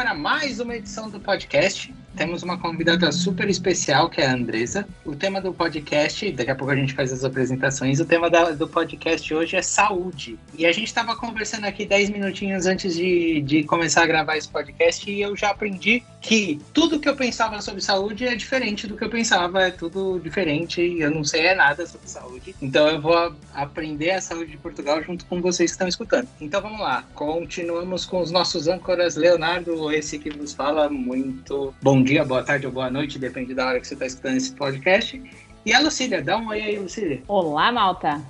para 0.00 0.14
mais 0.14 0.60
uma 0.60 0.74
edição 0.74 1.10
do 1.10 1.20
podcast. 1.20 1.92
Temos 2.16 2.42
uma 2.42 2.56
convidada 2.56 3.12
super 3.12 3.50
especial 3.50 4.08
que 4.08 4.22
é 4.22 4.26
a 4.26 4.32
Andresa. 4.32 4.88
O 5.04 5.14
tema 5.14 5.42
do 5.42 5.52
podcast, 5.52 6.32
daqui 6.32 6.50
a 6.50 6.54
pouco 6.54 6.72
a 6.72 6.76
gente 6.76 6.94
faz 6.94 7.12
as 7.12 7.22
apresentações. 7.22 8.00
O 8.00 8.06
tema 8.06 8.30
da, 8.30 8.50
do 8.52 8.66
podcast 8.66 9.34
hoje 9.34 9.56
é 9.56 9.62
saúde. 9.62 10.38
E 10.56 10.64
a 10.64 10.72
gente 10.72 10.86
estava 10.86 11.14
conversando 11.14 11.66
aqui 11.66 11.84
10 11.84 12.08
minutinhos 12.08 12.64
antes 12.64 12.94
de, 12.94 13.42
de 13.42 13.62
começar 13.64 14.04
a 14.04 14.06
gravar 14.06 14.38
esse 14.38 14.48
podcast 14.48 15.10
e 15.10 15.20
eu 15.20 15.36
já 15.36 15.50
aprendi 15.50 16.02
que 16.20 16.60
tudo 16.74 17.00
que 17.00 17.08
eu 17.08 17.16
pensava 17.16 17.60
sobre 17.62 17.80
saúde 17.80 18.26
é 18.26 18.34
diferente 18.34 18.86
do 18.86 18.96
que 18.96 19.02
eu 19.02 19.08
pensava, 19.08 19.62
é 19.62 19.70
tudo 19.70 20.20
diferente. 20.20 20.80
Eu 20.98 21.10
não 21.10 21.24
sei 21.24 21.54
nada 21.54 21.86
sobre 21.86 22.08
saúde. 22.08 22.54
Então 22.60 22.88
eu 22.88 23.00
vou 23.00 23.34
aprender 23.54 24.10
a 24.10 24.20
saúde 24.20 24.50
de 24.50 24.58
Portugal 24.58 25.02
junto 25.02 25.24
com 25.26 25.40
vocês 25.40 25.70
que 25.70 25.74
estão 25.74 25.88
escutando. 25.88 26.28
Então 26.40 26.60
vamos 26.60 26.80
lá. 26.80 27.04
Continuamos 27.14 28.04
com 28.04 28.20
os 28.20 28.30
nossos 28.30 28.68
âncoras. 28.68 29.16
Leonardo, 29.16 29.90
esse 29.90 30.18
que 30.18 30.30
nos 30.30 30.52
fala 30.52 30.88
muito 30.90 31.74
bom 31.80 32.02
dia, 32.02 32.24
boa 32.24 32.42
tarde 32.42 32.66
ou 32.66 32.72
boa 32.72 32.90
noite, 32.90 33.18
depende 33.18 33.54
da 33.54 33.66
hora 33.66 33.80
que 33.80 33.86
você 33.86 33.94
está 33.94 34.06
escutando 34.06 34.36
esse 34.36 34.52
podcast. 34.52 35.20
E 35.64 35.72
a 35.72 35.80
Lucília, 35.80 36.22
dá 36.22 36.38
um 36.38 36.48
oi 36.48 36.60
aí, 36.60 36.78
Lucília. 36.78 37.22
Olá, 37.28 37.70
malta. 37.70 38.20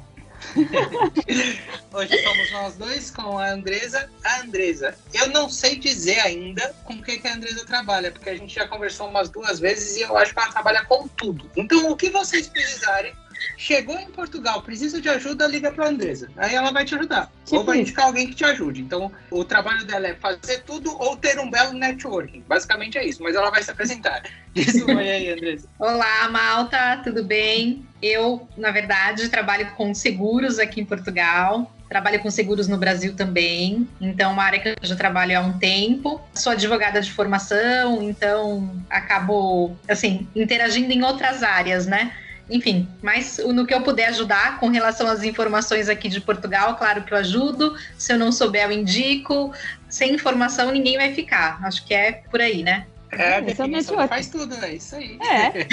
Hoje 1.92 2.22
somos 2.22 2.52
nós 2.52 2.74
dois 2.76 3.10
com 3.10 3.38
a 3.38 3.50
Andresa. 3.50 4.10
A 4.24 4.40
Andresa, 4.40 4.96
eu 5.12 5.28
não 5.28 5.48
sei 5.48 5.76
dizer 5.76 6.18
ainda 6.20 6.74
com 6.84 6.94
o 6.94 7.02
que, 7.02 7.18
que 7.18 7.28
a 7.28 7.34
Andresa 7.34 7.64
trabalha, 7.66 8.10
porque 8.10 8.30
a 8.30 8.36
gente 8.36 8.54
já 8.54 8.66
conversou 8.66 9.08
umas 9.08 9.28
duas 9.28 9.60
vezes 9.60 9.96
e 9.96 10.02
eu 10.02 10.16
acho 10.16 10.32
que 10.32 10.40
ela 10.40 10.52
trabalha 10.52 10.84
com 10.84 11.06
tudo. 11.08 11.50
Então, 11.56 11.90
o 11.90 11.96
que 11.96 12.10
vocês 12.10 12.48
precisarem, 12.48 13.14
chegou 13.56 13.98
em 13.98 14.10
Portugal, 14.10 14.62
precisa 14.62 15.00
de 15.00 15.08
ajuda, 15.08 15.46
liga 15.46 15.70
para 15.72 15.86
a 15.86 15.88
Andresa. 15.88 16.30
Aí 16.36 16.54
ela 16.54 16.70
vai 16.70 16.84
te 16.84 16.94
ajudar. 16.94 17.30
Tipo 17.44 17.58
ou 17.58 17.64
vai 17.64 17.80
indicar 17.80 18.06
alguém 18.06 18.28
que 18.28 18.34
te 18.34 18.44
ajude. 18.44 18.82
Então, 18.82 19.10
o 19.30 19.44
trabalho 19.44 19.84
dela 19.84 20.08
é 20.08 20.14
fazer 20.14 20.62
tudo 20.64 20.96
ou 21.00 21.16
ter 21.16 21.38
um 21.38 21.50
belo 21.50 21.72
networking. 21.72 22.44
Basicamente 22.46 22.98
é 22.98 23.06
isso, 23.06 23.22
mas 23.22 23.34
ela 23.34 23.50
vai 23.50 23.62
se 23.62 23.70
apresentar. 23.70 24.22
Diz 24.54 24.74
um 24.82 24.96
oi 24.96 25.10
aí, 25.10 25.32
Andresa. 25.32 25.68
Olá, 25.78 26.28
Malta, 26.28 27.00
tudo 27.04 27.24
bem? 27.24 27.86
Eu, 28.02 28.48
na 28.56 28.70
verdade, 28.70 29.28
trabalho 29.28 29.70
com 29.76 29.94
seguros 29.94 30.58
aqui 30.58 30.80
em 30.80 30.84
Portugal. 30.84 31.70
Trabalho 31.88 32.20
com 32.20 32.30
seguros 32.30 32.68
no 32.68 32.78
Brasil 32.78 33.16
também, 33.16 33.88
então 34.00 34.32
uma 34.32 34.44
área 34.44 34.60
que 34.60 34.68
eu 34.68 34.76
já 34.80 34.94
trabalho 34.94 35.36
há 35.36 35.40
um 35.40 35.58
tempo. 35.58 36.20
Sou 36.32 36.52
advogada 36.52 37.00
de 37.00 37.10
formação, 37.10 38.00
então 38.00 38.80
acabo 38.88 39.76
assim 39.88 40.28
interagindo 40.32 40.92
em 40.92 41.02
outras 41.02 41.42
áreas, 41.42 41.86
né? 41.86 42.12
Enfim, 42.50 42.88
mas 43.00 43.38
no 43.38 43.64
que 43.64 43.72
eu 43.72 43.80
puder 43.82 44.08
ajudar 44.08 44.58
com 44.58 44.68
relação 44.68 45.06
às 45.06 45.22
informações 45.22 45.88
aqui 45.88 46.08
de 46.08 46.20
Portugal, 46.20 46.76
claro 46.76 47.02
que 47.02 47.12
eu 47.12 47.18
ajudo. 47.18 47.76
Se 47.96 48.12
eu 48.12 48.18
não 48.18 48.32
souber, 48.32 48.64
eu 48.64 48.72
indico. 48.72 49.52
Sem 49.88 50.14
informação, 50.14 50.70
ninguém 50.72 50.96
vai 50.96 51.14
ficar. 51.14 51.60
Acho 51.64 51.86
que 51.86 51.94
é 51.94 52.22
por 52.30 52.40
aí, 52.40 52.62
né? 52.62 52.86
É, 53.12 53.36
a 53.36 53.40
definição 53.40 54.06
faz 54.06 54.28
tudo, 54.28 54.54
é 54.64 54.74
isso 54.74 54.94
aí. 54.96 55.18
É. 55.20 55.66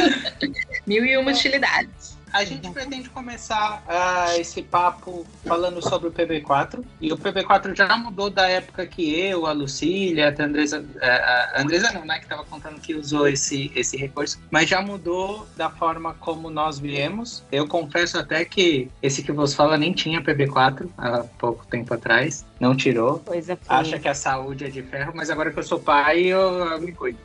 Mil 0.86 1.04
e 1.04 1.16
uma 1.16 1.30
utilidades. 1.30 2.16
A 2.34 2.44
gente 2.44 2.68
pretende 2.70 3.08
começar 3.10 3.84
uh, 3.86 4.40
esse 4.40 4.60
papo 4.60 5.24
falando 5.46 5.80
sobre 5.80 6.08
o 6.08 6.12
PB4. 6.12 6.84
E 7.00 7.12
o 7.12 7.16
PB4 7.16 7.76
já 7.76 7.96
mudou 7.96 8.28
da 8.28 8.48
época 8.48 8.84
que 8.88 9.16
eu, 9.16 9.46
a 9.46 9.52
Lucília, 9.52 10.34
a 10.36 10.42
Andresa. 10.42 10.80
Uh, 10.80 10.98
a 11.00 11.62
Andresa 11.62 11.92
não, 11.92 12.04
né? 12.04 12.18
Que 12.18 12.24
estava 12.24 12.44
contando 12.44 12.80
que 12.80 12.92
usou 12.92 13.28
esse, 13.28 13.70
esse 13.76 13.96
recurso. 13.96 14.40
Mas 14.50 14.68
já 14.68 14.82
mudou 14.82 15.46
da 15.56 15.70
forma 15.70 16.12
como 16.14 16.50
nós 16.50 16.76
viemos. 16.76 17.44
Eu 17.52 17.68
confesso 17.68 18.18
até 18.18 18.44
que 18.44 18.90
esse 19.00 19.22
que 19.22 19.30
você 19.30 19.54
fala 19.54 19.78
nem 19.78 19.92
tinha 19.92 20.20
PB4 20.20 20.88
há 20.98 21.22
pouco 21.38 21.64
tempo 21.68 21.94
atrás. 21.94 22.44
Não 22.58 22.76
tirou. 22.76 23.20
Coisa 23.20 23.56
Acha 23.68 23.96
que 23.96 24.08
a 24.08 24.14
saúde 24.14 24.64
é 24.64 24.68
de 24.68 24.82
ferro, 24.82 25.12
mas 25.14 25.30
agora 25.30 25.52
que 25.52 25.58
eu 25.60 25.62
sou 25.62 25.78
pai, 25.78 26.24
eu, 26.24 26.40
eu 26.40 26.80
me 26.80 26.90
cuido. 26.90 27.18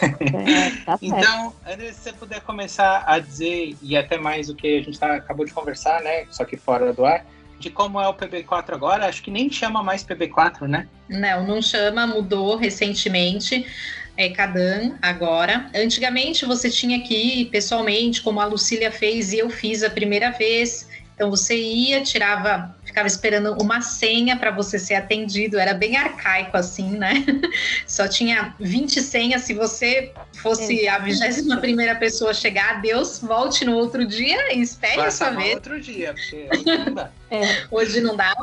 É, 0.00 0.70
tá 0.84 0.98
então, 1.02 1.52
André, 1.66 1.92
se 1.92 2.00
você 2.00 2.12
puder 2.12 2.40
começar 2.40 3.04
a 3.06 3.18
dizer, 3.18 3.76
e 3.82 3.96
até 3.96 4.18
mais 4.18 4.48
o 4.48 4.54
que 4.54 4.78
a 4.78 4.82
gente 4.82 4.98
tá, 4.98 5.14
acabou 5.14 5.44
de 5.44 5.52
conversar, 5.52 6.02
né? 6.02 6.26
Só 6.30 6.44
que 6.44 6.56
fora 6.56 6.92
do 6.92 7.04
ar, 7.04 7.24
de 7.58 7.70
como 7.70 8.00
é 8.00 8.08
o 8.08 8.14
PB4 8.14 8.72
agora, 8.72 9.06
acho 9.06 9.22
que 9.22 9.30
nem 9.30 9.50
chama 9.50 9.82
mais 9.82 10.04
PB4, 10.04 10.62
né? 10.62 10.88
Não, 11.08 11.46
não 11.46 11.62
chama, 11.62 12.06
mudou 12.06 12.56
recentemente. 12.56 13.66
É 14.16 14.28
Cadan 14.28 14.92
agora. 15.00 15.70
Antigamente 15.74 16.44
você 16.44 16.68
tinha 16.68 17.00
que 17.00 17.14
ir 17.14 17.44
pessoalmente, 17.46 18.20
como 18.20 18.40
a 18.40 18.44
Lucília 18.44 18.90
fez 18.90 19.32
e 19.32 19.38
eu 19.38 19.48
fiz 19.48 19.82
a 19.82 19.88
primeira 19.88 20.30
vez. 20.30 20.88
Então 21.14 21.30
você 21.30 21.56
ia, 21.56 22.02
tirava, 22.02 22.74
ficava 22.92 23.08
esperando 23.08 23.56
uma 23.60 23.80
senha 23.80 24.36
para 24.36 24.50
você 24.50 24.78
ser 24.78 24.94
atendido, 24.94 25.58
era 25.58 25.72
bem 25.72 25.96
arcaico 25.96 26.58
assim, 26.58 26.90
né? 26.90 27.24
Só 27.88 28.06
tinha 28.06 28.54
20 28.60 29.00
senhas. 29.00 29.42
Se 29.42 29.54
você 29.54 30.12
fosse 30.42 30.88
a 30.88 30.98
21 30.98 31.56
primeira 31.58 31.94
pessoa 31.94 32.32
a 32.32 32.34
chegar, 32.34 32.82
Deus 32.82 33.20
volte 33.20 33.64
no 33.64 33.76
outro 33.76 34.04
dia 34.04 34.54
e 34.54 34.60
espere 34.60 35.00
a 35.00 35.10
sua 35.10 35.30
vez. 35.30 35.54
outro 35.54 35.80
dia, 35.80 36.12
porque 36.12 36.48
hoje 36.50 36.78
não 36.84 36.94
dá. 36.94 37.10
É. 37.30 37.66
Hoje 37.70 38.00
não 38.00 38.16
dá. 38.16 38.34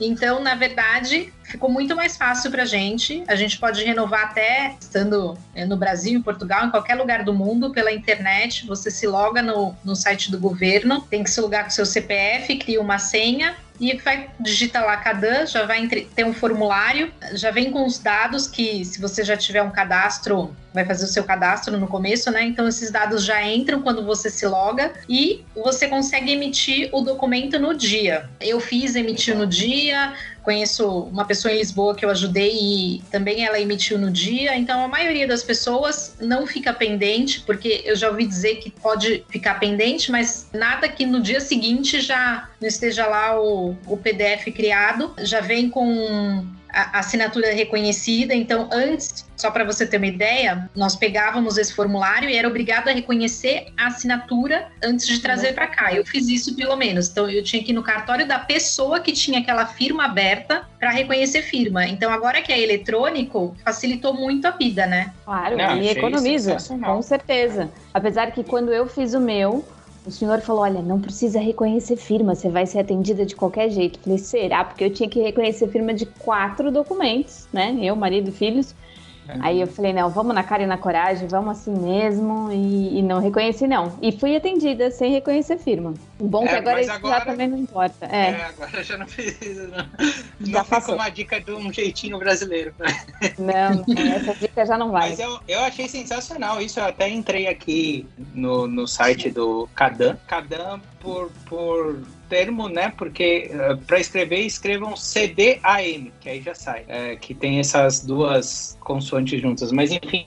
Então, 0.00 0.42
na 0.42 0.56
verdade, 0.56 1.32
ficou 1.44 1.70
muito 1.70 1.94
mais 1.94 2.16
fácil 2.16 2.50
para 2.50 2.62
a 2.62 2.66
gente. 2.66 3.22
A 3.28 3.36
gente 3.36 3.58
pode 3.58 3.84
renovar 3.84 4.24
até 4.24 4.74
estando 4.80 5.38
é, 5.54 5.64
no 5.64 5.76
Brasil, 5.76 6.18
em 6.18 6.22
Portugal, 6.22 6.66
em 6.66 6.70
qualquer 6.70 6.96
lugar 6.96 7.22
do 7.22 7.32
mundo, 7.32 7.70
pela 7.70 7.92
internet. 7.92 8.66
Você 8.66 8.90
se 8.90 9.06
loga 9.06 9.40
no, 9.40 9.76
no 9.84 9.94
site 9.94 10.32
do 10.32 10.38
governo, 10.38 11.02
tem 11.02 11.22
que 11.22 11.30
se 11.30 11.40
logar 11.40 11.64
com 11.64 11.70
seu 11.70 11.86
CPF, 11.86 12.56
cria 12.56 12.80
uma 12.80 12.98
senha 12.98 13.54
e 13.80 13.96
vai 13.96 14.30
digitar 14.38 14.84
lá 14.84 14.96
Cadan, 14.96 15.46
já 15.46 15.66
vai 15.66 15.86
ter 15.86 16.24
um 16.24 16.32
formulário, 16.32 17.12
já 17.32 17.50
vem 17.50 17.70
com 17.70 17.84
os 17.84 17.98
dados 17.98 18.46
que 18.46 18.84
se 18.84 19.00
você 19.00 19.24
já 19.24 19.36
tiver 19.36 19.62
um 19.62 19.70
cadastro, 19.70 20.54
vai 20.74 20.84
fazer 20.84 21.04
o 21.04 21.08
seu 21.08 21.22
cadastro 21.22 21.78
no 21.78 21.86
começo, 21.86 22.30
né? 22.32 22.42
Então 22.42 22.66
esses 22.66 22.90
dados 22.90 23.24
já 23.24 23.40
entram 23.46 23.80
quando 23.80 24.04
você 24.04 24.28
se 24.28 24.44
loga 24.44 24.92
e 25.08 25.44
você 25.54 25.86
consegue 25.86 26.32
emitir 26.32 26.90
o 26.92 27.00
documento 27.00 27.60
no 27.60 27.72
dia. 27.72 28.28
Eu 28.40 28.58
fiz, 28.58 28.96
emitir 28.96 29.36
no 29.36 29.46
dia, 29.46 30.12
conheço 30.42 30.86
uma 31.04 31.24
pessoa 31.24 31.54
em 31.54 31.58
Lisboa 31.58 31.94
que 31.94 32.04
eu 32.04 32.10
ajudei 32.10 32.58
e 32.60 33.02
também 33.10 33.46
ela 33.46 33.60
emitiu 33.60 33.96
no 33.96 34.10
dia. 34.10 34.56
Então 34.56 34.84
a 34.84 34.88
maioria 34.88 35.28
das 35.28 35.44
pessoas 35.44 36.16
não 36.20 36.44
fica 36.44 36.72
pendente, 36.72 37.40
porque 37.42 37.82
eu 37.84 37.94
já 37.94 38.10
ouvi 38.10 38.26
dizer 38.26 38.56
que 38.56 38.68
pode 38.68 39.24
ficar 39.30 39.60
pendente, 39.60 40.10
mas 40.10 40.48
nada 40.52 40.88
que 40.88 41.06
no 41.06 41.20
dia 41.20 41.40
seguinte 41.40 42.00
já 42.00 42.48
não 42.60 42.66
esteja 42.66 43.06
lá 43.06 43.40
o, 43.40 43.76
o 43.86 43.96
PDF 43.96 44.52
criado, 44.52 45.14
já 45.18 45.40
vem 45.40 45.70
com 45.70 46.44
a 46.74 46.98
assinatura 46.98 47.52
reconhecida. 47.52 48.34
Então, 48.34 48.68
antes, 48.72 49.24
só 49.36 49.50
para 49.50 49.64
você 49.64 49.86
ter 49.86 49.96
uma 49.96 50.06
ideia, 50.06 50.68
nós 50.74 50.96
pegávamos 50.96 51.56
esse 51.56 51.72
formulário 51.72 52.28
e 52.28 52.36
era 52.36 52.48
obrigado 52.48 52.88
a 52.88 52.92
reconhecer 52.92 53.66
a 53.76 53.86
assinatura 53.86 54.68
antes 54.82 55.06
de 55.06 55.20
trazer 55.20 55.54
para 55.54 55.68
cá. 55.68 55.94
Eu 55.94 56.04
fiz 56.04 56.28
isso 56.28 56.56
pelo 56.56 56.76
menos. 56.76 57.08
Então, 57.08 57.30
eu 57.30 57.42
tinha 57.44 57.62
que 57.62 57.70
ir 57.70 57.74
no 57.74 57.82
cartório 57.82 58.26
da 58.26 58.38
pessoa 58.38 58.98
que 59.00 59.12
tinha 59.12 59.38
aquela 59.38 59.66
firma 59.66 60.04
aberta 60.06 60.68
para 60.78 60.90
reconhecer 60.90 61.42
firma. 61.42 61.86
Então, 61.86 62.12
agora 62.12 62.42
que 62.42 62.52
é 62.52 62.60
eletrônico, 62.60 63.56
facilitou 63.64 64.12
muito 64.12 64.46
a 64.46 64.50
vida, 64.50 64.86
né? 64.86 65.12
Claro, 65.24 65.56
Não, 65.56 65.80
e 65.80 65.88
economiza, 65.88 66.56
com 66.84 67.02
certeza. 67.02 67.70
Apesar 67.92 68.32
que 68.32 68.42
quando 68.42 68.72
eu 68.72 68.88
fiz 68.88 69.14
o 69.14 69.20
meu, 69.20 69.64
o 70.06 70.10
senhor 70.10 70.40
falou: 70.40 70.62
olha, 70.62 70.82
não 70.82 71.00
precisa 71.00 71.40
reconhecer 71.40 71.96
firma, 71.96 72.34
você 72.34 72.48
vai 72.48 72.66
ser 72.66 72.80
atendida 72.80 73.24
de 73.24 73.34
qualquer 73.34 73.70
jeito. 73.70 73.98
Falei: 73.98 74.18
será? 74.18 74.64
Porque 74.64 74.84
eu 74.84 74.90
tinha 74.90 75.08
que 75.08 75.20
reconhecer 75.20 75.68
firma 75.68 75.94
de 75.94 76.06
quatro 76.06 76.70
documentos, 76.70 77.48
né? 77.52 77.76
Eu, 77.80 77.96
marido 77.96 78.28
e 78.28 78.32
filhos. 78.32 78.74
Aí 79.40 79.60
eu 79.60 79.66
falei, 79.66 79.92
não, 79.92 80.10
vamos 80.10 80.34
na 80.34 80.42
cara 80.42 80.62
e 80.62 80.66
na 80.66 80.76
coragem, 80.76 81.26
vamos 81.26 81.58
assim 81.58 81.72
mesmo, 81.72 82.52
e, 82.52 82.98
e 82.98 83.02
não 83.02 83.20
reconheci 83.20 83.66
não. 83.66 83.98
E 84.02 84.12
fui 84.12 84.36
atendida 84.36 84.90
sem 84.90 85.12
reconhecer 85.12 85.58
firma. 85.58 85.94
O 86.18 86.26
bom 86.26 86.44
é, 86.44 86.48
que 86.48 86.54
agora 86.54 86.80
isso 86.80 86.92
agora, 86.92 87.18
já 87.18 87.24
também 87.24 87.48
não 87.48 87.58
importa. 87.58 88.06
É, 88.06 88.30
é 88.30 88.44
agora 88.44 88.84
já 88.84 88.98
não 88.98 89.06
precisa, 89.06 89.66
não. 89.68 90.46
Já 90.46 90.58
não 90.58 90.64
ficou 90.64 90.94
uma 90.94 91.08
dica 91.08 91.40
de 91.40 91.52
um 91.52 91.72
jeitinho 91.72 92.18
brasileiro. 92.18 92.74
Não, 93.38 93.84
essa 94.14 94.34
dica 94.34 94.66
já 94.66 94.76
não 94.76 94.90
vai. 94.90 95.10
Mas 95.10 95.18
eu, 95.18 95.40
eu 95.48 95.60
achei 95.60 95.88
sensacional 95.88 96.60
isso, 96.60 96.78
eu 96.78 96.84
até 96.84 97.08
entrei 97.08 97.46
aqui 97.46 98.06
no, 98.34 98.66
no 98.66 98.86
site 98.86 99.30
do 99.30 99.68
Cadan. 99.74 100.16
Cadan 100.26 100.80
por, 101.00 101.30
por 101.46 102.02
termo, 102.34 102.68
né? 102.68 102.92
Porque 102.98 103.48
uh, 103.52 103.60
eh, 103.60 103.76
para 103.86 104.00
escrever, 104.00 104.40
escrevam 104.40 104.96
CDAM, 104.96 106.10
que 106.20 106.28
aí 106.28 106.42
já 106.42 106.52
sai, 106.52 106.84
é, 106.88 107.14
que 107.14 107.32
tem 107.32 107.60
essas 107.60 108.04
duas 108.04 108.76
consoantes 108.80 109.40
juntas. 109.40 109.70
Mas 109.70 109.92
enfim, 109.92 110.26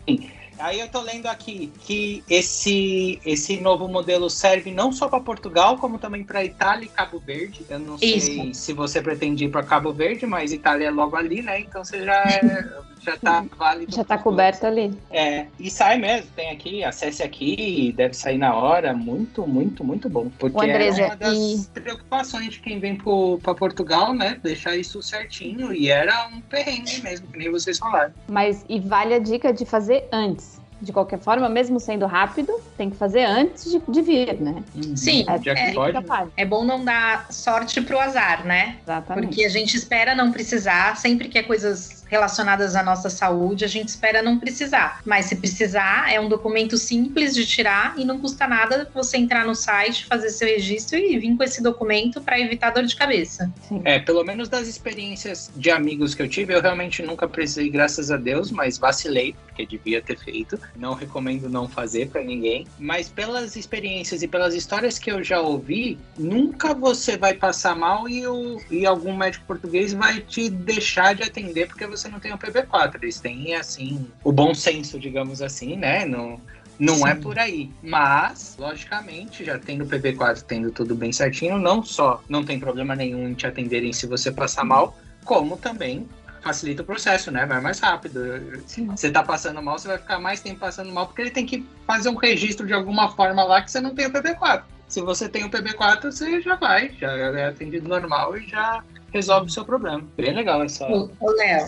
Aí 0.59 0.79
eu 0.79 0.87
tô 0.87 1.01
lendo 1.01 1.27
aqui 1.27 1.71
que 1.81 2.23
esse, 2.29 3.19
esse 3.25 3.59
novo 3.59 3.87
modelo 3.87 4.29
serve 4.29 4.71
não 4.71 4.91
só 4.91 5.07
para 5.07 5.19
Portugal, 5.19 5.77
como 5.77 5.97
também 5.97 6.23
para 6.23 6.43
Itália 6.43 6.85
e 6.85 6.89
Cabo 6.89 7.19
Verde. 7.19 7.65
Eu 7.69 7.79
não 7.79 7.95
Isso. 8.01 8.27
sei 8.27 8.53
se 8.53 8.73
você 8.73 9.01
pretende 9.01 9.45
ir 9.45 9.49
para 9.49 9.63
Cabo 9.63 9.93
Verde, 9.93 10.25
mas 10.25 10.51
Itália 10.51 10.87
é 10.87 10.91
logo 10.91 11.15
ali, 11.15 11.41
né? 11.41 11.59
Então 11.59 11.83
você 11.83 12.03
já, 12.03 12.23
é, 12.23 12.67
já 13.01 13.17
tá 13.17 13.45
válido. 13.57 13.95
Já 13.95 14.03
tá 14.03 14.17
coberto 14.17 14.65
ali. 14.65 14.97
É, 15.11 15.47
e 15.59 15.69
sai 15.69 15.97
mesmo, 15.97 16.29
tem 16.35 16.49
aqui, 16.49 16.83
acesse 16.83 17.21
aqui, 17.21 17.93
deve 17.95 18.13
sair 18.13 18.37
na 18.37 18.55
hora, 18.55 18.93
muito, 18.93 19.45
muito, 19.47 19.83
muito 19.83 20.09
bom. 20.09 20.29
Porque 20.39 20.57
Andresa, 20.57 21.01
é 21.01 21.05
uma 21.05 21.15
das 21.15 21.37
e... 21.37 21.67
preocupações 21.73 22.53
de 22.53 22.59
quem 22.59 22.79
vem 22.79 22.97
para 22.97 23.55
Portugal, 23.55 24.13
né, 24.13 24.39
deixar 24.41 24.75
isso 24.75 25.01
certinho, 25.01 25.73
e 25.73 25.89
era 25.89 26.27
um 26.27 26.41
perrengue 26.41 27.01
mesmo, 27.01 27.27
que 27.27 27.37
nem 27.37 27.51
vocês 27.51 27.77
falaram. 27.77 28.13
Mas, 28.27 28.65
e 28.67 28.79
vale 28.79 29.13
a 29.13 29.19
dica 29.19 29.53
de 29.53 29.65
fazer 29.65 30.07
antes 30.11 30.56
de 30.81 30.93
qualquer 30.93 31.19
forma, 31.19 31.49
mesmo 31.49 31.79
sendo 31.79 32.05
rápido, 32.05 32.53
tem 32.77 32.89
que 32.89 32.95
fazer 32.95 33.23
antes 33.23 33.71
de, 33.71 33.81
de 33.87 34.01
vir, 34.01 34.39
né? 34.39 34.63
Uhum. 34.75 34.95
Sim, 34.95 35.25
é, 35.27 35.49
é, 35.49 36.41
é, 36.41 36.45
bom 36.45 36.63
não 36.63 36.83
dar 36.83 37.31
sorte 37.31 37.81
pro 37.81 37.99
azar, 37.99 38.45
né? 38.45 38.77
Exatamente. 38.83 39.27
Porque 39.27 39.45
a 39.45 39.49
gente 39.49 39.75
espera 39.75 40.13
não 40.13 40.31
precisar, 40.31 40.95
sempre 40.97 41.29
que 41.29 41.37
é 41.37 41.43
coisas 41.43 41.96
relacionadas 42.07 42.75
à 42.75 42.83
nossa 42.83 43.09
saúde, 43.09 43.65
a 43.65 43.67
gente 43.67 43.89
espera 43.89 44.21
não 44.21 44.39
precisar. 44.39 45.01
Mas 45.05 45.25
se 45.25 45.35
precisar, 45.35 46.11
é 46.11 46.19
um 46.19 46.29
documento 46.29 46.77
simples 46.77 47.33
de 47.33 47.45
tirar 47.45 47.95
e 47.97 48.05
não 48.05 48.19
custa 48.19 48.47
nada 48.47 48.89
você 48.93 49.17
entrar 49.17 49.45
no 49.45 49.55
site, 49.55 50.05
fazer 50.05 50.29
seu 50.29 50.47
registro 50.47 50.97
e 50.97 51.17
vir 51.17 51.35
com 51.35 51.43
esse 51.43 51.61
documento 51.61 52.21
para 52.21 52.39
evitar 52.39 52.71
dor 52.71 52.83
de 52.83 52.95
cabeça. 52.95 53.51
Sim. 53.67 53.81
É, 53.83 53.99
pelo 53.99 54.23
menos 54.23 54.49
das 54.49 54.67
experiências 54.67 55.51
de 55.55 55.69
amigos 55.71 56.13
que 56.13 56.21
eu 56.21 56.29
tive, 56.29 56.53
eu 56.53 56.61
realmente 56.61 57.01
nunca 57.01 57.27
precisei, 57.27 57.69
graças 57.69 58.11
a 58.11 58.17
Deus, 58.17 58.51
mas 58.51 58.77
vacilei, 58.77 59.35
porque 59.45 59.65
devia 59.65 60.01
ter 60.01 60.17
feito. 60.17 60.59
Não 60.75 60.93
recomendo 60.93 61.49
não 61.49 61.67
fazer 61.67 62.09
para 62.09 62.23
ninguém. 62.23 62.67
Mas 62.79 63.09
pelas 63.09 63.55
experiências 63.55 64.21
e 64.21 64.27
pelas 64.27 64.53
histórias 64.53 64.99
que 64.99 65.11
eu 65.11 65.23
já 65.23 65.41
ouvi, 65.41 65.97
nunca 66.17 66.73
você 66.73 67.17
vai 67.17 67.33
passar 67.33 67.75
mal 67.75 68.07
e, 68.07 68.25
o, 68.27 68.61
e 68.69 68.85
algum 68.85 69.15
médico 69.15 69.45
português 69.45 69.93
vai 69.93 70.19
te 70.19 70.49
deixar 70.49 71.15
de 71.15 71.23
atender 71.23 71.67
porque 71.67 71.85
você 71.87 71.96
você 71.97 72.07
não 72.07 72.19
tem 72.19 72.33
o 72.33 72.37
PB4. 72.37 72.95
Eles 73.01 73.19
têm, 73.19 73.55
assim, 73.55 74.07
o 74.23 74.31
bom 74.31 74.53
senso, 74.53 74.99
digamos 74.99 75.41
assim, 75.41 75.75
né? 75.75 76.05
Não, 76.05 76.39
não 76.79 77.07
é 77.07 77.13
Sim. 77.13 77.19
é 77.19 77.21
por 77.21 77.39
aí. 77.39 77.71
Mas, 77.81 78.55
logicamente, 78.57 79.43
já 79.43 79.57
tendo 79.57 79.83
o 79.83 79.87
PB4, 79.87 80.43
tendo 80.43 80.71
tudo 80.71 80.95
bem 80.95 81.11
certinho, 81.11 81.57
não 81.57 81.83
só 81.83 82.23
não 82.29 82.43
tem 82.43 82.59
problema 82.59 82.95
nenhum 82.95 83.27
em 83.27 83.33
te 83.33 83.47
atenderem 83.47 83.91
se 83.91 84.05
você 84.05 84.31
passar 84.31 84.63
mal, 84.63 84.97
como 85.25 85.57
também 85.57 86.07
facilita 86.41 86.81
o 86.81 86.85
processo, 86.85 87.31
né? 87.31 87.45
Vai 87.45 87.59
mais 87.59 87.79
rápido. 87.79 88.19
Sim. 88.65 88.87
Você 88.87 89.11
tá 89.11 89.23
passando 89.23 89.61
mal, 89.61 89.77
você 89.77 89.87
vai 89.87 89.97
ficar 89.97 90.19
mais 90.19 90.39
tempo 90.39 90.59
passando 90.59 90.91
mal, 90.91 91.07
porque 91.07 91.21
ele 91.21 91.31
tem 91.31 91.45
que 91.45 91.65
fazer 91.85 92.09
um 92.09 92.15
registro 92.15 92.65
de 92.65 92.73
alguma 92.73 93.09
forma 93.09 93.43
lá 93.43 93.61
que 93.61 93.71
você 93.71 93.81
não 93.81 93.93
tem 93.93 94.05
o 94.05 94.11
PB4. 94.11 94.63
Se 94.87 95.01
você 95.01 95.27
tem 95.27 95.43
o 95.43 95.49
PB4, 95.49 96.03
você 96.03 96.41
já 96.41 96.55
vai, 96.55 96.95
já 96.97 97.11
é 97.11 97.47
atendido 97.47 97.89
normal 97.89 98.37
e 98.37 98.47
já 98.47 98.81
resolve 99.17 99.47
o 99.47 99.49
seu 99.49 99.65
problema. 99.65 100.03
Bem 100.15 100.33
legal 100.33 100.63
essa. 100.63 100.87
Ô, 100.87 101.09
Léo, 101.31 101.65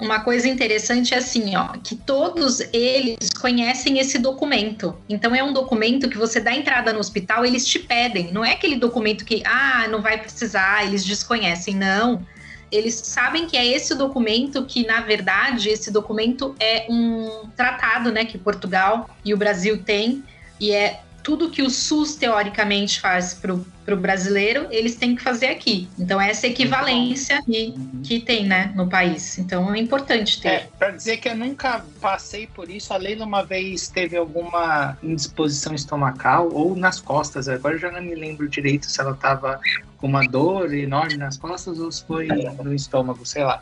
uma 0.00 0.20
coisa 0.20 0.48
interessante 0.48 1.14
é 1.14 1.18
assim, 1.18 1.54
ó, 1.56 1.68
que 1.82 1.94
todos 1.94 2.60
eles 2.72 3.30
conhecem 3.40 3.98
esse 3.98 4.18
documento. 4.18 4.96
Então 5.08 5.34
é 5.34 5.42
um 5.42 5.52
documento 5.52 6.08
que 6.08 6.18
você 6.18 6.40
dá 6.40 6.52
entrada 6.52 6.92
no 6.92 6.98
hospital, 6.98 7.44
eles 7.44 7.66
te 7.66 7.78
pedem. 7.78 8.32
Não 8.32 8.44
é 8.44 8.52
aquele 8.52 8.76
documento 8.76 9.24
que, 9.24 9.42
ah, 9.46 9.86
não 9.88 10.02
vai 10.02 10.18
precisar, 10.18 10.84
eles 10.84 11.04
desconhecem. 11.04 11.74
Não. 11.74 12.26
Eles 12.72 12.94
sabem 12.94 13.46
que 13.46 13.56
é 13.56 13.64
esse 13.64 13.94
documento 13.94 14.64
que, 14.64 14.84
na 14.84 15.00
verdade, 15.00 15.68
esse 15.68 15.90
documento 15.90 16.54
é 16.58 16.86
um 16.90 17.48
tratado, 17.56 18.10
né, 18.10 18.24
que 18.24 18.36
Portugal 18.36 19.08
e 19.24 19.32
o 19.32 19.36
Brasil 19.36 19.82
têm, 19.82 20.24
e 20.58 20.72
é 20.72 21.00
tudo 21.22 21.50
que 21.50 21.62
o 21.62 21.70
SUS 21.70 22.16
teoricamente 22.16 23.00
faz 23.00 23.34
para 23.34 23.54
o 23.54 23.64
brasileiro, 23.94 24.66
eles 24.70 24.96
têm 24.96 25.14
que 25.14 25.22
fazer 25.22 25.48
aqui. 25.48 25.86
Então, 25.98 26.18
essa 26.18 26.46
equivalência 26.46 27.42
que, 27.42 27.74
que 28.02 28.20
tem 28.20 28.46
né, 28.46 28.72
no 28.74 28.88
país. 28.88 29.38
Então, 29.38 29.72
é 29.74 29.78
importante 29.78 30.40
ter. 30.40 30.48
É, 30.48 30.68
para 30.78 30.90
dizer 30.90 31.18
que 31.18 31.28
eu 31.28 31.36
nunca 31.36 31.84
passei 32.00 32.46
por 32.46 32.70
isso, 32.70 32.94
a 32.94 32.96
Leila 32.96 33.26
uma 33.26 33.44
vez 33.44 33.88
teve 33.88 34.16
alguma 34.16 34.96
indisposição 35.02 35.74
estomacal 35.74 36.48
ou 36.52 36.74
nas 36.74 37.00
costas. 37.00 37.48
Agora 37.48 37.74
eu 37.74 37.78
já 37.78 37.92
não 37.92 38.00
me 38.00 38.14
lembro 38.14 38.48
direito 38.48 38.86
se 38.86 38.98
ela 39.00 39.12
estava 39.12 39.60
com 39.98 40.06
uma 40.06 40.26
dor 40.26 40.72
enorme 40.72 41.16
nas 41.16 41.36
costas 41.36 41.78
ou 41.78 41.92
se 41.92 42.04
foi 42.04 42.28
no 42.62 42.74
estômago, 42.74 43.26
sei 43.26 43.44
lá. 43.44 43.60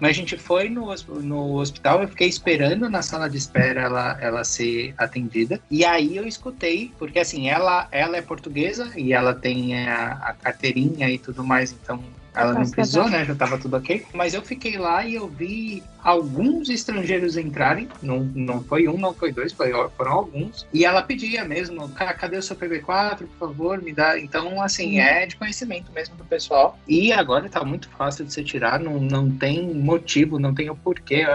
Mas 0.00 0.10
a 0.10 0.14
gente 0.14 0.36
foi 0.36 0.68
no, 0.68 0.94
no 1.22 1.54
hospital, 1.58 2.02
eu 2.02 2.08
fiquei 2.08 2.28
esperando 2.28 2.88
na 2.88 3.02
sala 3.02 3.28
de 3.28 3.36
espera 3.36 3.82
ela, 3.82 4.18
ela 4.20 4.44
ser 4.44 4.94
atendida. 4.98 5.60
E 5.70 5.84
aí 5.84 6.16
eu 6.16 6.26
escutei, 6.26 6.92
porque 6.98 7.18
assim, 7.18 7.48
ela, 7.48 7.88
ela 7.90 8.16
é 8.16 8.22
portuguesa 8.22 8.92
e 8.96 9.12
ela 9.12 9.34
tem 9.34 9.86
a, 9.88 10.12
a 10.12 10.32
carteirinha 10.34 11.08
e 11.08 11.18
tudo 11.18 11.42
mais, 11.42 11.72
então 11.72 12.02
ela 12.36 12.52
não 12.52 12.70
precisou, 12.70 13.08
né? 13.08 13.24
Já 13.24 13.32
estava 13.32 13.58
tudo 13.58 13.76
ok. 13.76 14.06
Mas 14.12 14.34
eu 14.34 14.42
fiquei 14.42 14.76
lá 14.76 15.04
e 15.06 15.14
eu 15.14 15.26
vi 15.26 15.82
alguns 16.04 16.68
estrangeiros 16.68 17.36
entrarem. 17.36 17.88
Não, 18.02 18.20
não 18.34 18.62
foi 18.62 18.86
um, 18.86 18.98
não 18.98 19.14
foi 19.14 19.32
dois, 19.32 19.52
foi, 19.52 19.72
foram 19.96 20.12
alguns. 20.12 20.66
E 20.72 20.84
ela 20.84 21.02
pedia 21.02 21.44
mesmo, 21.44 21.88
cadê 21.88 22.36
o 22.36 22.42
seu 22.42 22.54
PB4, 22.54 23.18
por 23.18 23.48
favor, 23.48 23.82
me 23.82 23.92
dá. 23.92 24.18
Então, 24.18 24.60
assim, 24.60 25.00
é 25.00 25.26
de 25.26 25.36
conhecimento 25.36 25.90
mesmo 25.92 26.14
do 26.16 26.24
pessoal. 26.24 26.78
E 26.86 27.12
agora 27.12 27.48
tá 27.48 27.64
muito 27.64 27.88
fácil 27.88 28.26
de 28.26 28.32
você 28.32 28.44
tirar, 28.44 28.78
não, 28.78 29.00
não 29.00 29.30
tem 29.30 29.74
motivo, 29.74 30.38
não 30.38 30.54
tem 30.54 30.68
o 30.68 30.76
porquê 30.76 31.26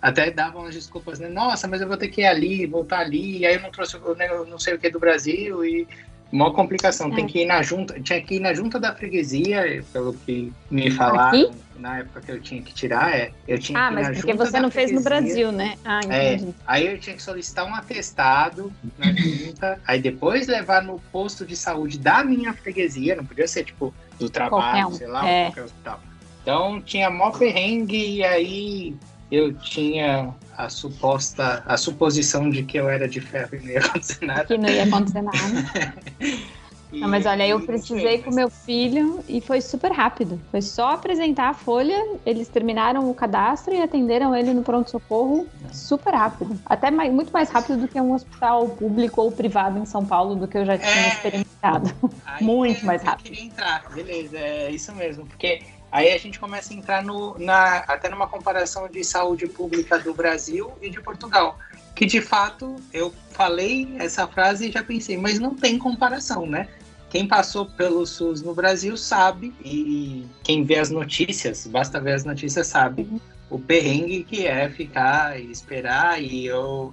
até 0.00 0.30
davam 0.30 0.66
as 0.66 0.74
desculpas, 0.74 1.18
né? 1.18 1.30
Nossa, 1.30 1.66
mas 1.66 1.80
eu 1.80 1.88
vou 1.88 1.96
ter 1.96 2.08
que 2.08 2.20
ir 2.20 2.26
ali, 2.26 2.66
voltar 2.66 2.98
ali, 2.98 3.38
e 3.38 3.46
aí 3.46 3.54
eu 3.54 3.62
não 3.62 3.70
trouxe, 3.70 3.96
eu 3.96 4.44
não 4.44 4.58
sei 4.58 4.74
o 4.74 4.78
que 4.78 4.90
do 4.90 5.00
Brasil, 5.00 5.64
e 5.64 5.88
uma 6.32 6.52
complicação, 6.52 7.12
é. 7.12 7.14
tem 7.14 7.26
que 7.26 7.42
ir 7.42 7.46
na 7.46 7.62
junta, 7.62 8.00
tinha 8.00 8.20
que 8.20 8.36
ir 8.36 8.40
na 8.40 8.52
junta 8.52 8.80
da 8.80 8.94
freguesia, 8.94 9.84
pelo 9.92 10.12
que 10.12 10.52
me 10.70 10.90
falaram 10.90 11.42
Aqui? 11.42 11.50
na 11.78 11.98
época 11.98 12.20
que 12.20 12.32
eu 12.32 12.40
tinha 12.40 12.60
que 12.62 12.74
tirar, 12.74 13.14
é, 13.14 13.30
eu 13.46 13.58
tinha 13.58 13.78
ah, 13.78 13.88
que 13.88 13.92
ir 13.92 13.94
mas 13.94 14.18
porque 14.18 14.34
você 14.34 14.60
não 14.60 14.70
fez 14.70 14.90
no 14.90 15.00
Brasil, 15.00 15.52
né? 15.52 15.76
Ah, 15.84 16.00
é, 16.08 16.34
entendi. 16.34 16.50
É, 16.50 16.54
aí 16.66 16.86
eu 16.86 16.98
tinha 16.98 17.14
que 17.14 17.22
solicitar 17.22 17.64
um 17.64 17.74
atestado 17.74 18.72
na 18.98 19.12
junta, 19.12 19.80
aí 19.86 20.00
depois 20.00 20.46
levar 20.46 20.82
no 20.82 20.98
posto 21.12 21.46
de 21.46 21.56
saúde 21.56 21.98
da 21.98 22.24
minha 22.24 22.52
freguesia, 22.52 23.14
não 23.14 23.24
podia 23.24 23.46
ser 23.46 23.64
tipo 23.64 23.94
do 24.18 24.28
trabalho, 24.28 24.88
um. 24.88 24.92
sei 24.92 25.06
lá, 25.06 25.28
é. 25.28 25.44
qualquer 25.46 25.64
hospital. 25.64 26.00
Então 26.42 26.80
tinha 26.82 27.10
mó 27.10 27.30
perrengue 27.30 28.16
e 28.16 28.24
aí 28.24 28.96
eu 29.30 29.52
tinha 29.54 30.34
a 30.56 30.68
suposta, 30.68 31.62
a 31.66 31.76
suposição 31.76 32.50
de 32.50 32.62
que 32.62 32.78
eu 32.78 32.88
era 32.88 33.08
de 33.08 33.20
ferro 33.20 33.54
e 33.54 33.60
não 33.60 33.68
ia 33.68 33.80
acontecer 33.80 34.24
nada. 34.24 34.44
Que 34.44 34.58
não 34.58 34.68
ia 34.68 34.84
acontecer 34.84 35.22
nada. 35.22 35.38
Não, 36.94 37.08
mas 37.08 37.26
olha, 37.26 37.46
eu 37.46 37.60
precisei 37.60 38.22
com 38.22 38.32
meu 38.32 38.48
filho 38.48 39.22
e 39.28 39.40
foi 39.40 39.60
super 39.60 39.90
rápido. 39.90 40.40
Foi 40.50 40.62
só 40.62 40.92
apresentar 40.92 41.50
a 41.50 41.54
folha, 41.54 42.00
eles 42.24 42.48
terminaram 42.48 43.10
o 43.10 43.14
cadastro 43.14 43.74
e 43.74 43.82
atenderam 43.82 44.34
ele 44.34 44.54
no 44.54 44.62
pronto-socorro 44.62 45.46
super 45.72 46.14
rápido. 46.14 46.58
Até 46.64 46.90
mais, 46.90 47.12
muito 47.12 47.32
mais 47.32 47.50
rápido 47.50 47.80
do 47.80 47.88
que 47.88 48.00
um 48.00 48.12
hospital 48.12 48.68
público 48.68 49.20
ou 49.20 49.32
privado 49.32 49.78
em 49.78 49.84
São 49.84 50.04
Paulo, 50.04 50.36
do 50.36 50.46
que 50.46 50.56
eu 50.56 50.64
já 50.64 50.78
tinha 50.78 50.90
é... 50.90 51.08
experimentado. 51.08 51.94
muito 52.40 52.84
mais 52.86 53.02
rápido. 53.02 53.26
Eu 53.26 53.32
queria 53.32 53.46
entrar, 53.46 53.84
beleza, 53.92 54.38
é 54.38 54.70
isso 54.70 54.94
mesmo. 54.94 55.26
Porque 55.26 55.62
Aí 55.94 56.12
a 56.12 56.18
gente 56.18 56.40
começa 56.40 56.74
a 56.74 56.76
entrar 56.76 57.04
no, 57.04 57.38
na, 57.38 57.76
até 57.86 58.08
numa 58.08 58.26
comparação 58.26 58.88
de 58.88 59.04
saúde 59.04 59.46
pública 59.46 59.96
do 59.96 60.12
Brasil 60.12 60.72
e 60.82 60.90
de 60.90 61.00
Portugal. 61.00 61.56
Que 61.94 62.04
de 62.04 62.20
fato 62.20 62.74
eu 62.92 63.14
falei 63.30 63.94
essa 64.00 64.26
frase 64.26 64.66
e 64.66 64.72
já 64.72 64.82
pensei, 64.82 65.16
mas 65.16 65.38
não 65.38 65.54
tem 65.54 65.78
comparação, 65.78 66.46
né? 66.46 66.66
Quem 67.08 67.28
passou 67.28 67.66
pelo 67.66 68.04
SUS 68.04 68.42
no 68.42 68.52
Brasil 68.52 68.96
sabe, 68.96 69.54
e 69.64 70.26
quem 70.42 70.64
vê 70.64 70.80
as 70.80 70.90
notícias, 70.90 71.64
basta 71.64 72.00
ver 72.00 72.14
as 72.14 72.24
notícias, 72.24 72.66
sabe 72.66 73.08
o 73.48 73.56
perrengue 73.56 74.24
que 74.24 74.48
é 74.48 74.68
ficar 74.68 75.40
e 75.40 75.48
esperar. 75.48 76.20
E, 76.20 76.44
eu, 76.44 76.92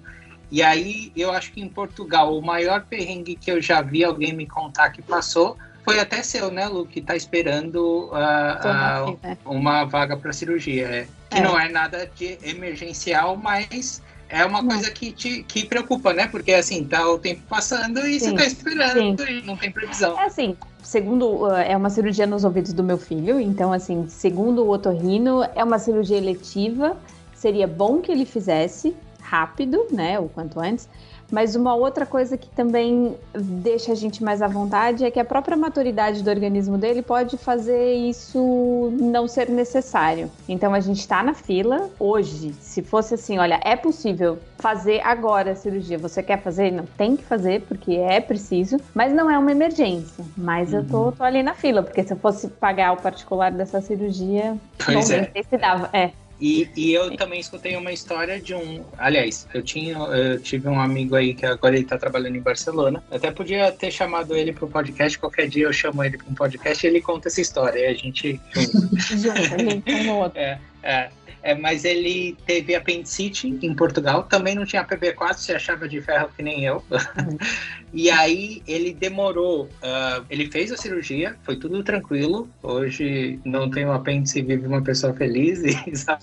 e 0.51 0.61
aí 0.61 1.11
eu 1.15 1.31
acho 1.31 1.51
que 1.53 1.59
em 1.59 1.67
Portugal 1.67 2.37
o 2.37 2.39
maior 2.45 2.85
perrengue 2.85 3.35
que 3.35 3.51
eu 3.51 3.59
já 3.59 3.81
vi 3.81 4.03
alguém 4.03 4.31
me 4.31 4.45
contar 4.45 4.91
que 4.91 5.01
passou 5.01 5.57
foi 5.83 5.99
até 5.99 6.21
seu, 6.21 6.51
né, 6.51 6.67
Lu, 6.67 6.85
que 6.85 7.01
tá 7.01 7.15
esperando 7.15 8.09
uh, 8.11 9.13
uh, 9.13 9.37
uma 9.45 9.85
vaga 9.85 10.15
para 10.15 10.31
cirurgia. 10.31 10.87
É. 10.87 11.07
Que 11.29 11.37
é. 11.37 11.41
não 11.41 11.59
é 11.59 11.69
nada 11.69 12.09
de 12.15 12.37
emergencial, 12.43 13.35
mas 13.35 14.01
é 14.29 14.45
uma 14.45 14.61
não. 14.61 14.69
coisa 14.69 14.91
que 14.91 15.11
te 15.11 15.43
que 15.43 15.65
preocupa, 15.65 16.13
né? 16.13 16.27
Porque 16.27 16.53
assim, 16.53 16.83
tá 16.83 17.09
o 17.09 17.17
tempo 17.17 17.41
passando 17.49 17.99
e 18.05 18.19
sim, 18.19 18.29
você 18.29 18.35
tá 18.35 18.45
esperando 18.45 19.25
sim. 19.25 19.39
e 19.39 19.41
não 19.41 19.57
tem 19.57 19.71
previsão. 19.71 20.19
É 20.19 20.25
assim, 20.25 20.55
segundo 20.83 21.47
uh, 21.47 21.55
é 21.55 21.75
uma 21.75 21.89
cirurgia 21.89 22.27
nos 22.27 22.43
ouvidos 22.43 22.73
do 22.73 22.83
meu 22.83 22.97
filho, 22.97 23.39
então 23.39 23.73
assim, 23.73 24.07
segundo 24.07 24.63
o 24.63 24.69
otorrino, 24.69 25.43
é 25.55 25.63
uma 25.63 25.79
cirurgia 25.79 26.17
eletiva. 26.17 26.97
Seria 27.33 27.65
bom 27.65 28.01
que 28.01 28.11
ele 28.11 28.23
fizesse 28.23 28.95
rápido, 29.19 29.87
né, 29.91 30.19
o 30.19 30.29
quanto 30.29 30.59
antes 30.59 30.87
mas 31.31 31.55
uma 31.55 31.73
outra 31.73 32.05
coisa 32.05 32.37
que 32.37 32.49
também 32.49 33.15
deixa 33.33 33.93
a 33.93 33.95
gente 33.95 34.23
mais 34.23 34.41
à 34.41 34.47
vontade 34.47 35.05
é 35.05 35.09
que 35.09 35.19
a 35.19 35.25
própria 35.25 35.55
maturidade 35.55 36.21
do 36.21 36.29
organismo 36.29 36.77
dele 36.77 37.01
pode 37.01 37.37
fazer 37.37 37.93
isso 37.93 38.91
não 38.99 39.27
ser 39.27 39.49
necessário. 39.49 40.29
Então 40.47 40.73
a 40.73 40.79
gente 40.79 40.99
está 40.99 41.23
na 41.23 41.33
fila 41.33 41.89
hoje. 41.97 42.53
Se 42.59 42.81
fosse 42.81 43.13
assim, 43.13 43.39
olha, 43.39 43.59
é 43.63 43.75
possível 43.75 44.37
fazer 44.59 45.01
agora 45.03 45.51
a 45.51 45.55
cirurgia. 45.55 45.97
Você 45.97 46.21
quer 46.21 46.41
fazer? 46.41 46.71
Não 46.71 46.85
tem 46.85 47.15
que 47.15 47.23
fazer 47.23 47.61
porque 47.61 47.93
é 47.93 48.19
preciso, 48.19 48.77
mas 48.93 49.13
não 49.13 49.29
é 49.29 49.37
uma 49.37 49.51
emergência. 49.51 50.23
Mas 50.37 50.73
uhum. 50.73 50.79
eu 50.79 50.85
tô, 50.85 51.03
uhum. 51.05 51.11
tô, 51.11 51.23
ali 51.23 51.41
na 51.41 51.53
fila 51.53 51.81
porque 51.81 52.03
se 52.03 52.13
eu 52.13 52.17
fosse 52.17 52.47
pagar 52.47 52.91
o 52.91 52.97
particular 52.97 53.51
dessa 53.51 53.79
cirurgia, 53.79 54.57
pois 54.83 55.09
não 55.09 55.17
é. 55.17 55.31
sei 55.31 55.43
se 55.49 55.57
dava. 55.57 55.89
É. 55.93 56.11
E, 56.41 56.67
e 56.75 56.91
eu 56.91 57.15
também 57.15 57.39
escutei 57.39 57.75
uma 57.75 57.91
história 57.91 58.41
de 58.41 58.55
um. 58.55 58.83
Aliás, 58.97 59.47
eu 59.53 59.61
tinha, 59.61 59.95
eu 59.95 60.39
tive 60.39 60.67
um 60.67 60.79
amigo 60.79 61.15
aí 61.15 61.35
que 61.35 61.45
agora 61.45 61.75
ele 61.75 61.85
tá 61.85 61.99
trabalhando 61.99 62.35
em 62.35 62.41
Barcelona. 62.41 63.03
Eu 63.11 63.17
até 63.17 63.29
podia 63.29 63.71
ter 63.71 63.91
chamado 63.91 64.35
ele 64.35 64.51
pro 64.51 64.67
podcast. 64.67 65.19
Qualquer 65.19 65.47
dia 65.47 65.65
eu 65.65 65.73
chamo 65.73 66.03
ele 66.03 66.17
para 66.17 66.27
um 66.27 66.33
podcast 66.33 66.83
e 66.83 66.89
ele 66.89 66.99
conta 66.99 67.27
essa 67.27 67.39
história. 67.39 67.79
E 67.79 67.85
a 67.85 67.93
gente. 67.93 68.41
É, 70.35 70.57
é. 70.83 71.09
É, 71.43 71.55
mas 71.55 71.85
ele 71.85 72.37
teve 72.45 72.75
apendicite 72.75 73.47
em 73.47 73.73
Portugal, 73.73 74.23
também 74.23 74.53
não 74.53 74.65
tinha 74.65 74.85
PB4, 74.85 75.33
se 75.35 75.51
achava 75.51 75.87
de 75.87 75.99
ferro 76.01 76.29
que 76.35 76.43
nem 76.43 76.65
eu. 76.65 76.83
E 77.93 78.09
aí 78.09 78.63
ele 78.65 78.93
demorou, 78.93 79.65
uh, 79.65 80.25
ele 80.29 80.49
fez 80.49 80.71
a 80.71 80.77
cirurgia, 80.77 81.35
foi 81.43 81.57
tudo 81.57 81.83
tranquilo. 81.83 82.49
Hoje 82.63 83.37
não 83.43 83.69
tem 83.69 83.85
um 83.85 83.91
apêndice 83.91 84.39
e 84.39 84.41
vive 84.41 84.65
uma 84.65 84.81
pessoa 84.81 85.13
feliz. 85.13 85.61
E... 85.61 85.75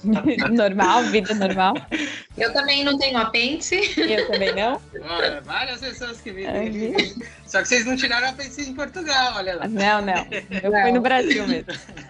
normal, 0.51 1.05
vida 1.05 1.35
normal. 1.35 1.75
Eu 2.39 2.53
também 2.55 2.85
não 2.85 2.97
tenho 2.99 3.19
apêndice. 3.19 3.83
Eu 3.99 4.27
também 4.29 4.55
não. 4.55 4.81
Olha, 5.03 5.43
várias 5.43 5.81
pessoas 5.81 6.21
que 6.23 6.31
vivem. 6.31 7.05
Só 7.45 7.61
que 7.61 7.69
vocês 7.69 7.85
não 7.85 7.97
tiraram 7.97 8.29
apêndice 8.29 8.71
em 8.71 8.75
Portugal, 8.75 9.35
olha 9.37 9.57
lá. 9.57 9.69
Não, 9.69 10.01
não. 10.01 10.27
Eu 10.63 10.71
não. 10.71 10.83
fui 10.83 10.93
no 10.93 11.01
Brasil 11.03 11.47
mesmo. 11.47 11.67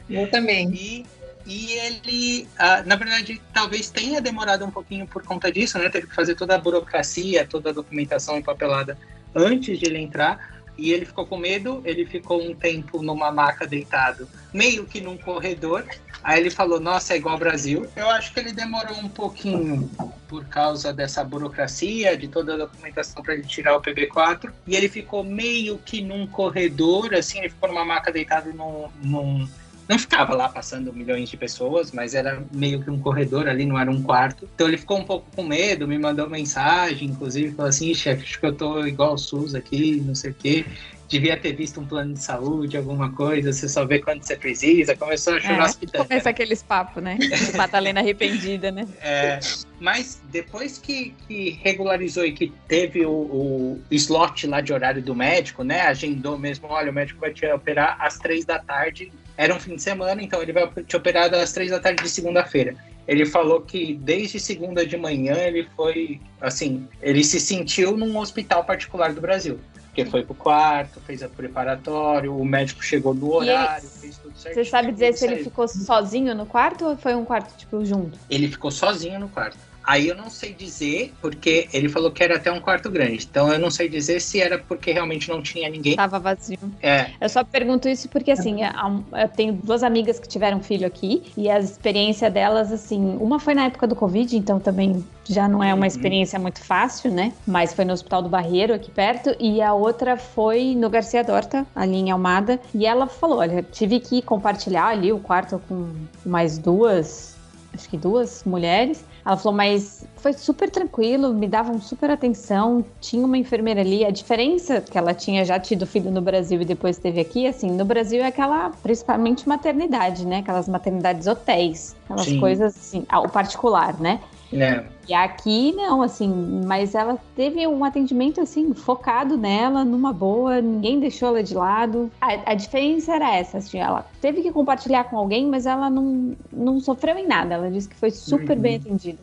Eu 0.09 0.31
também. 0.31 0.73
E 0.73 1.07
e 1.49 1.73
ele, 1.73 2.47
ah, 2.59 2.83
na 2.85 2.95
verdade, 2.95 3.41
talvez 3.55 3.89
tenha 3.89 4.21
demorado 4.21 4.67
um 4.67 4.71
pouquinho 4.71 5.07
por 5.07 5.23
conta 5.23 5.51
disso, 5.51 5.79
né? 5.79 5.89
Teve 5.89 6.07
que 6.07 6.15
fazer 6.15 6.35
toda 6.35 6.55
a 6.55 6.59
burocracia, 6.59 7.47
toda 7.47 7.71
a 7.71 7.73
documentação 7.73 8.37
empapelada 8.37 8.99
antes 9.35 9.79
de 9.79 9.87
ele 9.87 9.99
entrar. 9.99 10.59
E 10.77 10.93
ele 10.93 11.07
ficou 11.07 11.27
com 11.27 11.39
medo, 11.39 11.81
ele 11.87 12.05
ficou 12.05 12.41
um 12.41 12.55
tempo 12.55 13.03
numa 13.03 13.33
maca 13.33 13.67
deitado, 13.67 14.29
meio 14.53 14.85
que 14.85 15.01
num 15.01 15.17
corredor. 15.17 15.87
Aí 16.23 16.39
ele 16.39 16.51
falou: 16.51 16.79
Nossa, 16.79 17.15
é 17.15 17.17
igual 17.17 17.33
ao 17.33 17.39
Brasil. 17.41 17.89
Eu 17.97 18.11
acho 18.11 18.31
que 18.33 18.41
ele 18.41 18.53
demorou 18.53 18.99
um 18.99 19.09
pouquinho 19.09 19.91
por 20.29 20.45
causa 20.45 20.93
dessa 20.93 21.25
burocracia, 21.25 22.15
de 22.15 22.29
toda 22.29 22.55
a 22.55 22.57
documentação 22.59 23.23
para 23.23 23.33
ele 23.33 23.45
tirar 23.45 23.75
o 23.75 23.81
PB4. 23.81 24.53
E 24.67 24.77
ele 24.77 24.89
ficou 24.89 25.25
meio 25.25 25.79
que 25.79 26.03
num 26.03 26.27
corredor, 26.27 27.15
assim, 27.15 27.39
ele 27.39 27.49
ficou 27.49 27.71
numa 27.71 27.87
maca 27.87 28.13
deitado 28.13 28.53
num, 28.53 28.89
num 29.03 29.49
não 29.89 29.99
ficava 29.99 30.35
lá 30.35 30.51
passando 30.51 30.93
milhões 30.93 31.31
de 31.31 31.37
pessoas, 31.37 31.93
mas 31.93 32.15
era 32.15 32.45
meio 32.53 32.83
que 32.83 32.91
um 32.91 33.01
corredor 33.01 33.49
ali, 33.49 33.65
não 33.65 33.79
era 33.79 33.91
um 33.91 34.03
quarto. 34.03 34.47
Então 34.55 34.69
ele 34.69 34.77
ficou 34.77 34.99
um 34.99 35.05
pouco 35.05 35.27
com 35.35 35.43
medo, 35.43 35.89
me 35.89 35.99
mandou 35.99 36.29
mensagem, 36.29 37.09
inclusive, 37.09 37.55
falou 37.55 37.71
assim, 37.71 37.95
chefe, 37.95 38.23
acho 38.23 38.39
que 38.39 38.47
eu 38.47 38.53
tô 38.53 38.87
igual 38.87 39.15
o 39.15 39.19
SUS 39.19 39.55
aqui, 39.55 40.03
não 40.05 40.15
sei 40.15 40.33
o 40.33 40.35
quê. 40.35 40.67
Devia 41.09 41.39
ter 41.39 41.55
visto 41.55 41.81
um 41.81 41.87
plano 41.87 42.13
de 42.13 42.23
saúde, 42.23 42.77
alguma 42.77 43.11
coisa, 43.11 43.51
você 43.51 43.67
só 43.67 43.87
vê 43.87 43.99
quando 43.99 44.23
você 44.23 44.37
precisa. 44.37 44.95
Começou 44.95 45.37
a 45.37 45.41
chorar 45.41 45.71
é, 45.71 45.97
Começa 45.97 46.29
aqueles 46.29 46.63
papos, 46.63 47.03
né? 47.03 47.17
Madalena 47.57 48.01
arrependida, 48.01 48.71
né? 48.71 48.87
É, 49.01 49.41
mas 49.81 50.21
depois 50.31 50.77
que, 50.77 51.15
que 51.27 51.59
regularizou 51.63 52.27
e 52.27 52.33
que 52.33 52.53
teve 52.69 53.07
o, 53.07 53.11
o, 53.11 53.81
slot 53.91 54.47
lá 54.47 54.61
de 54.61 54.71
horário 54.71 55.01
do 55.01 55.15
médico, 55.15 55.65
né? 55.65 55.81
Agendou 55.81 56.37
mesmo, 56.37 56.69
olha, 56.69 56.91
o 56.91 56.95
médico 56.95 57.21
vai 57.21 57.33
te 57.33 57.47
operar 57.47 57.97
às 57.99 58.19
três 58.19 58.45
da 58.45 58.59
tarde 58.59 59.11
era 59.39 59.55
um 59.55 59.61
fim 59.61 59.77
de 59.77 59.83
semana, 59.83 60.21
então 60.21 60.43
ele 60.43 60.53
vai 60.53 60.69
te 60.85 60.97
operar 60.97 61.33
às 61.33 61.53
três 61.53 61.71
da 61.71 61.79
tarde 61.79 62.03
de 62.03 62.11
segunda-feira. 62.11 62.75
Ele 63.07 63.25
falou 63.25 63.61
que 63.61 63.95
desde 63.95 64.41
segunda 64.41 64.85
de 64.85 64.97
manhã 64.97 65.37
ele 65.37 65.67
foi, 65.77 66.21
assim, 66.41 66.89
ele 67.01 67.23
se 67.23 67.39
sentiu 67.39 67.97
num 67.97 68.19
hospital 68.19 68.65
particular 68.65 69.15
do 69.15 69.21
Brasil. 69.21 69.61
Porque 69.85 70.05
foi 70.05 70.25
pro 70.25 70.35
quarto, 70.35 71.01
fez 71.01 71.23
a 71.23 71.29
preparatório, 71.29 72.37
o 72.37 72.45
médico 72.45 72.83
chegou 72.83 73.15
no 73.15 73.33
horário, 73.33 73.85
ele, 73.85 74.01
fez 74.01 74.19
tudo 74.19 74.37
certo. 74.37 74.55
Você 74.57 74.65
sabe 74.65 74.91
dizer 74.91 75.15
se 75.15 75.25
ele 75.27 75.45
ficou 75.45 75.69
sozinho 75.69 76.35
no 76.35 76.45
quarto 76.45 76.85
ou 76.85 76.97
foi 76.97 77.15
um 77.15 77.25
quarto, 77.25 77.57
tipo, 77.57 77.85
junto? 77.85 78.19
Ele 78.29 78.49
ficou 78.49 78.73
sozinho 78.73 79.21
no 79.21 79.29
quarto. 79.29 79.57
Aí 79.89 80.07
eu 80.07 80.15
não 80.15 80.29
sei 80.29 80.53
dizer, 80.53 81.15
porque 81.19 81.67
ele 81.73 81.89
falou 81.89 82.11
que 82.11 82.23
era 82.23 82.37
até 82.37 82.53
um 82.53 82.61
quarto 82.61 82.91
grande. 82.91 83.27
Então 83.31 83.51
eu 83.51 83.59
não 83.59 83.71
sei 83.71 83.89
dizer 83.89 84.21
se 84.21 84.39
era 84.39 84.59
porque 84.59 84.93
realmente 84.93 85.31
não 85.31 85.41
tinha 85.41 85.67
ninguém. 85.71 85.97
Tava 85.97 86.19
vazio. 86.19 86.59
É. 86.83 87.07
Eu 87.19 87.29
só 87.31 87.43
pergunto 87.43 87.89
isso 87.89 88.07
porque, 88.11 88.31
assim, 88.31 88.59
eu 88.63 89.29
tenho 89.31 89.55
duas 89.55 89.83
amigas 89.83 90.19
que 90.19 90.29
tiveram 90.29 90.61
filho 90.61 90.87
aqui 90.87 91.23
e 91.35 91.49
a 91.49 91.59
experiência 91.59 92.31
delas, 92.31 92.71
assim, 92.71 93.17
uma 93.19 93.41
foi 93.41 93.55
na 93.55 93.65
época 93.65 93.87
do 93.87 93.97
Covid, 93.97 94.37
então 94.37 94.61
também 94.61 95.03
já 95.25 95.49
não 95.49 95.65
é 95.65 95.73
uma 95.73 95.81
uhum. 95.81 95.87
experiência 95.87 96.39
muito 96.39 96.63
fácil, 96.63 97.11
né? 97.11 97.33
Mas 97.47 97.73
foi 97.73 97.87
no 97.87 97.95
Hospital 97.95 98.21
do 98.21 98.29
Barreiro, 98.29 98.75
aqui 98.75 98.91
perto, 98.91 99.35
e 99.41 99.63
a 99.63 99.73
outra 99.73 100.19
foi 100.19 100.75
no 100.75 100.91
Garcia 100.91 101.25
Dorta, 101.25 101.67
ali 101.75 101.97
em 101.97 102.11
Almada, 102.11 102.61
e 102.75 102.85
ela 102.85 103.07
falou: 103.07 103.39
olha, 103.39 103.63
tive 103.63 104.01
que 104.01 104.21
compartilhar 104.21 104.89
ali 104.89 105.11
o 105.15 105.19
quarto 105.19 105.63
com 105.67 105.89
mais 106.27 106.59
duas, 106.59 107.35
acho 107.73 107.89
que 107.89 107.97
duas 107.97 108.45
mulheres. 108.45 109.03
Ela 109.29 109.37
falou, 109.37 109.55
mas 109.55 110.07
foi 110.17 110.33
super 110.33 110.71
tranquilo, 110.71 111.35
me 111.35 111.47
davam 111.47 111.79
super 111.79 112.11
atenção, 112.11 112.83
tinha 112.99 113.27
uma 113.27 113.37
enfermeira 113.37 113.83
ali. 113.83 114.03
A 114.03 114.11
diferença 114.11 114.81
que 114.81 114.97
ela 114.97 115.13
tinha 115.13 115.45
já 115.45 115.61
tido 115.61 115.87
filho 115.87 116.11
no 116.11 116.23
Brasil 116.23 116.63
e 116.63 116.65
depois 116.65 116.97
teve 116.97 117.21
aqui, 117.21 117.47
assim, 117.47 117.71
no 117.71 117.85
Brasil 117.85 118.23
é 118.23 118.27
aquela, 118.29 118.71
principalmente 118.83 119.47
maternidade, 119.47 120.27
né? 120.27 120.39
Aquelas 120.39 120.67
maternidades 120.67 121.27
hotéis, 121.27 121.95
aquelas 122.05 122.25
Sim. 122.25 122.41
coisas 122.41 122.75
assim, 122.75 123.05
o 123.13 123.29
particular, 123.29 124.01
né? 124.01 124.19
É. 124.53 124.85
E 125.09 125.15
aqui 125.15 125.73
não, 125.73 126.03
assim, 126.03 126.29
mas 126.67 126.95
ela 126.95 127.19
teve 127.35 127.67
um 127.67 127.85
atendimento 127.85 128.41
assim, 128.41 128.75
focado 128.75 129.37
nela, 129.37 129.85
numa 129.85 130.13
boa, 130.13 130.61
ninguém 130.61 131.01
deixou 131.01 131.29
ela 131.29 131.43
de 131.43 131.55
lado. 131.55 132.11
A, 132.21 132.53
a 132.53 132.55
diferença 132.55 133.15
era 133.15 133.35
essa, 133.37 133.59
assim, 133.59 133.79
ela 133.79 134.07
teve 134.21 134.43
que 134.43 134.53
compartilhar 134.53 135.05
com 135.05 135.17
alguém, 135.17 135.47
mas 135.47 135.67
ela 135.67 135.89
não, 135.89 136.37
não 136.53 136.81
sofreu 136.81 137.17
em 137.17 137.27
nada. 137.27 137.55
Ela 137.55 137.71
disse 137.71 137.89
que 137.89 137.97
foi 137.97 138.11
super 138.11 138.57
uhum. 138.57 138.63
bem 138.63 138.77
atendida. 138.77 139.19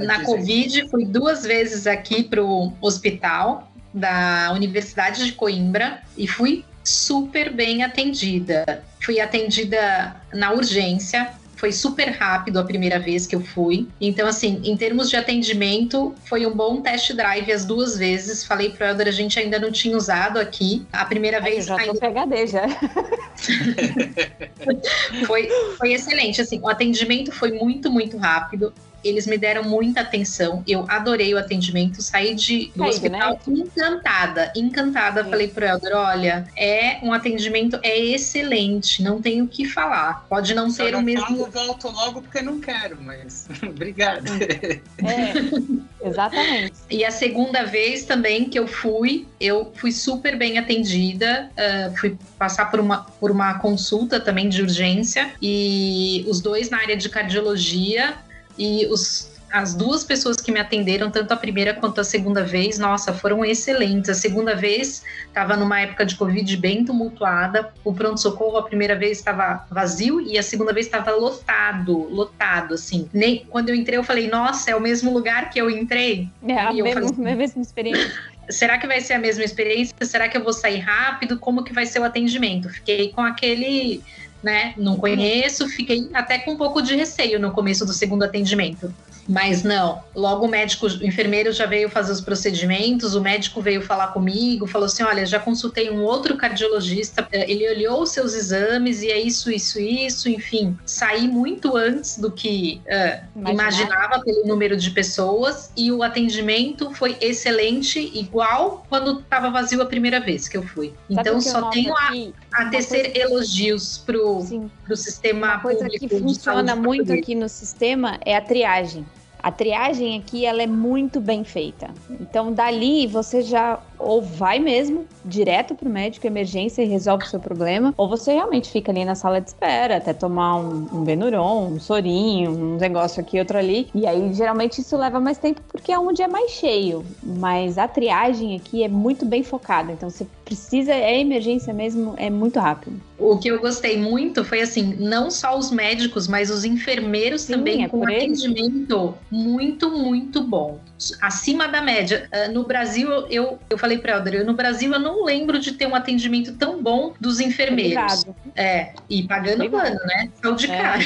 na 0.00 0.24
Covid, 0.24 0.88
fui 0.88 1.04
duas 1.04 1.44
vezes 1.44 1.86
aqui 1.86 2.24
pro 2.24 2.72
hospital 2.80 3.68
da 3.94 4.52
Universidade 4.54 5.24
de 5.24 5.32
Coimbra 5.32 6.02
e 6.16 6.26
fui 6.26 6.64
super 6.84 7.52
bem 7.52 7.82
atendida. 7.82 8.82
Fui 9.00 9.20
atendida 9.20 10.16
na 10.32 10.52
urgência, 10.52 11.32
foi 11.62 11.70
super 11.70 12.08
rápido 12.08 12.58
a 12.58 12.64
primeira 12.64 12.98
vez 12.98 13.24
que 13.24 13.36
eu 13.36 13.40
fui. 13.40 13.86
Então, 14.00 14.26
assim, 14.26 14.60
em 14.64 14.76
termos 14.76 15.08
de 15.08 15.14
atendimento, 15.14 16.12
foi 16.24 16.44
um 16.44 16.52
bom 16.52 16.80
test 16.80 17.12
drive 17.12 17.52
as 17.52 17.64
duas 17.64 17.96
vezes. 17.96 18.44
Falei 18.44 18.70
pro 18.70 18.84
Elder, 18.84 19.06
a 19.06 19.12
gente 19.12 19.38
ainda 19.38 19.60
não 19.60 19.70
tinha 19.70 19.96
usado 19.96 20.40
aqui. 20.40 20.84
A 20.92 21.04
primeira 21.04 21.36
Ai, 21.36 21.44
vez. 21.44 21.68
Eu 21.68 21.76
já 21.76 21.80
ainda... 21.80 21.92
tô 21.92 22.00
PHD 22.00 22.46
já. 22.48 22.66
foi, 25.24 25.48
foi 25.78 25.92
excelente. 25.92 26.42
Assim, 26.42 26.58
o 26.60 26.68
atendimento 26.68 27.30
foi 27.30 27.52
muito, 27.52 27.92
muito 27.92 28.16
rápido 28.16 28.74
eles 29.04 29.26
me 29.26 29.36
deram 29.36 29.64
muita 29.64 30.00
atenção. 30.00 30.62
Eu 30.66 30.84
adorei 30.88 31.34
o 31.34 31.38
atendimento, 31.38 32.02
saí 32.02 32.34
de, 32.34 32.72
do 32.74 32.84
hospital 32.84 33.40
né? 33.46 33.54
encantada, 33.54 34.52
encantada. 34.56 35.24
Sim. 35.24 35.30
Falei 35.30 35.48
pro 35.48 35.64
Helder: 35.64 35.96
olha, 35.96 36.46
é 36.56 36.98
um 37.02 37.12
atendimento 37.12 37.78
é 37.82 37.98
excelente, 37.98 39.02
não 39.02 39.20
tenho 39.20 39.44
o 39.44 39.48
que 39.48 39.64
falar. 39.64 40.26
Pode 40.28 40.54
não 40.54 40.70
ser 40.70 40.94
o 40.94 41.02
mesmo. 41.02 41.36
Eu 41.36 41.50
volto 41.50 41.88
logo 41.88 42.22
porque 42.22 42.42
não 42.42 42.60
quero, 42.60 43.00
mas 43.00 43.48
obrigada. 43.62 44.30
É, 44.32 46.06
exatamente. 46.06 46.74
E 46.90 47.04
a 47.04 47.10
segunda 47.10 47.64
vez 47.64 48.04
também 48.04 48.48
que 48.48 48.58
eu 48.58 48.66
fui, 48.66 49.26
eu 49.40 49.72
fui 49.76 49.92
super 49.92 50.36
bem 50.36 50.58
atendida. 50.58 51.50
Uh, 51.52 51.96
fui 51.96 52.16
passar 52.38 52.70
por 52.70 52.80
uma, 52.80 53.04
por 53.04 53.30
uma 53.30 53.58
consulta 53.58 54.20
também 54.20 54.48
de 54.48 54.62
urgência 54.62 55.32
e 55.40 56.24
os 56.28 56.40
dois 56.40 56.70
na 56.70 56.78
área 56.78 56.96
de 56.96 57.08
cardiologia 57.08 58.14
e 58.58 58.86
os, 58.86 59.30
as 59.52 59.74
duas 59.74 60.02
pessoas 60.02 60.36
que 60.38 60.50
me 60.50 60.58
atenderam, 60.58 61.10
tanto 61.10 61.32
a 61.32 61.36
primeira 61.36 61.74
quanto 61.74 62.00
a 62.00 62.04
segunda 62.04 62.42
vez, 62.42 62.78
nossa, 62.78 63.12
foram 63.12 63.44
excelentes. 63.44 64.08
A 64.08 64.14
segunda 64.14 64.54
vez 64.56 65.04
estava 65.26 65.56
numa 65.56 65.80
época 65.80 66.06
de 66.06 66.16
Covid 66.16 66.56
bem 66.56 66.84
tumultuada. 66.84 67.72
O 67.84 67.92
pronto-socorro, 67.92 68.56
a 68.56 68.62
primeira 68.62 68.96
vez 68.96 69.18
estava 69.18 69.66
vazio 69.70 70.20
e 70.20 70.38
a 70.38 70.42
segunda 70.42 70.72
vez 70.72 70.86
estava 70.86 71.12
lotado, 71.12 72.08
lotado, 72.08 72.74
assim. 72.74 73.08
Nem, 73.12 73.44
quando 73.50 73.68
eu 73.68 73.74
entrei, 73.74 73.98
eu 73.98 74.04
falei, 74.04 74.26
nossa, 74.26 74.70
é 74.70 74.76
o 74.76 74.80
mesmo 74.80 75.12
lugar 75.12 75.50
que 75.50 75.60
eu 75.60 75.68
entrei? 75.68 76.28
É, 76.48 76.58
a 76.58 76.72
mesma, 76.72 77.08
falei, 77.12 77.34
mesma 77.34 77.62
experiência. 77.62 78.32
Será 78.48 78.76
que 78.76 78.86
vai 78.86 79.00
ser 79.00 79.14
a 79.14 79.18
mesma 79.18 79.44
experiência? 79.44 79.94
Será 80.00 80.28
que 80.28 80.36
eu 80.36 80.42
vou 80.42 80.52
sair 80.52 80.80
rápido? 80.80 81.38
Como 81.38 81.62
que 81.62 81.72
vai 81.72 81.86
ser 81.86 82.00
o 82.00 82.04
atendimento? 82.04 82.68
Fiquei 82.68 83.10
com 83.10 83.20
aquele 83.20 84.02
né? 84.42 84.74
Não 84.76 84.96
conheço, 84.96 85.68
fiquei 85.68 86.08
até 86.12 86.38
com 86.38 86.52
um 86.52 86.56
pouco 86.56 86.82
de 86.82 86.96
receio 86.96 87.38
no 87.38 87.52
começo 87.52 87.86
do 87.86 87.92
segundo 87.92 88.24
atendimento. 88.24 88.92
Mas 89.28 89.62
não, 89.62 90.02
logo 90.14 90.46
o 90.46 90.48
médico, 90.48 90.86
o 90.86 91.04
enfermeiro 91.04 91.52
já 91.52 91.66
veio 91.66 91.88
fazer 91.88 92.12
os 92.12 92.20
procedimentos, 92.20 93.14
o 93.14 93.20
médico 93.20 93.60
veio 93.60 93.80
falar 93.82 94.08
comigo, 94.08 94.66
falou 94.66 94.86
assim: 94.86 95.02
olha, 95.02 95.24
já 95.24 95.38
consultei 95.38 95.90
um 95.90 96.02
outro 96.02 96.36
cardiologista, 96.36 97.26
eh, 97.32 97.50
ele 97.50 97.68
olhou 97.68 98.02
os 98.02 98.10
seus 98.10 98.34
exames 98.34 99.02
e 99.02 99.10
é 99.10 99.20
isso, 99.20 99.50
isso, 99.50 99.78
isso, 99.78 100.28
enfim, 100.28 100.76
saí 100.84 101.28
muito 101.28 101.76
antes 101.76 102.18
do 102.18 102.30
que 102.30 102.80
uh, 102.86 103.48
imaginava 103.48 104.20
pelo 104.20 104.46
número 104.46 104.76
de 104.76 104.90
pessoas 104.90 105.70
e 105.76 105.92
o 105.92 106.02
atendimento 106.02 106.92
foi 106.92 107.16
excelente, 107.20 107.98
igual 108.14 108.84
quando 108.88 109.20
estava 109.20 109.50
vazio 109.50 109.80
a 109.80 109.86
primeira 109.86 110.20
vez 110.20 110.48
que 110.48 110.56
eu 110.56 110.62
fui. 110.62 110.92
Então 111.08 111.40
só 111.40 111.70
tenho 111.70 111.94
a, 111.96 112.10
a 112.54 112.64
tecer 112.66 113.12
coisa... 113.12 113.18
elogios 113.18 113.98
pro 113.98 114.70
o 114.92 114.96
sistema 114.96 115.54
Uma 115.54 115.60
coisa 115.60 115.88
que 115.88 116.08
funciona 116.08 116.76
muito 116.76 117.12
aqui 117.12 117.34
no 117.34 117.48
sistema 117.48 118.18
é 118.24 118.36
a 118.36 118.40
triagem. 118.40 119.04
A 119.42 119.50
triagem 119.50 120.18
aqui 120.18 120.46
ela 120.46 120.62
é 120.62 120.66
muito 120.66 121.20
bem 121.20 121.42
feita. 121.42 121.90
Então 122.20 122.52
dali 122.52 123.06
você 123.06 123.42
já 123.42 123.80
ou 124.02 124.20
vai 124.20 124.58
mesmo 124.58 125.06
direto 125.24 125.74
para 125.74 125.88
o 125.88 125.92
médico 125.92 126.26
emergência 126.26 126.82
e 126.82 126.86
resolve 126.86 127.24
o 127.24 127.28
seu 127.28 127.40
problema, 127.40 127.94
ou 127.96 128.08
você 128.08 128.32
realmente 128.32 128.70
fica 128.70 128.90
ali 128.90 129.04
na 129.04 129.14
sala 129.14 129.40
de 129.40 129.48
espera 129.48 129.96
até 129.96 130.12
tomar 130.12 130.56
um, 130.56 130.88
um 130.92 131.04
Benuron, 131.04 131.68
um 131.68 131.80
sorinho, 131.80 132.50
um 132.50 132.76
negócio 132.76 133.20
aqui, 133.20 133.38
outro 133.38 133.58
ali. 133.58 133.88
E 133.94 134.06
aí 134.06 134.32
geralmente 134.34 134.80
isso 134.80 134.96
leva 134.96 135.20
mais 135.20 135.38
tempo 135.38 135.60
porque 135.68 135.92
é 135.92 135.98
onde 135.98 136.22
é 136.22 136.28
mais 136.28 136.50
cheio. 136.50 137.04
Mas 137.22 137.78
a 137.78 137.86
triagem 137.86 138.56
aqui 138.56 138.82
é 138.82 138.88
muito 138.88 139.24
bem 139.24 139.42
focada. 139.42 139.92
Então 139.92 140.10
você 140.10 140.26
precisa, 140.44 140.92
é 140.92 141.18
emergência 141.20 141.72
mesmo, 141.72 142.14
é 142.16 142.28
muito 142.28 142.58
rápido. 142.58 143.00
O 143.18 143.38
que 143.38 143.48
eu 143.48 143.60
gostei 143.60 143.96
muito 143.96 144.44
foi 144.44 144.60
assim, 144.60 144.96
não 144.98 145.30
só 145.30 145.56
os 145.56 145.70
médicos, 145.70 146.26
mas 146.26 146.50
os 146.50 146.64
enfermeiros 146.64 147.42
Sim, 147.42 147.52
também 147.52 147.84
é 147.84 147.88
com 147.88 148.02
atendimento 148.04 149.14
muito, 149.30 149.90
muito 149.90 150.42
bom. 150.42 150.78
Acima 151.20 151.66
da 151.66 151.80
média. 151.80 152.28
Ah, 152.32 152.48
no 152.48 152.64
Brasil, 152.64 153.08
eu, 153.28 153.58
eu 153.68 153.78
falei 153.78 153.98
para 153.98 154.16
Elder, 154.16 154.46
no 154.46 154.54
Brasil 154.54 154.92
eu 154.92 155.00
não 155.00 155.24
lembro 155.24 155.58
de 155.58 155.72
ter 155.72 155.86
um 155.86 155.94
atendimento 155.94 156.52
tão 156.54 156.82
bom 156.82 157.14
dos 157.20 157.40
enfermeiros. 157.40 158.22
Obrigado. 158.22 158.36
É, 158.54 158.92
e 159.08 159.22
pagando 159.24 159.68
plano, 159.68 159.98
né? 160.04 160.28
Saúde 160.40 160.70
é. 160.70 160.82
cara. 160.82 161.02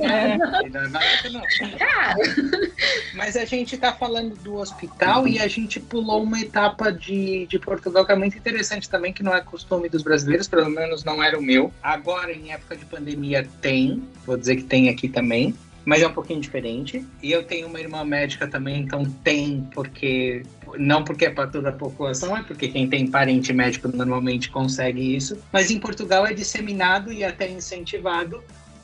É, 0.00 0.38
não 0.68 0.80
é 0.80 0.88
barato, 0.88 1.32
não. 1.32 1.42
Cara. 1.78 2.14
Mas 3.14 3.36
a 3.36 3.44
gente 3.44 3.76
tá 3.76 3.92
falando 3.92 4.34
do 4.36 4.56
hospital 4.56 5.26
e 5.28 5.38
a 5.38 5.48
gente 5.48 5.80
pulou 5.80 6.22
uma 6.22 6.40
etapa 6.40 6.90
de, 6.90 7.46
de 7.46 7.58
Portugal 7.58 8.06
que 8.06 8.12
é 8.12 8.16
muito 8.16 8.36
interessante 8.36 8.88
também, 8.88 9.12
que 9.12 9.22
não 9.22 9.34
é 9.34 9.40
costume 9.40 9.88
dos 9.88 10.02
brasileiros, 10.02 10.48
pelo 10.48 10.70
menos 10.70 11.04
não 11.04 11.22
era 11.22 11.38
o 11.38 11.42
meu. 11.42 11.72
Agora, 11.82 12.32
em 12.32 12.52
época 12.52 12.76
de 12.76 12.84
pandemia, 12.84 13.46
tem, 13.60 14.02
vou 14.24 14.36
dizer 14.36 14.56
que 14.56 14.64
tem 14.64 14.88
aqui 14.88 15.08
também, 15.08 15.54
mas 15.84 16.02
é 16.02 16.06
um 16.06 16.12
pouquinho 16.12 16.40
diferente. 16.40 17.04
E 17.22 17.32
eu 17.32 17.44
tenho 17.44 17.66
uma 17.66 17.80
irmã 17.80 18.04
médica 18.04 18.46
também, 18.46 18.80
então 18.80 19.04
tem, 19.24 19.68
porque 19.74 20.42
não 20.78 21.04
porque 21.04 21.26
é 21.26 21.30
para 21.30 21.48
toda 21.48 21.70
a 21.70 21.72
população, 21.72 22.36
é 22.36 22.42
porque 22.42 22.68
quem 22.68 22.88
tem 22.88 23.06
parente 23.06 23.52
médico 23.52 23.88
normalmente 23.88 24.50
consegue 24.50 25.16
isso. 25.16 25.38
Mas 25.52 25.70
em 25.70 25.78
Portugal 25.78 26.26
é 26.26 26.32
disseminado 26.32 27.12
e 27.12 27.24
até 27.24 27.50
incentivado 27.50 28.42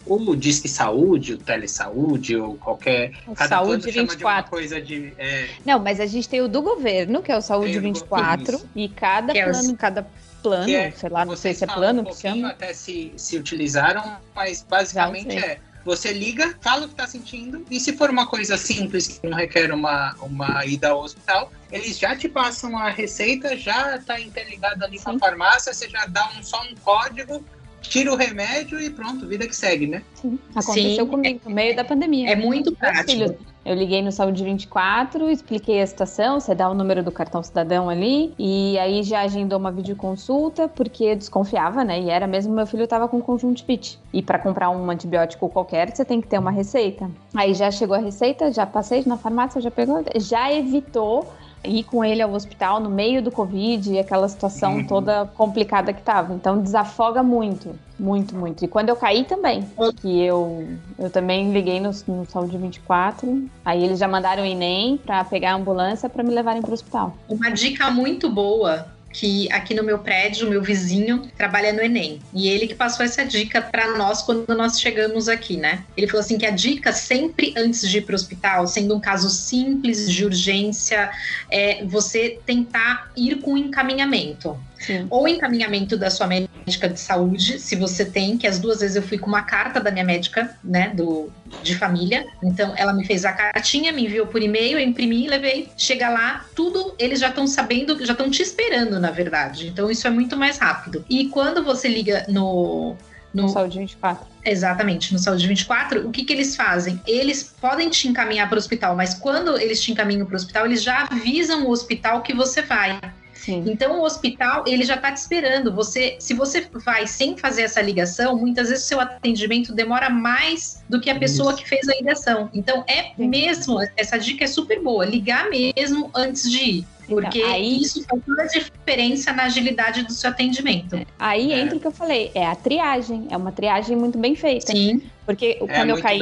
o 0.08 0.34
Disque 0.34 0.68
Saúde, 0.68 1.34
o 1.34 1.38
Telesaúde, 1.38 2.36
ou 2.36 2.56
qualquer. 2.56 3.12
O 3.26 3.36
Saúde 3.36 3.90
24. 3.90 4.50
coisa 4.50 4.80
de, 4.80 5.12
é... 5.18 5.48
Não, 5.66 5.78
mas 5.78 6.00
a 6.00 6.06
gente 6.06 6.28
tem 6.28 6.40
o 6.40 6.48
do 6.48 6.62
governo, 6.62 7.22
que 7.22 7.30
é 7.30 7.36
o 7.36 7.42
Saúde 7.42 7.78
24, 7.78 8.60
e 8.74 8.88
cada 8.88 9.32
que 9.32 9.42
plano, 9.42 9.70
é 9.70 9.76
cada 9.76 10.06
plano, 10.42 10.70
é, 10.70 10.90
sei 10.92 11.10
lá, 11.10 11.24
não 11.24 11.36
sei 11.36 11.52
se 11.52 11.64
é 11.64 11.66
plano 11.66 12.02
um 12.02 12.04
que 12.04 12.16
chama. 12.16 12.48
Até 12.48 12.72
se, 12.72 13.12
se 13.16 13.36
utilizaram, 13.36 14.16
mas 14.34 14.64
basicamente 14.68 15.36
é. 15.36 15.58
Você 15.88 16.12
liga, 16.12 16.54
fala 16.60 16.84
o 16.84 16.88
que 16.88 16.92
está 16.92 17.06
sentindo, 17.06 17.64
e 17.70 17.80
se 17.80 17.94
for 17.94 18.10
uma 18.10 18.26
coisa 18.26 18.58
simples 18.58 19.08
que 19.08 19.26
não 19.26 19.38
requer 19.38 19.72
uma, 19.72 20.14
uma 20.20 20.62
ida 20.66 20.90
ao 20.90 21.00
hospital, 21.00 21.50
eles 21.72 21.98
já 21.98 22.14
te 22.14 22.28
passam 22.28 22.76
a 22.76 22.90
receita, 22.90 23.56
já 23.56 23.96
está 23.96 24.20
interligado 24.20 24.84
ali 24.84 24.98
com 24.98 25.12
a 25.12 25.18
farmácia, 25.18 25.72
você 25.72 25.88
já 25.88 26.04
dá 26.04 26.28
um, 26.36 26.42
só 26.42 26.62
um 26.62 26.74
código, 26.84 27.42
tira 27.80 28.12
o 28.12 28.16
remédio 28.16 28.78
e 28.78 28.90
pronto, 28.90 29.26
vida 29.26 29.48
que 29.48 29.56
segue, 29.56 29.86
né? 29.86 30.02
Sim, 30.20 30.38
aconteceu 30.54 31.06
Sim. 31.06 31.10
comigo 31.10 31.40
no 31.46 31.54
meio 31.54 31.74
da 31.74 31.84
pandemia. 31.84 32.32
É 32.32 32.36
muito 32.36 32.70
prático. 32.76 33.38
Eu 33.68 33.74
liguei 33.74 34.00
no 34.00 34.10
Saúde 34.10 34.42
24, 34.42 35.28
expliquei 35.28 35.82
a 35.82 35.86
situação, 35.86 36.40
você 36.40 36.54
dá 36.54 36.70
o 36.70 36.74
número 36.74 37.02
do 37.02 37.12
cartão 37.12 37.42
cidadão 37.42 37.90
ali, 37.90 38.32
e 38.38 38.78
aí 38.78 39.02
já 39.02 39.20
agendou 39.20 39.58
uma 39.58 39.70
videoconsulta, 39.70 40.68
porque 40.68 41.14
desconfiava, 41.14 41.84
né? 41.84 42.00
E 42.00 42.08
era 42.08 42.26
mesmo 42.26 42.54
meu 42.54 42.66
filho 42.66 42.84
estava 42.84 43.06
com 43.06 43.20
conjuntivite. 43.20 44.00
E 44.10 44.22
para 44.22 44.38
comprar 44.38 44.70
um 44.70 44.90
antibiótico 44.90 45.50
qualquer, 45.50 45.94
você 45.94 46.02
tem 46.02 46.18
que 46.18 46.26
ter 46.26 46.38
uma 46.38 46.50
receita. 46.50 47.10
Aí 47.34 47.52
já 47.52 47.70
chegou 47.70 47.94
a 47.94 48.00
receita, 48.00 48.50
já 48.50 48.64
passei 48.64 49.02
na 49.04 49.18
farmácia, 49.18 49.60
já 49.60 49.70
pegou, 49.70 50.02
já 50.16 50.50
evitou 50.50 51.30
ir 51.64 51.84
com 51.84 52.04
ele 52.04 52.22
ao 52.22 52.32
hospital 52.32 52.80
no 52.80 52.90
meio 52.90 53.22
do 53.22 53.30
Covid 53.30 53.92
e 53.92 53.98
aquela 53.98 54.28
situação 54.28 54.76
uhum. 54.76 54.86
toda 54.86 55.26
complicada 55.26 55.92
que 55.92 56.02
tava. 56.02 56.34
Então 56.34 56.60
desafoga 56.60 57.22
muito, 57.22 57.74
muito, 57.98 58.34
muito. 58.34 58.64
E 58.64 58.68
quando 58.68 58.88
eu 58.88 58.96
caí 58.96 59.24
também, 59.24 59.64
que 60.00 60.20
eu, 60.22 60.68
eu 60.98 61.10
também 61.10 61.52
liguei 61.52 61.80
no, 61.80 61.90
no 62.06 62.26
Saúde 62.26 62.56
24, 62.56 63.48
aí 63.64 63.84
eles 63.84 63.98
já 63.98 64.08
mandaram 64.08 64.42
o 64.42 64.46
Enem 64.46 64.98
para 64.98 65.24
pegar 65.24 65.52
a 65.52 65.56
ambulância 65.56 66.08
para 66.08 66.22
me 66.22 66.34
levarem 66.34 66.62
para 66.62 66.70
o 66.70 66.74
hospital. 66.74 67.16
Uma 67.28 67.50
dica 67.50 67.90
muito 67.90 68.30
boa 68.30 68.86
que 69.12 69.50
aqui 69.52 69.74
no 69.74 69.82
meu 69.82 69.98
prédio, 69.98 70.48
meu 70.48 70.62
vizinho 70.62 71.28
trabalha 71.36 71.72
no 71.72 71.80
Enem. 71.80 72.20
E 72.32 72.48
ele 72.48 72.66
que 72.66 72.74
passou 72.74 73.04
essa 73.04 73.24
dica 73.24 73.60
para 73.60 73.96
nós 73.96 74.22
quando 74.22 74.46
nós 74.54 74.80
chegamos 74.80 75.28
aqui, 75.28 75.56
né? 75.56 75.84
Ele 75.96 76.06
falou 76.06 76.20
assim 76.20 76.38
que 76.38 76.46
a 76.46 76.50
dica 76.50 76.92
sempre 76.92 77.54
antes 77.56 77.88
de 77.88 77.98
ir 77.98 78.02
para 78.02 78.12
o 78.12 78.16
hospital, 78.16 78.66
sendo 78.66 78.94
um 78.94 79.00
caso 79.00 79.30
simples 79.30 80.10
de 80.10 80.24
urgência, 80.24 81.10
é 81.50 81.84
você 81.84 82.38
tentar 82.44 83.10
ir 83.16 83.40
com 83.40 83.56
encaminhamento. 83.56 84.58
Sim. 84.78 85.06
Ou 85.10 85.26
encaminhamento 85.26 85.96
da 85.96 86.10
sua 86.10 86.26
médica 86.26 86.88
de 86.88 87.00
saúde, 87.00 87.58
se 87.58 87.74
você 87.76 88.04
tem, 88.04 88.38
que 88.38 88.46
as 88.46 88.58
duas 88.58 88.80
vezes 88.80 88.96
eu 88.96 89.02
fui 89.02 89.18
com 89.18 89.26
uma 89.26 89.42
carta 89.42 89.80
da 89.80 89.90
minha 89.90 90.04
médica, 90.04 90.56
né, 90.62 90.92
do, 90.94 91.30
de 91.62 91.76
família. 91.76 92.24
Então, 92.42 92.72
ela 92.76 92.92
me 92.92 93.04
fez 93.04 93.24
a 93.24 93.32
cartinha, 93.32 93.92
me 93.92 94.04
enviou 94.04 94.26
por 94.26 94.42
e-mail, 94.42 94.78
eu 94.78 94.84
imprimi, 94.84 95.26
levei. 95.26 95.68
Chega 95.76 96.08
lá, 96.08 96.44
tudo 96.54 96.94
eles 96.98 97.20
já 97.20 97.28
estão 97.28 97.46
sabendo, 97.46 98.04
já 98.04 98.12
estão 98.12 98.30
te 98.30 98.42
esperando, 98.42 99.00
na 99.00 99.10
verdade. 99.10 99.68
Então, 99.68 99.90
isso 99.90 100.06
é 100.06 100.10
muito 100.10 100.36
mais 100.36 100.58
rápido. 100.58 101.04
E 101.10 101.28
quando 101.28 101.64
você 101.64 101.88
liga 101.88 102.24
no 102.28 102.96
no, 103.32 103.42
no, 103.42 103.48
Saúde 103.50 103.78
24. 103.78 104.26
Exatamente, 104.44 105.12
no 105.12 105.18
Saúde 105.18 105.46
24, 105.46 106.06
o 106.06 106.10
que, 106.10 106.24
que 106.24 106.32
eles 106.32 106.56
fazem? 106.56 107.00
Eles 107.06 107.54
podem 107.60 107.90
te 107.90 108.08
encaminhar 108.08 108.48
para 108.48 108.56
o 108.56 108.58
hospital, 108.58 108.96
mas 108.96 109.14
quando 109.14 109.58
eles 109.58 109.80
te 109.80 109.92
encaminham 109.92 110.24
para 110.24 110.34
o 110.34 110.36
hospital, 110.36 110.66
eles 110.66 110.82
já 110.82 111.06
avisam 111.10 111.66
o 111.66 111.70
hospital 111.70 112.22
que 112.22 112.34
você 112.34 112.62
vai. 112.62 112.98
Sim. 113.38 113.64
Então 113.66 114.00
o 114.00 114.04
hospital 114.04 114.64
ele 114.66 114.84
já 114.84 114.96
está 114.96 115.12
te 115.12 115.18
esperando. 115.18 115.72
Você, 115.74 116.16
se 116.18 116.34
você 116.34 116.68
vai 116.84 117.06
sem 117.06 117.36
fazer 117.36 117.62
essa 117.62 117.80
ligação, 117.80 118.36
muitas 118.36 118.68
vezes 118.68 118.84
o 118.84 118.88
seu 118.88 119.00
atendimento 119.00 119.72
demora 119.72 120.10
mais 120.10 120.82
do 120.88 121.00
que 121.00 121.08
a 121.08 121.18
pessoa 121.18 121.52
Isso. 121.52 121.62
que 121.62 121.68
fez 121.68 121.88
a 121.88 121.94
ligação. 121.94 122.50
Então 122.52 122.84
é 122.88 123.14
Sim. 123.16 123.28
mesmo 123.28 123.78
essa 123.96 124.18
dica 124.18 124.44
é 124.44 124.48
super 124.48 124.82
boa. 124.82 125.04
Ligar 125.04 125.48
mesmo 125.48 126.10
antes 126.14 126.50
de 126.50 126.58
ir. 126.58 126.86
Então, 127.04 127.22
porque 127.22 127.38
então, 127.38 127.52
aí, 127.52 127.80
isso 127.80 128.04
faz 128.04 128.22
toda 128.26 128.42
a 128.42 128.46
diferença 128.46 129.32
na 129.32 129.44
agilidade 129.44 130.02
do 130.02 130.12
seu 130.12 130.28
atendimento. 130.28 131.00
Aí 131.18 131.52
é. 131.52 131.60
entra 131.60 131.76
o 131.76 131.80
que 131.80 131.86
eu 131.86 131.92
falei, 131.92 132.30
é 132.34 132.46
a 132.46 132.54
triagem, 132.54 133.28
é 133.30 133.36
uma 133.36 133.50
triagem 133.50 133.96
muito 133.96 134.18
bem 134.18 134.34
feita. 134.34 134.72
Sim. 134.72 135.00
Porque 135.28 135.58
é 135.60 135.66
quando 135.66 135.90
eu 135.90 136.00
caí. 136.00 136.18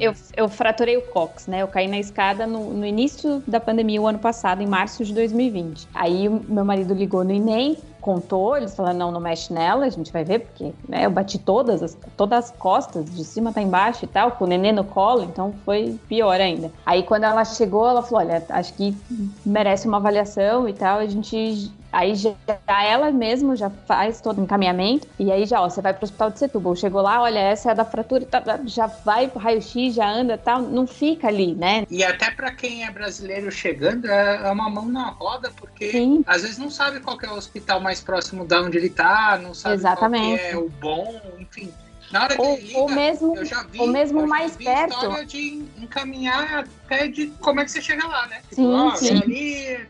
Eu, 0.00 0.10
né? 0.10 0.18
eu 0.36 0.48
fraturei 0.48 0.96
o 0.96 1.02
cox, 1.02 1.46
né? 1.46 1.62
Eu 1.62 1.68
caí 1.68 1.86
na 1.86 1.96
escada 1.96 2.44
no, 2.44 2.74
no 2.74 2.84
início 2.84 3.40
da 3.46 3.60
pandemia, 3.60 4.02
o 4.02 4.06
ano 4.08 4.18
passado, 4.18 4.60
em 4.60 4.66
março 4.66 5.04
de 5.04 5.14
2020. 5.14 5.86
Aí 5.94 6.28
meu 6.28 6.64
marido 6.64 6.92
ligou 6.92 7.22
no 7.22 7.32
INEM, 7.32 7.78
contou, 8.00 8.56
eles 8.56 8.74
falaram, 8.74 8.98
não, 8.98 9.12
não 9.12 9.20
mexe 9.20 9.52
nela, 9.52 9.86
a 9.86 9.90
gente 9.90 10.12
vai 10.12 10.24
ver, 10.24 10.40
porque 10.40 10.72
né, 10.88 11.06
eu 11.06 11.10
bati 11.10 11.38
todas 11.38 11.84
as, 11.84 11.96
todas 12.16 12.46
as 12.46 12.50
costas, 12.50 13.04
de 13.04 13.24
cima 13.24 13.50
até 13.50 13.62
embaixo 13.62 14.04
e 14.04 14.08
tal, 14.08 14.32
com 14.32 14.44
o 14.44 14.48
nenê 14.48 14.72
no 14.72 14.82
colo, 14.82 15.22
então 15.22 15.54
foi 15.64 15.96
pior 16.08 16.40
ainda. 16.40 16.72
Aí 16.84 17.04
quando 17.04 17.24
ela 17.24 17.44
chegou, 17.44 17.88
ela 17.88 18.02
falou, 18.02 18.26
olha, 18.26 18.44
acho 18.48 18.74
que 18.74 18.96
merece 19.44 19.86
uma 19.86 19.98
avaliação 19.98 20.68
e 20.68 20.72
tal, 20.72 20.98
a 20.98 21.06
gente 21.06 21.70
Aí 21.96 22.14
já 22.14 22.34
ela 22.68 23.10
mesmo 23.10 23.56
já 23.56 23.70
faz 23.70 24.20
todo 24.20 24.38
o 24.38 24.44
encaminhamento. 24.44 25.08
E 25.18 25.32
aí 25.32 25.46
já, 25.46 25.62
ó, 25.62 25.70
você 25.70 25.80
vai 25.80 25.94
pro 25.94 26.04
hospital 26.04 26.30
de 26.30 26.38
Setúbal. 26.38 26.76
Chegou 26.76 27.00
lá, 27.00 27.22
olha, 27.22 27.38
essa 27.38 27.70
é 27.70 27.72
a 27.72 27.74
da 27.74 27.86
fratura, 27.86 28.28
já 28.66 28.86
vai 28.86 29.28
pro 29.28 29.40
raio-x, 29.40 29.94
já 29.94 30.06
anda 30.06 30.36
tal. 30.36 30.60
Não 30.60 30.86
fica 30.86 31.28
ali, 31.28 31.54
né? 31.54 31.86
E 31.90 32.04
até 32.04 32.30
para 32.30 32.52
quem 32.52 32.84
é 32.84 32.90
brasileiro 32.90 33.50
chegando, 33.50 34.10
é, 34.10 34.46
é 34.46 34.50
uma 34.50 34.68
mão 34.68 34.84
na 34.84 35.08
roda, 35.08 35.50
porque 35.56 35.90
Sim. 35.90 36.22
às 36.26 36.42
vezes 36.42 36.58
não 36.58 36.68
sabe 36.68 37.00
qual 37.00 37.16
é 37.22 37.30
o 37.30 37.36
hospital 37.36 37.80
mais 37.80 38.02
próximo 38.02 38.44
da 38.44 38.60
onde 38.60 38.76
ele 38.76 38.90
tá, 38.90 39.40
não 39.42 39.54
sabe 39.54 39.76
Exatamente. 39.76 40.50
qual 40.50 40.50
é 40.50 40.56
o 40.58 40.68
bom, 40.68 41.22
enfim. 41.38 41.72
Na 42.10 42.24
hora 42.24 42.40
ou, 42.40 42.56
liga, 42.56 42.78
ou 42.78 42.88
mesmo, 42.88 43.34
vi, 43.70 43.80
ou 43.80 43.86
mesmo 43.88 44.26
mais 44.26 44.56
perto. 44.56 45.24
de 45.24 45.64
encaminhar 45.76 46.64
até 46.84 47.08
de 47.08 47.26
como 47.40 47.60
é 47.60 47.64
que 47.64 47.70
você 47.70 47.82
chega 47.82 48.06
lá, 48.06 48.26
né? 48.28 48.40
Tipo, 48.48 48.54
sim, 48.54 48.90
sim. 48.96 49.22
Ali, 49.22 49.86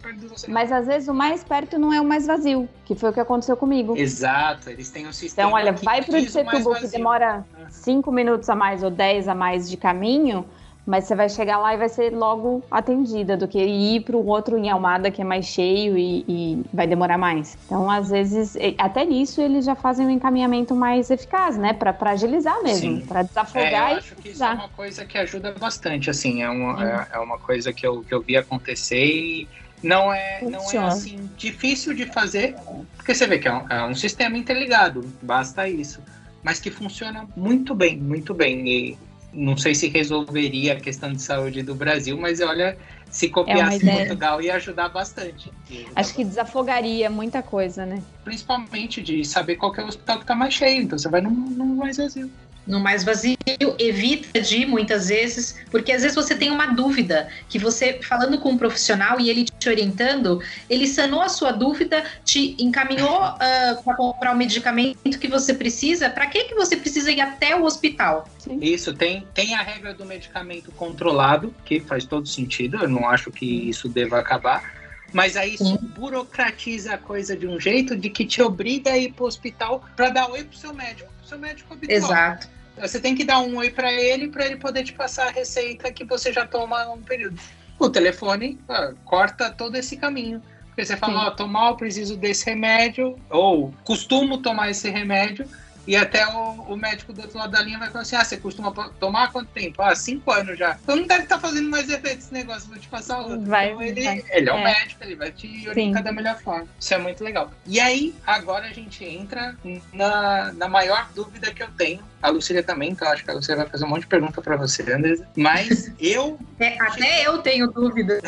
Mas 0.49 0.73
às 0.73 0.87
vezes 0.87 1.09
o 1.09 1.15
mais 1.15 1.45
perto 1.45 1.79
não 1.79 1.93
é 1.93 2.01
o 2.01 2.05
mais 2.05 2.27
vazio, 2.27 2.69
que 2.85 2.95
foi 2.95 3.11
o 3.11 3.13
que 3.13 3.21
aconteceu 3.21 3.57
comigo. 3.57 3.95
Exato, 3.97 4.71
eles 4.71 4.89
têm 4.91 5.07
um 5.07 5.13
sistema. 5.13 5.49
Então, 5.49 5.59
olha, 5.59 5.73
vai 5.73 6.03
pro 6.03 6.21
de 6.21 6.31
Setubu, 6.31 6.75
que 6.75 6.89
demora 6.89 7.45
5 7.69 8.11
minutos 8.11 8.49
a 8.49 8.55
mais 8.55 8.83
ou 8.83 8.91
10 8.91 9.29
a 9.29 9.35
mais 9.35 9.69
de 9.69 9.77
caminho 9.77 10.47
mas 10.87 11.05
você 11.05 11.15
vai 11.15 11.29
chegar 11.29 11.59
lá 11.59 11.75
e 11.75 11.77
vai 11.77 11.89
ser 11.89 12.11
logo 12.11 12.63
atendida 12.71 13.37
do 13.37 13.49
que 13.49 13.59
ir 13.59 14.01
para 14.03 14.17
o 14.17 14.25
outro 14.27 14.57
em 14.57 14.71
Almada 14.71 15.11
que 15.11 15.21
é 15.21 15.25
mais 15.25 15.47
cheio 15.47 15.99
e, 15.99 16.25
e, 16.29 16.63
vai 16.73 16.87
demorar 16.87 17.19
mais. 17.19 17.59
Então, 17.67 17.91
às 17.91 18.11
vezes, 18.11 18.57
até 18.79 19.05
nisso 19.05 19.41
eles 19.41 19.65
já 19.65 19.75
fazem 19.75 20.07
um 20.07 20.11
encaminhamento 20.11 20.75
mais 20.75 21.11
eficaz, 21.11 21.57
né? 21.57 21.73
Para 21.73 21.95
agilizar 22.11 22.63
mesmo, 22.63 23.03
para 23.03 23.23
desafogar 23.23 23.91
é, 23.91 23.93
eu 23.95 23.97
acho 23.99 24.15
que 24.17 24.29
isso 24.29 24.45
é 24.45 24.51
uma 24.51 24.69
coisa 24.69 25.05
que 25.05 25.19
ajuda 25.19 25.53
bastante, 25.59 26.09
assim, 26.09 26.43
é 26.43 26.49
uma, 26.49 26.85
é, 26.85 27.07
é, 27.15 27.19
uma 27.19 27.39
coisa 27.39 27.73
que 27.73 27.87
eu, 27.87 28.03
que 28.03 28.15
eu 28.15 28.21
vi 28.21 28.37
acontecer 28.37 29.05
e 29.05 29.49
não 29.83 30.13
é, 30.13 30.41
não 30.43 30.71
é 30.71 30.79
assim 30.79 31.29
difícil 31.37 31.95
de 31.95 32.07
fazer, 32.07 32.55
porque 32.97 33.15
você 33.15 33.27
vê 33.27 33.39
que 33.39 33.49
é 33.49 33.53
um, 33.53 33.69
é 33.69 33.85
um 33.85 33.95
sistema 33.95 34.39
interligado, 34.39 35.05
basta 35.23 35.69
isso 35.69 36.01
mas 36.47 36.61
que 36.61 36.71
funciona 36.71 37.27
muito 37.37 37.75
bem, 37.75 37.97
muito 37.97 38.33
bem. 38.33 38.69
E 38.69 38.99
não 39.37 39.57
sei 39.57 39.75
se 39.75 39.89
resolveria 39.89 40.73
a 40.73 40.77
questão 40.77 41.13
de 41.13 41.21
saúde 41.21 41.63
do 41.63 41.75
Brasil, 41.75 42.17
mas 42.19 42.41
olha, 42.41 42.77
se 43.11 43.29
copiasse 43.29 43.89
é 43.89 43.97
Portugal 43.99 44.41
ia 44.41 44.55
ajudar 44.57 44.89
bastante. 44.89 45.53
Ia 45.71 45.81
ajudar 45.81 45.81
Acho 45.81 45.95
bastante. 45.95 46.15
que 46.15 46.25
desafogaria 46.25 47.11
muita 47.11 47.43
coisa, 47.43 47.85
né? 47.85 48.03
Principalmente 48.25 49.03
de 49.03 49.25
saber 49.25 49.57
qual 49.57 49.75
é 49.77 49.83
o 49.83 49.87
hospital 49.87 50.17
que 50.17 50.25
está 50.25 50.35
mais 50.35 50.55
cheio, 50.55 50.83
então 50.83 50.99
você 50.99 51.09
vai 51.09 51.21
num, 51.21 51.31
num 51.31 51.77
mais 51.77 51.99
vazio 51.99 52.31
no 52.67 52.81
mais 52.81 53.05
vazio, 53.05 53.37
evita 53.79 54.41
de 54.41 54.59
ir 54.59 54.67
muitas 54.67 55.09
vezes, 55.09 55.57
porque 55.71 55.93
às 55.93 56.03
vezes 56.03 56.15
você 56.15 56.35
tem 56.35 56.51
uma 56.51 56.67
dúvida 56.67 57.29
que 57.49 57.59
você 57.59 58.01
falando 58.03 58.39
com 58.39 58.51
um 58.51 58.59
profissional 58.59 59.21
e 59.21 59.31
ele 59.31 59.45
te 59.45 59.69
orientando, 59.69 60.43
ele 60.69 60.87
sanou 60.87 61.23
a 61.23 61.29
sua 61.29 61.53
dúvida, 61.53 62.05
te 62.25 62.57
encaminhou 62.59 63.21
uh, 63.21 63.35
ah, 63.39 63.81
para 63.85 63.97
comprar 63.97 64.33
o 64.33 64.37
medicamento 64.37 65.19
que 65.19 65.29
você 65.29 65.55
precisa. 65.55 66.11
Para 66.11 66.27
que 66.27 66.45
que 66.45 66.55
você 66.55 66.77
precisa 66.77 67.11
ir 67.11 67.21
até 67.21 67.55
o 67.55 67.65
hospital? 67.65 68.29
Sim. 68.39 68.59
Isso 68.61 68.93
tem 68.95 69.27
tem 69.35 69.55
a 69.55 69.63
regra 69.63 69.95
do 69.95 70.05
medicamento 70.05 70.73
controlado 70.73 71.55
que 71.65 71.81
faz 71.81 72.05
todo 72.05 72.27
sentido. 72.27 72.79
Eu 72.79 72.89
não 72.89 73.09
acho 73.09 73.31
que 73.31 73.47
isso 73.69 73.89
deva 73.89 74.19
acabar. 74.19 74.75
Mas 75.13 75.37
aí 75.37 75.55
isso 75.55 75.65
Sim. 75.65 75.79
burocratiza 75.97 76.95
a 76.95 76.99
coisa 76.99 77.37
de 77.37 77.47
um 77.47 77.61
jeito 77.61 77.97
de 77.97 78.11
que 78.11 78.25
te 78.25 78.43
obriga 78.43 78.91
a 78.91 78.99
ir 78.99 79.13
para 79.13 79.25
o 79.25 79.27
hospital 79.27 79.85
para 79.95 80.11
dar 80.11 80.31
oi 80.31 80.45
pro 80.45 80.57
seu 80.57 80.75
médico, 80.75 81.11
pro 81.19 81.29
seu 81.29 81.39
médico 81.39 81.73
habitual. 81.73 81.97
Exato. 81.97 82.56
Você 82.81 83.01
tem 83.01 83.15
que 83.15 83.25
dar 83.25 83.41
um 83.41 83.57
oi 83.57 83.71
para 83.71 83.93
ele 83.93 84.29
para 84.29 84.47
ele 84.47 84.57
poder 84.57 84.85
te 84.85 84.93
passar 84.93 85.29
a 85.29 85.31
receita 85.31 85.93
que 85.93 86.05
você 86.05 86.33
já 86.33 86.47
toma 86.47 86.91
um 86.91 87.01
período. 87.01 87.41
O 87.79 87.89
telefone 87.89 88.59
ah, 88.69 88.93
corta 89.05 89.51
todo 89.51 89.77
esse 89.77 89.97
caminho. 89.97 90.43
Porque 90.69 90.85
você 90.85 90.97
fala, 90.97 91.25
ó, 91.25 91.29
oh, 91.29 91.31
tô 91.31 91.47
mal, 91.47 91.75
preciso 91.77 92.19
desse 92.19 92.45
remédio, 92.45 93.19
ou 93.31 93.73
costumo 93.83 94.43
tomar 94.43 94.69
esse 94.69 94.91
remédio, 94.91 95.49
e 95.87 95.95
até 95.95 96.27
o, 96.27 96.65
o, 96.69 96.77
médico 96.77 97.13
do 97.13 97.23
outro 97.23 97.39
lado 97.39 97.53
da 97.53 97.63
linha 97.63 97.79
vai 97.79 97.89
falar 97.89 98.03
assim: 98.03 98.17
ah, 98.17 98.25
você 98.25 98.37
costuma 98.37 98.73
tomar 98.99 99.25
há 99.25 99.29
quanto 99.29 99.49
tempo? 99.51 99.81
Ah, 99.81 99.95
cinco 99.95 100.33
anos 100.33 100.59
já. 100.59 100.77
Então 100.83 100.97
não 100.97 101.07
deve 101.07 101.23
estar 101.23 101.37
tá 101.37 101.41
fazendo 101.41 101.71
mais 101.71 101.89
efeito 101.89 102.19
esse 102.19 102.33
negócio, 102.33 102.69
vou 102.69 102.79
te 102.79 102.89
passar 102.89 103.21
outro. 103.21 103.41
Vai, 103.43 103.69
então 103.69 103.83
ele, 103.83 104.03
vai. 104.03 104.25
ele 104.31 104.51
é 104.51 104.53
o 104.53 104.57
é. 104.57 104.65
médico, 104.65 105.05
ele 105.05 105.15
vai 105.15 105.31
te 105.31 105.69
orientar 105.69 106.03
da 106.03 106.11
melhor 106.11 106.37
forma. 106.41 106.67
Isso 106.79 106.93
é 106.93 106.99
muito 106.99 107.23
legal. 107.23 107.53
E 107.65 107.79
aí, 107.79 108.15
agora 108.27 108.67
a 108.67 108.73
gente 108.73 109.05
entra 109.05 109.57
na, 109.93 110.53
na 110.55 110.69
maior 110.69 111.09
dúvida 111.15 111.53
que 111.55 111.63
eu 111.63 111.69
tenho. 111.71 112.03
A 112.27 112.31
Lucília 112.31 112.61
também, 112.61 112.91
então 112.91 113.07
acho 113.07 113.25
que 113.25 113.31
a 113.31 113.35
Lucília 113.35 113.59
vai 113.59 113.69
fazer 113.69 113.85
um 113.85 113.89
monte 113.89 114.01
de 114.01 114.09
pergunta 114.09 114.43
para 114.43 114.57
você, 114.57 114.83
Andresa. 114.93 115.29
Mas 115.37 115.93
eu. 116.01 116.37
É, 116.59 116.77
até 116.83 117.25
eu 117.25 117.39
tenho 117.39 117.69
dúvidas. 117.69 118.21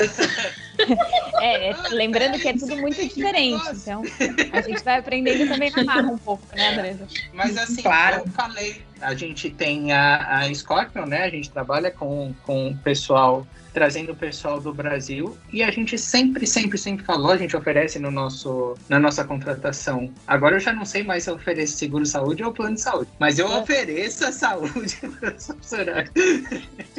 é, 1.43 1.75
lembrando 1.91 2.39
que 2.39 2.47
é 2.47 2.53
tudo 2.53 2.77
muito 2.77 2.95
diferente. 2.95 3.65
Então, 3.73 4.05
a 4.53 4.61
gente 4.61 4.85
vai 4.85 5.01
aprendendo 5.01 5.49
também 5.49 5.73
na 5.73 5.83
marra 5.83 6.13
um 6.13 6.19
pouco, 6.19 6.47
né, 6.55 6.75
Andresa? 6.75 7.09
Mas 7.33 7.59
assim, 7.59 7.83
claro. 7.83 8.23
eu 8.25 8.31
falei, 8.31 8.83
a 9.01 9.15
gente 9.15 9.51
tem 9.51 9.93
a, 9.93 10.39
a 10.39 10.55
Scorpion, 10.55 11.07
né? 11.07 11.25
A 11.25 11.31
gente 11.31 11.51
trabalha 11.51 11.91
com, 11.91 12.35
com 12.45 12.69
o 12.69 12.77
pessoal 12.79 13.47
trazendo 13.79 14.11
o 14.11 14.17
pessoal 14.17 14.61
do 14.61 14.75
Brasil. 14.75 15.39
E 15.53 15.63
a 15.63 15.71
gente 15.71 15.97
sempre, 15.97 16.47
sempre, 16.47 16.77
sempre 16.77 17.05
falou, 17.05 17.31
a 17.31 17.37
gente 17.37 17.57
oferece 17.57 17.99
no 17.99 18.11
nosso, 18.11 18.77
na 18.89 18.99
nossa 18.99 19.25
contratação. 19.25 20.13
Agora 20.27 20.57
eu 20.57 20.61
já 20.61 20.73
não 20.73 20.85
sei 20.85 21.05
mais 21.05 21.23
se 21.23 21.31
eu 21.31 21.35
ofereço 21.35 21.77
seguro 21.77 22.05
saúde 22.05 22.43
ou 22.43 22.53
plano 22.53 22.75
de 22.75 22.81
saúde, 22.81 23.09
mas 23.21 23.39
eu 23.39 23.47
é. 23.47 23.59
ofereço 23.59 24.27
a 24.27 24.33
saúde 24.33 24.97
para 25.21 25.33
os 25.33 25.47
funcionários. 25.47 26.11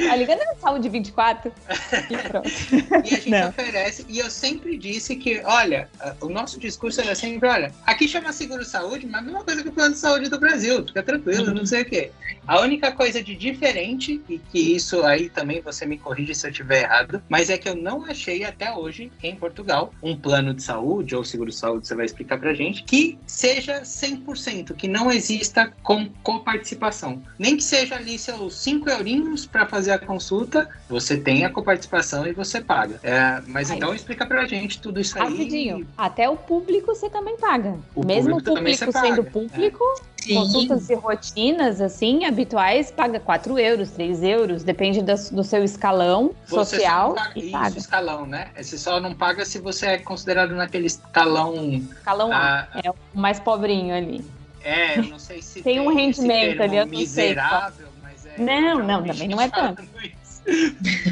A 0.10 0.16
ligando 0.16 0.42
é 0.42 0.56
saúde 0.56 0.88
24. 0.88 1.52
e 2.10 2.18
pronto. 2.18 2.50
E 2.50 3.14
a 3.14 3.18
gente 3.18 3.30
não. 3.30 3.50
oferece, 3.50 4.06
e 4.08 4.20
eu 4.20 4.30
sempre 4.30 4.78
disse 4.78 5.18
que, 5.18 5.42
olha, 5.44 5.90
o 6.22 6.30
nosso 6.30 6.60
discurso 6.60 7.02
era 7.02 7.14
sempre, 7.14 7.50
olha, 7.50 7.74
aqui 7.86 8.08
chama 8.08 8.32
seguro 8.32 8.64
saúde, 8.64 9.06
mas 9.06 9.22
a 9.22 9.24
mesma 9.24 9.44
coisa 9.44 9.62
que 9.64 9.70
o 9.70 9.74
plano 9.74 9.94
de 9.94 10.00
saúde 10.00 10.30
do 10.30 10.40
Brasil, 10.40 10.86
fica 10.86 11.04
tranquilo, 11.04 11.54
não 11.54 11.66
sei 11.66 11.82
o 11.82 11.86
quê. 11.90 12.12
A 12.48 12.62
única 12.62 12.92
coisa 12.92 13.22
de 13.22 13.36
diferente, 13.36 14.22
e 14.30 14.40
que 14.40 14.76
isso 14.76 15.04
aí 15.04 15.30
também 15.30 15.62
você 15.62 15.86
me 15.86 15.98
corrige 15.98 16.34
se 16.34 16.48
eu 16.48 16.52
tiver 16.52 16.70
estiver 16.70 16.84
errado, 16.84 17.22
mas 17.28 17.50
é 17.50 17.58
que 17.58 17.68
eu 17.68 17.76
não 17.76 18.06
achei 18.06 18.44
até 18.44 18.72
hoje 18.72 19.12
em 19.24 19.36
Portugal 19.36 19.92
um 20.02 20.16
plano 20.16 20.54
de 20.54 20.62
saúde 20.62 21.16
ou 21.16 21.24
seguro 21.24 21.50
de 21.50 21.56
saúde, 21.56 21.88
você 21.88 21.96
vai 21.96 22.06
explicar 22.06 22.40
pra 22.40 22.54
gente, 22.54 22.84
que 22.84 23.18
seja 23.26 23.82
100%, 23.82 24.74
que 24.76 24.88
não 24.88 25.12
exista 25.12 25.74
com 25.82 26.10
coparticipação. 26.24 27.22
Nem 27.38 27.58
que 27.58 27.64
seja 27.64 27.96
ali 27.96 28.18
seus 28.20 28.54
5 28.56 28.90
eurinhos 28.90 29.46
para 29.46 29.66
fazer 29.66 29.92
a 29.92 30.00
consulta, 30.00 30.70
você 30.88 31.18
tem 31.18 31.46
a 31.46 31.50
coparticipação 31.50 32.28
e 32.28 32.34
você 32.34 32.62
paga. 32.62 33.00
É, 33.04 33.42
mas 33.48 33.72
aí. 33.72 33.78
então 33.78 33.94
explica 33.94 34.26
pra 34.26 34.46
gente 34.46 34.80
tudo 34.80 35.00
isso 35.00 35.18
aí. 35.18 35.30
Rapidinho, 35.30 35.88
até 35.98 36.30
o 36.30 36.38
público 36.38 36.94
você 36.94 37.10
também 37.10 37.38
paga. 37.38 37.78
O 37.96 38.06
Mesmo 38.06 38.38
o 38.38 38.44
público 38.44 38.92
sendo 38.92 38.92
paga. 38.92 39.24
público, 39.24 39.84
é. 39.84 40.09
Sim. 40.22 40.36
Consultas 40.36 40.90
e 40.90 40.96
rotinas, 40.96 41.80
assim, 41.82 42.26
habituais, 42.26 42.92
paga 42.92 43.20
4 43.20 43.58
euros, 43.58 43.92
3 43.92 44.24
euros, 44.24 44.64
depende 44.64 45.02
do, 45.02 45.14
do 45.32 45.44
seu 45.44 45.64
escalão 45.64 46.32
você 46.48 46.78
social. 46.78 47.14
Paga, 47.14 47.40
isso, 47.40 47.52
paga. 47.52 47.78
escalão, 47.78 48.26
né? 48.26 48.48
Você 48.56 48.78
só 48.78 49.00
não 49.00 49.16
paga 49.16 49.46
se 49.46 49.60
você 49.60 49.88
é 49.88 49.98
considerado 49.98 50.54
naquele 50.56 50.88
escalão. 50.88 51.56
Escalão 51.92 52.32
A, 52.32 52.68
ah, 52.74 52.82
é 52.84 52.90
o 52.92 52.96
mais 53.14 53.40
pobrinho 53.40 53.96
ali. 53.96 54.24
É, 54.62 55.00
eu 55.00 55.04
não 55.04 55.20
sei 55.20 55.42
se 55.42 55.62
tem, 55.62 55.76
tem 55.76 55.80
um 55.80 55.94
rendimento 55.94 56.62
ali, 56.62 56.76
eu 56.76 56.86
não 56.86 56.92
miserável, 56.92 57.88
sei. 57.88 57.88
Mas 58.04 58.26
é, 58.26 58.38
não, 58.38 58.80
não, 58.80 59.04
também 59.04 59.28
não 59.30 59.40
é 59.40 59.50
tanto. 59.50 59.82
Isso. 59.82 60.19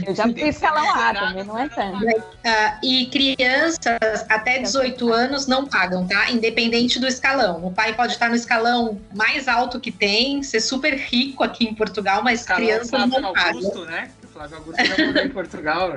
Eu 0.06 0.16
já 0.16 0.24
fui 0.24 0.42
escalão 0.44 0.90
A, 0.90 1.14
também 1.14 1.44
não 1.44 1.58
é 1.58 1.70
tanto. 1.70 2.06
Uh, 2.06 2.80
e 2.84 3.06
crianças 3.08 4.26
até 4.30 4.60
18 4.60 5.14
anos 5.14 5.48
não 5.48 5.66
pagam, 5.66 6.08
tá? 6.08 6.30
Independente 6.32 7.00
do 7.00 7.08
escalão. 7.08 7.66
O 7.66 7.72
pai 7.72 7.94
pode 7.94 8.14
estar 8.14 8.30
no 8.30 8.36
escalão 8.36 9.00
mais 9.14 9.48
alto 9.48 9.80
que 9.80 9.92
tem, 9.92 10.44
ser 10.44 10.60
super 10.60 10.94
rico 10.94 11.44
aqui 11.44 11.66
em 11.66 11.74
Portugal, 11.74 12.24
mas 12.24 12.42
escalão 12.42 12.64
crianças 12.64 12.92
não 12.92 13.26
Augusto, 13.28 13.72
pagam. 13.72 13.86
né? 13.86 14.12
O 14.24 14.28
Flávio 14.28 14.58
Augusto 14.58 14.86
já 14.86 15.06
morou 15.06 15.24
em 15.24 15.30
Portugal. 15.30 15.94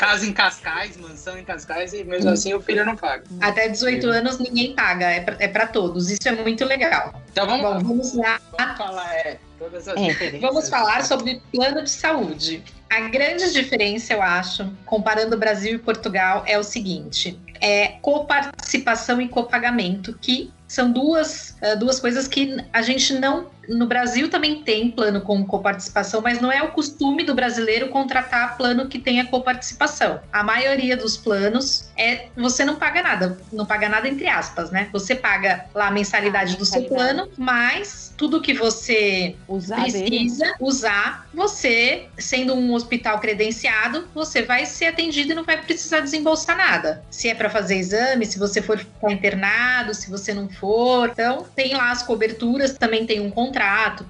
Casa 0.00 0.26
em 0.26 0.32
Cascais, 0.32 0.96
mansão 0.96 1.38
em 1.38 1.44
Cascais, 1.44 1.92
e 1.92 2.02
mesmo 2.02 2.30
assim 2.30 2.54
o 2.54 2.60
filho 2.62 2.86
não 2.86 2.96
paga. 2.96 3.24
Até 3.38 3.68
18 3.68 4.08
anos 4.08 4.38
ninguém 4.38 4.74
paga, 4.74 5.04
é 5.04 5.20
pra, 5.20 5.36
é 5.38 5.46
pra 5.46 5.66
todos. 5.66 6.10
Isso 6.10 6.26
é 6.26 6.32
muito 6.32 6.64
legal. 6.64 7.12
Então 7.30 7.46
vamos, 7.46 7.62
Bom, 7.62 7.88
vamos 7.88 8.14
lá. 8.14 8.40
Vamos 8.58 8.78
falar, 8.78 9.14
é, 9.14 9.38
todas 9.58 9.86
as 9.86 9.96
é. 10.00 10.38
Vamos 10.40 10.70
falar 10.70 11.04
sobre 11.04 11.42
plano 11.52 11.82
de 11.82 11.90
saúde. 11.90 12.64
A 12.88 13.00
grande 13.08 13.52
diferença, 13.52 14.14
eu 14.14 14.22
acho, 14.22 14.72
comparando 14.86 15.36
Brasil 15.36 15.74
e 15.74 15.78
Portugal, 15.78 16.44
é 16.46 16.58
o 16.58 16.62
seguinte: 16.62 17.38
é 17.60 17.88
coparticipação 18.00 19.20
e 19.20 19.28
copagamento, 19.28 20.16
que 20.18 20.50
são 20.66 20.90
duas, 20.90 21.56
uh, 21.60 21.78
duas 21.78 22.00
coisas 22.00 22.26
que 22.26 22.56
a 22.72 22.80
gente 22.80 23.12
não. 23.12 23.50
No 23.70 23.86
Brasil 23.86 24.28
também 24.28 24.62
tem 24.62 24.90
plano 24.90 25.20
com 25.20 25.44
coparticipação, 25.44 26.20
mas 26.20 26.40
não 26.40 26.50
é 26.50 26.60
o 26.60 26.72
costume 26.72 27.22
do 27.22 27.34
brasileiro 27.34 27.88
contratar 27.88 28.56
plano 28.56 28.88
que 28.88 28.98
tenha 28.98 29.24
coparticipação. 29.26 30.20
A 30.32 30.42
maioria 30.42 30.96
dos 30.96 31.16
planos 31.16 31.88
é 31.96 32.26
você 32.36 32.64
não 32.64 32.74
paga 32.74 33.00
nada, 33.00 33.38
não 33.52 33.64
paga 33.64 33.88
nada 33.88 34.08
entre 34.08 34.26
aspas, 34.26 34.72
né? 34.72 34.88
Você 34.92 35.14
paga 35.14 35.66
lá 35.72 35.86
a 35.86 35.90
mensalidade 35.90 36.56
do 36.56 36.64
seu 36.64 36.82
plano, 36.82 37.28
mas 37.38 38.12
tudo 38.16 38.40
que 38.40 38.52
você 38.52 39.36
usar 39.46 39.82
precisa 39.82 40.44
dele. 40.44 40.54
usar, 40.58 41.28
você, 41.32 42.08
sendo 42.18 42.54
um 42.54 42.74
hospital 42.74 43.20
credenciado, 43.20 44.08
você 44.12 44.42
vai 44.42 44.66
ser 44.66 44.86
atendido 44.86 45.30
e 45.30 45.34
não 45.34 45.44
vai 45.44 45.62
precisar 45.62 46.00
desembolsar 46.00 46.56
nada. 46.56 47.04
Se 47.08 47.28
é 47.28 47.34
para 47.34 47.48
fazer 47.48 47.76
exame, 47.76 48.26
se 48.26 48.38
você 48.38 48.60
for 48.60 48.78
ficar 48.78 49.12
internado, 49.12 49.94
se 49.94 50.10
você 50.10 50.34
não 50.34 50.48
for. 50.48 51.10
Então, 51.10 51.46
tem 51.54 51.74
lá 51.74 51.92
as 51.92 52.02
coberturas, 52.02 52.72
também 52.72 53.06
tem 53.06 53.20
um 53.20 53.30
contrato 53.30 53.59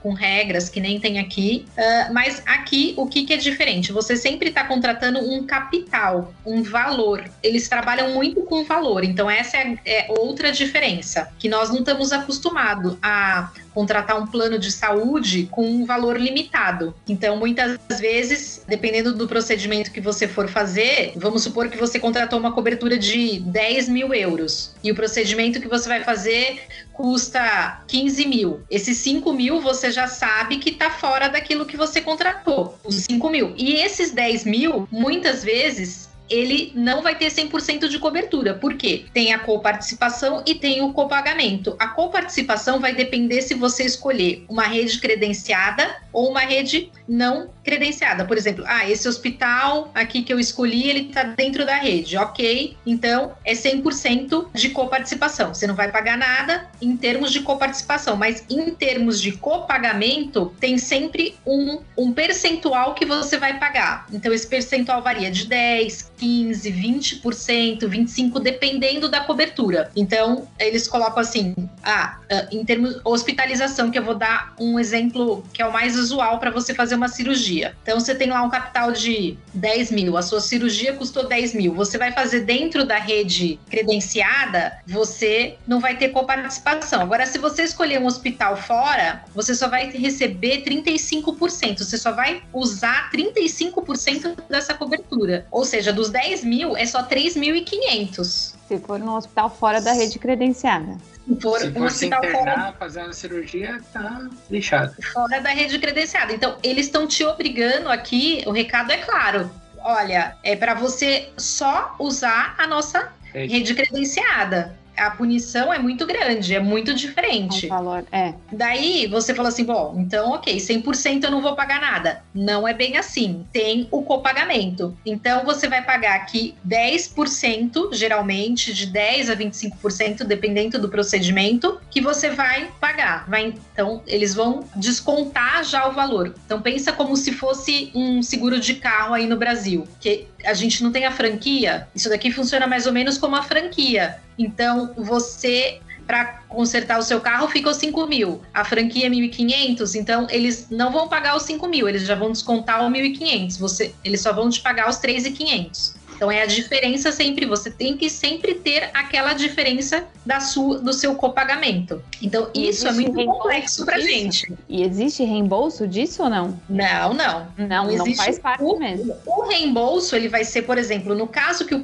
com 0.01 0.13
regras 0.13 0.69
que 0.69 0.81
nem 0.81 1.01
tem 1.01 1.19
aqui. 1.19 1.67
Uh, 1.77 2.13
mas 2.13 2.43
aqui, 2.47 2.95
o 2.97 3.07
que, 3.07 3.25
que 3.25 3.33
é 3.33 3.37
diferente? 3.37 3.93
Você 3.93 4.17
sempre 4.17 4.49
está 4.49 4.65
contratando 4.65 5.21
um 5.21 5.45
capital, 5.45 6.33
um 6.45 6.63
valor. 6.63 7.25
Eles 7.43 7.69
trabalham 7.69 8.13
muito 8.13 8.43
com 8.43 8.65
valor. 8.65 9.05
Então, 9.05 9.31
essa 9.31 9.57
é, 9.57 9.79
é 9.85 10.07
outra 10.09 10.53
diferença, 10.53 11.33
que 11.39 11.49
nós 11.49 11.71
não 11.71 11.79
estamos 11.79 12.13
acostumados 12.13 12.97
a 13.03 13.51
contratar 13.75 14.21
um 14.21 14.27
plano 14.27 14.59
de 14.59 14.71
saúde 14.71 15.49
com 15.51 15.65
um 15.65 15.85
valor 15.85 16.21
limitado. 16.21 16.95
Então, 17.09 17.37
muitas 17.37 17.79
vezes, 17.99 18.65
dependendo 18.67 19.15
do 19.15 19.29
procedimento 19.29 19.91
que 19.91 20.01
você 20.01 20.27
for 20.27 20.49
fazer, 20.49 21.13
vamos 21.17 21.43
supor 21.43 21.69
que 21.69 21.79
você 21.79 21.99
contratou 21.99 22.39
uma 22.39 22.53
cobertura 22.53 22.99
de 22.99 23.41
10 23.41 23.89
mil 23.89 24.13
euros 24.13 24.75
e 24.83 24.91
o 24.91 24.95
procedimento 24.95 25.61
que 25.61 25.69
você 25.69 25.89
vai 25.89 26.03
fazer 26.03 26.63
custa 27.01 27.83
15 27.89 28.27
mil. 28.27 28.61
Esses 28.71 28.99
5 28.99 29.33
mil 29.33 29.59
você 29.59 29.91
já 29.91 30.07
sabe 30.07 30.59
que 30.59 30.69
está 30.69 30.91
fora 30.91 31.29
daquilo 31.29 31.65
que 31.65 31.75
você 31.75 32.03
contratou, 32.03 32.79
os 32.85 32.97
5 32.97 33.31
mil. 33.31 33.55
E 33.57 33.73
esses 33.73 34.11
10 34.11 34.45
mil, 34.45 34.87
muitas 34.93 35.43
vezes, 35.43 36.10
ele 36.31 36.73
não 36.75 37.03
vai 37.03 37.15
ter 37.15 37.27
100% 37.27 37.89
de 37.89 37.99
cobertura. 37.99 38.55
Por 38.55 38.75
quê? 38.75 39.05
Tem 39.13 39.33
a 39.35 39.39
coparticipação 39.39 40.43
e 40.47 40.55
tem 40.55 40.81
o 40.81 40.93
copagamento. 40.93 41.75
A 41.79 41.89
coparticipação 41.89 42.81
vai 42.81 42.95
depender 42.95 43.43
se 43.43 43.55
você 43.55 43.85
escolher 43.85 44.45
uma 44.49 44.63
rede 44.63 44.99
credenciada 45.01 45.97
ou 46.13 46.31
uma 46.31 46.41
rede 46.41 46.91
não 47.09 47.51
credenciada. 47.65 48.25
Por 48.25 48.37
exemplo, 48.37 48.65
ah, 48.67 48.89
esse 48.89 49.09
hospital 49.09 49.91
aqui 49.95 50.23
que 50.23 50.33
eu 50.33 50.39
escolhi, 50.39 50.89
ele 50.89 51.09
está 51.09 51.23
dentro 51.23 51.67
da 51.67 51.77
rede. 51.77 52.17
Ok, 52.17 52.77
então 52.87 53.33
é 53.45 53.53
100% 53.53 54.47
de 54.55 54.71
coparticipação. 54.71 55.53
Você 55.53 55.67
não 55.67 55.75
vai 55.75 55.91
pagar 55.91 56.17
nada 56.17 56.69
em 56.81 56.97
termos 56.97 57.33
de 57.33 57.41
coparticipação, 57.41 58.17
mas 58.17 58.45
em 58.49 58.71
termos 58.71 59.21
de 59.21 59.33
copagamento, 59.33 60.55
tem 60.61 60.79
sempre 60.79 61.35
um, 61.47 61.81
um 61.97 62.13
percentual 62.13 62.95
que 62.95 63.05
você 63.05 63.39
vai 63.39 63.59
pagar. 63.59 64.07
Então, 64.13 64.33
esse 64.33 64.47
percentual 64.47 65.03
varia 65.03 65.31
de 65.31 65.47
10, 65.47 66.13
15, 66.21 66.71
20%, 66.71 67.81
25%, 67.81 68.39
dependendo 68.41 69.09
da 69.09 69.21
cobertura. 69.21 69.91
Então, 69.97 70.47
eles 70.59 70.87
colocam 70.87 71.19
assim: 71.21 71.55
ah, 71.83 72.19
ah 72.31 72.47
em 72.53 72.63
termos 72.63 72.95
de 72.95 73.01
hospitalização, 73.05 73.91
que 73.91 73.99
eu 73.99 74.05
vou 74.05 74.15
dar 74.15 74.55
um 74.61 74.79
exemplo 74.79 75.43
que 75.53 75.63
é 75.63 75.67
o 75.67 75.73
mais 75.73 75.97
usual 75.97 76.39
para 76.39 76.51
você 76.51 76.75
fazer 76.75 76.95
uma 76.95 77.09
cirurgia. 77.09 77.75
Então, 77.83 77.99
você 77.99 78.15
tem 78.15 78.29
lá 78.29 78.43
um 78.43 78.51
capital 78.51 78.93
de 78.93 79.39
10 79.55 79.91
mil, 79.93 80.17
a 80.19 80.23
sua 80.23 80.41
cirurgia 80.41 80.93
custou 80.93 81.27
10 81.27 81.55
mil. 81.55 81.75
Você 81.75 81.97
vai 81.97 82.13
fazer 82.13 82.41
dentro 82.41 82.85
da 82.85 82.99
rede 82.99 83.59
credenciada, 83.71 84.79
você 84.87 85.57
não 85.67 85.81
vai 85.81 85.97
ter 85.97 86.11
coparticipação. 86.11 87.01
Agora, 87.01 87.25
se 87.25 87.39
você 87.39 87.63
escolher 87.63 87.99
um 87.99 88.07
hospital 88.07 88.57
fora, 88.57 89.25
você 89.35 89.55
só 89.55 89.69
vai 89.69 89.91
receber 89.91 90.63
35%. 90.65 91.79
Você 91.79 91.97
só 91.97 92.13
vai 92.13 92.43
usar 92.53 93.11
35% 93.11 94.37
dessa 94.51 94.75
cobertura. 94.75 95.47
Ou 95.51 95.65
seja, 95.65 95.93
dos 95.93 96.10
10 96.11 96.45
mil, 96.45 96.77
é 96.77 96.85
só 96.87 97.03
3.500. 97.03 98.55
Se 98.69 98.79
for 98.79 98.99
num 98.99 99.17
hospital 99.17 99.51
fora 99.51 99.81
da 99.81 99.93
rede 99.93 100.19
credenciada. 100.19 100.97
Se 101.27 101.41
for, 101.41 101.61
se 101.61 101.73
for 101.73 101.91
se 101.91 102.07
internar, 102.07 102.57
fora... 102.57 102.73
fazer 102.79 103.03
uma 103.03 103.13
cirurgia, 103.13 103.81
tá 103.93 104.29
lixado. 104.51 104.95
Fora 105.13 105.41
da 105.41 105.51
rede 105.51 105.79
credenciada. 105.79 106.33
Então, 106.33 106.57
eles 106.63 106.87
estão 106.87 107.07
te 107.07 107.25
obrigando 107.25 107.89
aqui, 107.89 108.43
o 108.47 108.51
recado 108.51 108.93
é 108.93 108.99
claro. 108.99 109.51
Olha, 109.83 110.37
é 110.43 110.55
para 110.55 110.75
você 110.75 111.31
só 111.37 111.95
usar 111.99 112.55
a 112.59 112.67
nossa 112.67 113.13
rede, 113.33 113.55
rede 113.55 113.75
credenciada 113.75 114.79
a 115.01 115.11
punição 115.11 115.73
é 115.73 115.79
muito 115.79 116.07
grande, 116.07 116.55
é 116.55 116.61
muito 116.61 116.95
diferente. 116.95 117.67
O 117.67 117.69
valor, 117.71 118.05
é. 118.13 118.35
Daí 118.53 119.07
você 119.07 119.35
fala 119.35 119.49
assim, 119.49 119.65
bom, 119.65 119.95
então 119.99 120.33
ok, 120.33 120.57
100% 120.57 121.25
eu 121.25 121.31
não 121.31 121.41
vou 121.41 121.57
pagar 121.57 121.81
nada. 121.81 122.23
Não 122.35 122.69
é 122.69 122.75
bem 122.75 122.97
assim. 122.97 123.47
Tem 123.53 123.89
o 123.91 124.03
copagamento. 124.03 124.97
Então 125.05 125.45
você 125.45 125.69
vai 125.69 125.83
pagar 125.83 126.17
aqui 126.17 126.55
10%, 126.67 127.93
geralmente 127.93 128.75
de 128.75 128.87
10 128.87 129.31
a 129.31 129.37
25%, 129.37 130.25
dependendo 130.25 130.79
do 130.79 130.89
procedimento, 130.89 131.81
que 131.91 132.01
você 132.01 132.31
vai 132.31 132.71
pagar. 132.81 133.29
Vai, 133.29 133.55
então 133.73 134.03
eles 134.07 134.35
vão 134.35 134.65
descontar 134.77 135.65
já 135.65 135.89
o 135.89 135.93
valor. 135.93 136.35
Então 136.45 136.61
pensa 136.61 136.93
como 136.93 137.17
se 137.17 137.33
fosse 137.33 137.91
um 137.95 138.23
seguro 138.23 138.61
de 138.61 138.75
carro 138.75 139.15
aí 139.15 139.27
no 139.27 139.37
Brasil, 139.37 139.87
que 140.01 140.27
a 140.45 140.55
gente 140.55 140.83
não 140.83 140.93
tem 140.93 141.07
a 141.07 141.11
franquia. 141.11 141.89
Isso 141.95 142.09
daqui 142.09 142.31
funciona 142.31 142.67
mais 142.67 142.87
ou 142.87 142.93
menos 142.93 143.19
como 143.19 143.37
a 143.37 143.43
franquia. 143.43 144.19
Então, 144.39 144.90
você 144.97 145.81
para 146.07 146.43
consertar 146.49 146.99
o 146.99 147.03
seu 147.03 147.21
carro 147.21 147.47
ficou 147.47 147.73
5 147.73 148.07
mil. 148.09 148.43
A 148.53 148.65
franquia 148.65 149.07
é 149.07 149.11
1.500, 149.11 149.95
então 149.95 150.27
eles 150.29 150.67
não 150.69 150.91
vão 150.91 151.07
pagar 151.07 151.37
os 151.37 151.45
5 151.45 151.69
mil, 151.69 151.89
eles 151.89 152.05
já 152.05 152.17
vão 152.17 152.33
descontar 152.33 152.85
o 152.85 152.91
1.500. 152.91 153.59
Você, 153.61 153.95
eles 154.05 154.21
só 154.21 154.33
vão 154.33 154.51
te 154.51 154.61
pagar 154.61 154.89
os 154.89 154.97
3.500. 154.97 155.95
Então 156.21 156.31
é 156.31 156.43
a 156.43 156.47
diferença 156.47 157.11
sempre, 157.11 157.47
você 157.47 157.71
tem 157.71 157.97
que 157.97 158.11
sempre 158.11 158.53
ter 158.53 158.91
aquela 158.93 159.33
diferença 159.33 160.05
da 160.25 160.39
sua, 160.39 160.79
do 160.79 160.93
seu 160.93 161.15
copagamento. 161.15 162.03
Então 162.21 162.51
e 162.53 162.69
isso 162.69 162.87
é 162.87 162.93
muito 162.93 163.25
complexo 163.25 163.87
pra 163.87 163.97
disso? 163.97 164.09
gente. 164.11 164.55
E 164.69 164.83
existe 164.83 165.25
reembolso 165.25 165.89
disso 165.89 166.23
ou 166.23 166.29
não? 166.29 166.61
Não, 166.69 167.15
não. 167.15 167.49
Não, 167.57 167.87
não, 167.87 167.97
não 167.97 168.15
faz 168.15 168.39
parte 168.39 168.63
o, 168.63 168.79
mesmo. 168.79 169.17
O 169.25 169.49
reembolso, 169.49 170.15
ele 170.15 170.29
vai 170.29 170.45
ser, 170.45 170.61
por 170.61 170.77
exemplo, 170.77 171.15
no 171.15 171.27
caso 171.27 171.65
que 171.65 171.75
o 171.75 171.83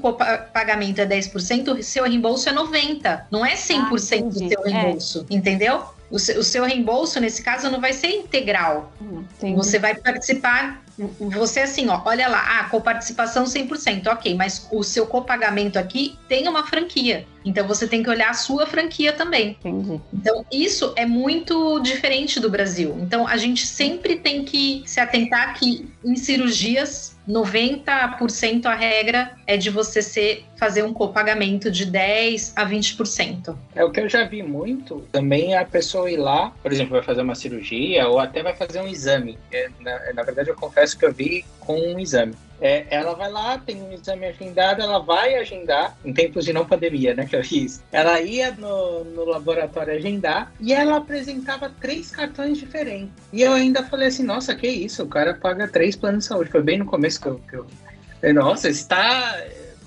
pagamento 0.53 0.99
é 0.99 1.07
10%, 1.07 1.79
o 1.79 1.83
seu 1.83 2.05
reembolso 2.05 2.47
é 2.51 2.53
90%. 2.53 3.23
Não 3.31 3.45
é 3.45 3.55
100% 3.55 3.79
ah, 3.79 4.29
do 4.29 4.49
seu 4.51 4.67
é. 4.67 4.69
reembolso, 4.69 5.27
é. 5.31 5.35
entendeu? 5.35 5.83
O 6.11 6.19
seu, 6.19 6.65
reembolso, 6.65 7.19
nesse 7.19 7.43
caso, 7.43 7.71
não 7.71 7.81
vai 7.81 7.93
ser 7.93 8.09
integral. 8.09 8.93
Hum, 9.01 9.25
você 9.57 9.79
vai 9.79 9.95
participar 9.95 10.85
você 10.99 11.61
assim, 11.61 11.89
ó, 11.89 12.01
olha 12.05 12.29
lá, 12.29 12.61
ah, 12.61 12.65
coparticipação 12.65 13.45
100%, 13.45 14.07
ok, 14.07 14.35
mas 14.35 14.67
o 14.73 14.83
seu 14.83 15.07
copagamento 15.07 15.79
aqui 15.79 16.19
tem 16.29 16.49
uma 16.49 16.67
franquia. 16.67 17.27
Então 17.45 17.67
você 17.67 17.87
tem 17.87 18.03
que 18.03 18.11
olhar 18.11 18.31
a 18.31 18.35
sua 18.35 18.67
franquia 18.67 19.13
também. 19.13 19.57
Entendi. 19.61 20.01
Então 20.13 20.45
isso 20.51 20.93
é 20.97 21.07
muito 21.07 21.79
diferente 21.81 22.41
do 22.41 22.51
Brasil. 22.51 22.97
Então 23.01 23.27
a 23.27 23.37
gente 23.37 23.67
sempre 23.67 24.17
tem 24.17 24.45
que 24.45 24.83
se 24.87 24.99
atentar 24.99 25.55
que 25.59 25.89
em 26.05 26.17
cirurgias 26.17 27.16
90% 27.29 28.67
a 28.67 28.75
regra 28.75 29.33
é 29.47 29.57
de 29.57 29.71
você 29.71 30.01
ser, 30.01 30.45
fazer 30.57 30.83
um 30.83 30.93
copagamento 30.93 31.71
de 31.71 31.85
10 31.85 32.53
a 32.57 32.65
20%. 32.65 33.57
É 33.75 33.85
o 33.85 33.91
que 33.91 34.01
eu 34.01 34.09
já 34.09 34.25
vi 34.25 34.43
muito. 34.43 35.05
Também 35.13 35.57
a 35.57 35.65
pessoa 35.65 36.11
ir 36.11 36.17
lá, 36.17 36.53
por 36.63 36.73
exemplo, 36.73 36.93
vai 36.93 37.03
fazer 37.03 37.23
uma 37.23 37.35
cirurgia 37.35 38.09
ou 38.09 38.19
até 38.19 38.43
vai 38.43 38.55
fazer 38.55 38.81
um 38.81 38.87
exame. 38.87 39.39
É, 39.53 39.69
na, 39.81 40.13
na 40.15 40.23
verdade, 40.23 40.51
eu 40.51 40.55
confesso 40.55 40.97
que 40.99 41.05
eu 41.05 41.13
vi 41.13 41.45
com 41.61 41.79
um 41.79 41.99
exame. 41.99 42.35
É, 42.61 42.87
ela 42.91 43.15
vai 43.15 43.31
lá, 43.31 43.59
tem 43.59 43.83
um 43.83 43.93
exame 43.93 44.27
agendado, 44.27 44.81
ela 44.83 44.99
vai 44.99 45.35
agendar, 45.35 45.97
em 46.05 46.13
tempos 46.13 46.45
de 46.45 46.53
não 46.53 46.65
pandemia, 46.65 47.15
né, 47.15 47.27
que 47.27 47.37
eu 47.37 47.45
fiz. 47.45 47.83
Ela 47.93 48.21
ia 48.21 48.51
no, 48.53 49.05
no 49.05 49.25
laboratório 49.25 49.95
agendar 49.95 50.53
e 50.59 50.73
ela 50.73 50.97
apresentava 50.97 51.71
três 51.81 52.11
cartões 52.11 52.59
diferentes. 52.59 53.13
E 53.33 53.43
eu 53.43 53.53
ainda 53.53 53.83
falei 53.85 54.09
assim, 54.09 54.23
nossa, 54.23 54.55
que 54.55 54.67
isso, 54.67 55.03
o 55.03 55.09
cara 55.09 55.35
paga 55.35 55.69
três 55.69 55.97
planos 55.97 56.25
de 56.25 56.29
saúde. 56.29 56.51
Foi 56.51 56.63
bem 56.63 56.79
no 56.79 56.87
começo 56.87 57.21
que 57.21 57.29
eu... 57.29 57.41
Que 57.51 57.57
eu... 57.57 58.35
Nossa, 58.35 58.69
está... 58.69 59.39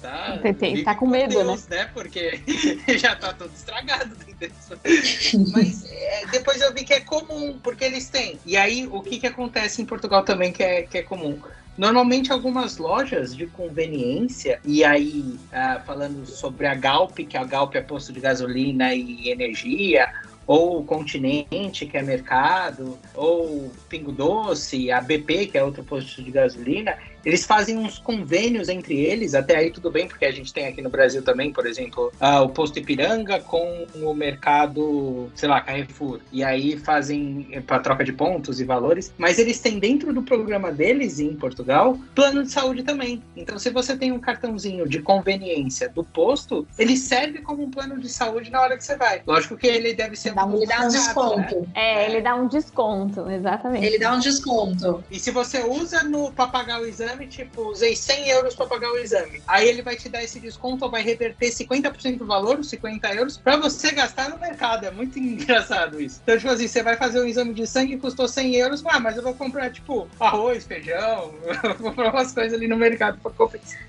Tá, 0.01 0.39
tem, 0.57 0.81
tá 0.81 0.95
com 0.95 1.05
medo, 1.05 1.33
Deus, 1.33 1.67
né? 1.67 1.79
né? 1.79 1.89
Porque 1.93 2.39
já 2.97 3.17
tá 3.17 3.33
todo 3.33 3.51
estragado. 3.53 4.15
Mas 5.51 5.91
é, 5.91 6.25
depois 6.31 6.61
eu 6.61 6.73
vi 6.73 6.85
que 6.85 6.93
é 6.93 7.01
comum, 7.01 7.59
porque 7.61 7.83
eles 7.83 8.07
têm. 8.07 8.39
E 8.45 8.55
aí, 8.55 8.87
o 8.89 9.01
que, 9.01 9.19
que 9.19 9.27
acontece 9.27 9.81
em 9.81 9.85
Portugal 9.85 10.23
também 10.23 10.53
que 10.53 10.63
é, 10.63 10.83
que 10.83 10.99
é 10.99 11.03
comum? 11.03 11.37
Normalmente 11.77 12.31
algumas 12.31 12.77
lojas 12.77 13.35
de 13.35 13.47
conveniência, 13.47 14.59
e 14.65 14.83
aí 14.83 15.39
uh, 15.53 15.85
falando 15.85 16.25
sobre 16.25 16.67
a 16.67 16.75
Galp, 16.75 17.17
que 17.19 17.37
a 17.37 17.43
Galp 17.43 17.75
é 17.75 17.81
posto 17.81 18.11
de 18.11 18.19
gasolina 18.19 18.93
e 18.93 19.29
energia, 19.29 20.11
ou 20.45 20.83
Continente, 20.83 21.85
que 21.85 21.95
é 21.95 22.01
mercado, 22.01 22.97
ou 23.13 23.71
Pingo 23.87 24.11
Doce, 24.11 24.91
a 24.91 24.99
BP, 24.99 25.45
que 25.45 25.57
é 25.59 25.63
outro 25.63 25.83
posto 25.83 26.23
de 26.23 26.31
gasolina, 26.31 26.97
eles 27.25 27.45
fazem 27.45 27.77
uns 27.77 27.97
convênios 27.99 28.69
entre 28.69 28.97
eles, 28.99 29.33
até 29.33 29.57
aí 29.57 29.71
tudo 29.71 29.91
bem, 29.91 30.07
porque 30.07 30.25
a 30.25 30.31
gente 30.31 30.53
tem 30.53 30.67
aqui 30.67 30.81
no 30.81 30.89
Brasil 30.89 31.21
também, 31.21 31.51
por 31.51 31.65
exemplo, 31.65 32.11
uh, 32.21 32.43
o 32.43 32.49
posto 32.49 32.79
Ipiranga 32.79 33.39
com 33.39 33.85
o 33.95 34.13
mercado, 34.13 35.29
sei 35.35 35.49
lá, 35.49 35.61
Carrefour. 35.61 36.19
E 36.31 36.43
aí 36.43 36.77
fazem 36.77 37.47
eh, 37.51 37.61
para 37.61 37.79
troca 37.79 38.03
de 38.03 38.13
pontos 38.13 38.59
e 38.59 38.63
valores, 38.63 39.13
mas 39.17 39.39
eles 39.39 39.59
têm 39.59 39.79
dentro 39.79 40.13
do 40.13 40.21
programa 40.21 40.71
deles 40.71 41.19
em 41.19 41.33
Portugal 41.35 41.97
plano 42.15 42.43
de 42.43 42.51
saúde 42.51 42.83
também. 42.83 43.21
Então, 43.35 43.57
se 43.59 43.69
você 43.69 43.95
tem 43.97 44.11
um 44.11 44.19
cartãozinho 44.19 44.87
de 44.87 45.01
conveniência 45.01 45.89
do 45.89 46.03
posto, 46.03 46.67
ele 46.77 46.97
serve 46.97 47.39
como 47.41 47.63
um 47.63 47.71
plano 47.71 47.99
de 47.99 48.09
saúde 48.09 48.49
na 48.49 48.61
hora 48.61 48.77
que 48.77 48.83
você 48.83 48.95
vai. 48.95 49.21
Lógico 49.25 49.57
que 49.57 49.67
ele 49.67 49.93
deve 49.93 50.15
ser 50.15 50.33
dá 50.33 50.45
um, 50.45 50.55
ele 50.55 50.65
dá 50.65 50.81
um 50.81 50.87
desconto. 50.87 51.55
Né? 51.55 51.67
É, 51.75 52.09
ele 52.09 52.21
dá 52.21 52.35
um 52.35 52.47
desconto, 52.47 53.29
exatamente. 53.29 53.85
Ele 53.85 53.99
dá 53.99 54.13
um 54.13 54.19
desconto. 54.19 55.03
E 55.09 55.19
se 55.19 55.31
você 55.31 55.63
usa 55.63 56.03
no 56.03 56.31
para 56.31 56.47
pagar 56.47 56.81
o 56.81 56.85
exame 56.85 57.08
exame, 57.09 57.27
tipo, 57.27 57.63
usei 57.63 57.95
100 57.95 58.29
euros 58.29 58.55
para 58.55 58.65
pagar 58.67 58.91
o 58.91 58.97
exame. 58.97 59.41
Aí 59.47 59.67
ele 59.67 59.81
vai 59.81 59.95
te 59.95 60.09
dar 60.09 60.23
esse 60.23 60.39
desconto 60.39 60.85
ou 60.85 60.91
vai 60.91 61.01
reverter 61.01 61.49
50% 61.49 62.17
do 62.17 62.25
valor, 62.25 62.59
os 62.59 62.69
50 62.69 63.13
euros, 63.15 63.37
para 63.37 63.57
você 63.57 63.91
gastar 63.91 64.29
no 64.29 64.37
mercado. 64.37 64.85
É 64.85 64.91
muito 64.91 65.17
engraçado 65.19 65.99
isso. 65.99 66.21
Então, 66.23 66.37
tipo 66.37 66.49
assim, 66.49 66.67
você 66.67 66.83
vai 66.83 66.95
fazer 66.95 67.19
um 67.19 67.25
exame 67.25 67.53
de 67.53 67.65
sangue 67.65 67.97
custou 67.97 68.27
100 68.27 68.55
euros, 68.55 68.83
ah, 68.85 68.99
mas 68.99 69.17
eu 69.17 69.23
vou 69.23 69.33
comprar, 69.33 69.71
tipo, 69.71 70.07
arroz, 70.19 70.65
feijão, 70.65 71.33
vou 71.79 71.91
comprar 71.91 72.13
umas 72.13 72.31
coisas 72.31 72.53
ali 72.53 72.67
no 72.67 72.77
mercado 72.77 73.19
para 73.19 73.31
compensar. 73.31 73.79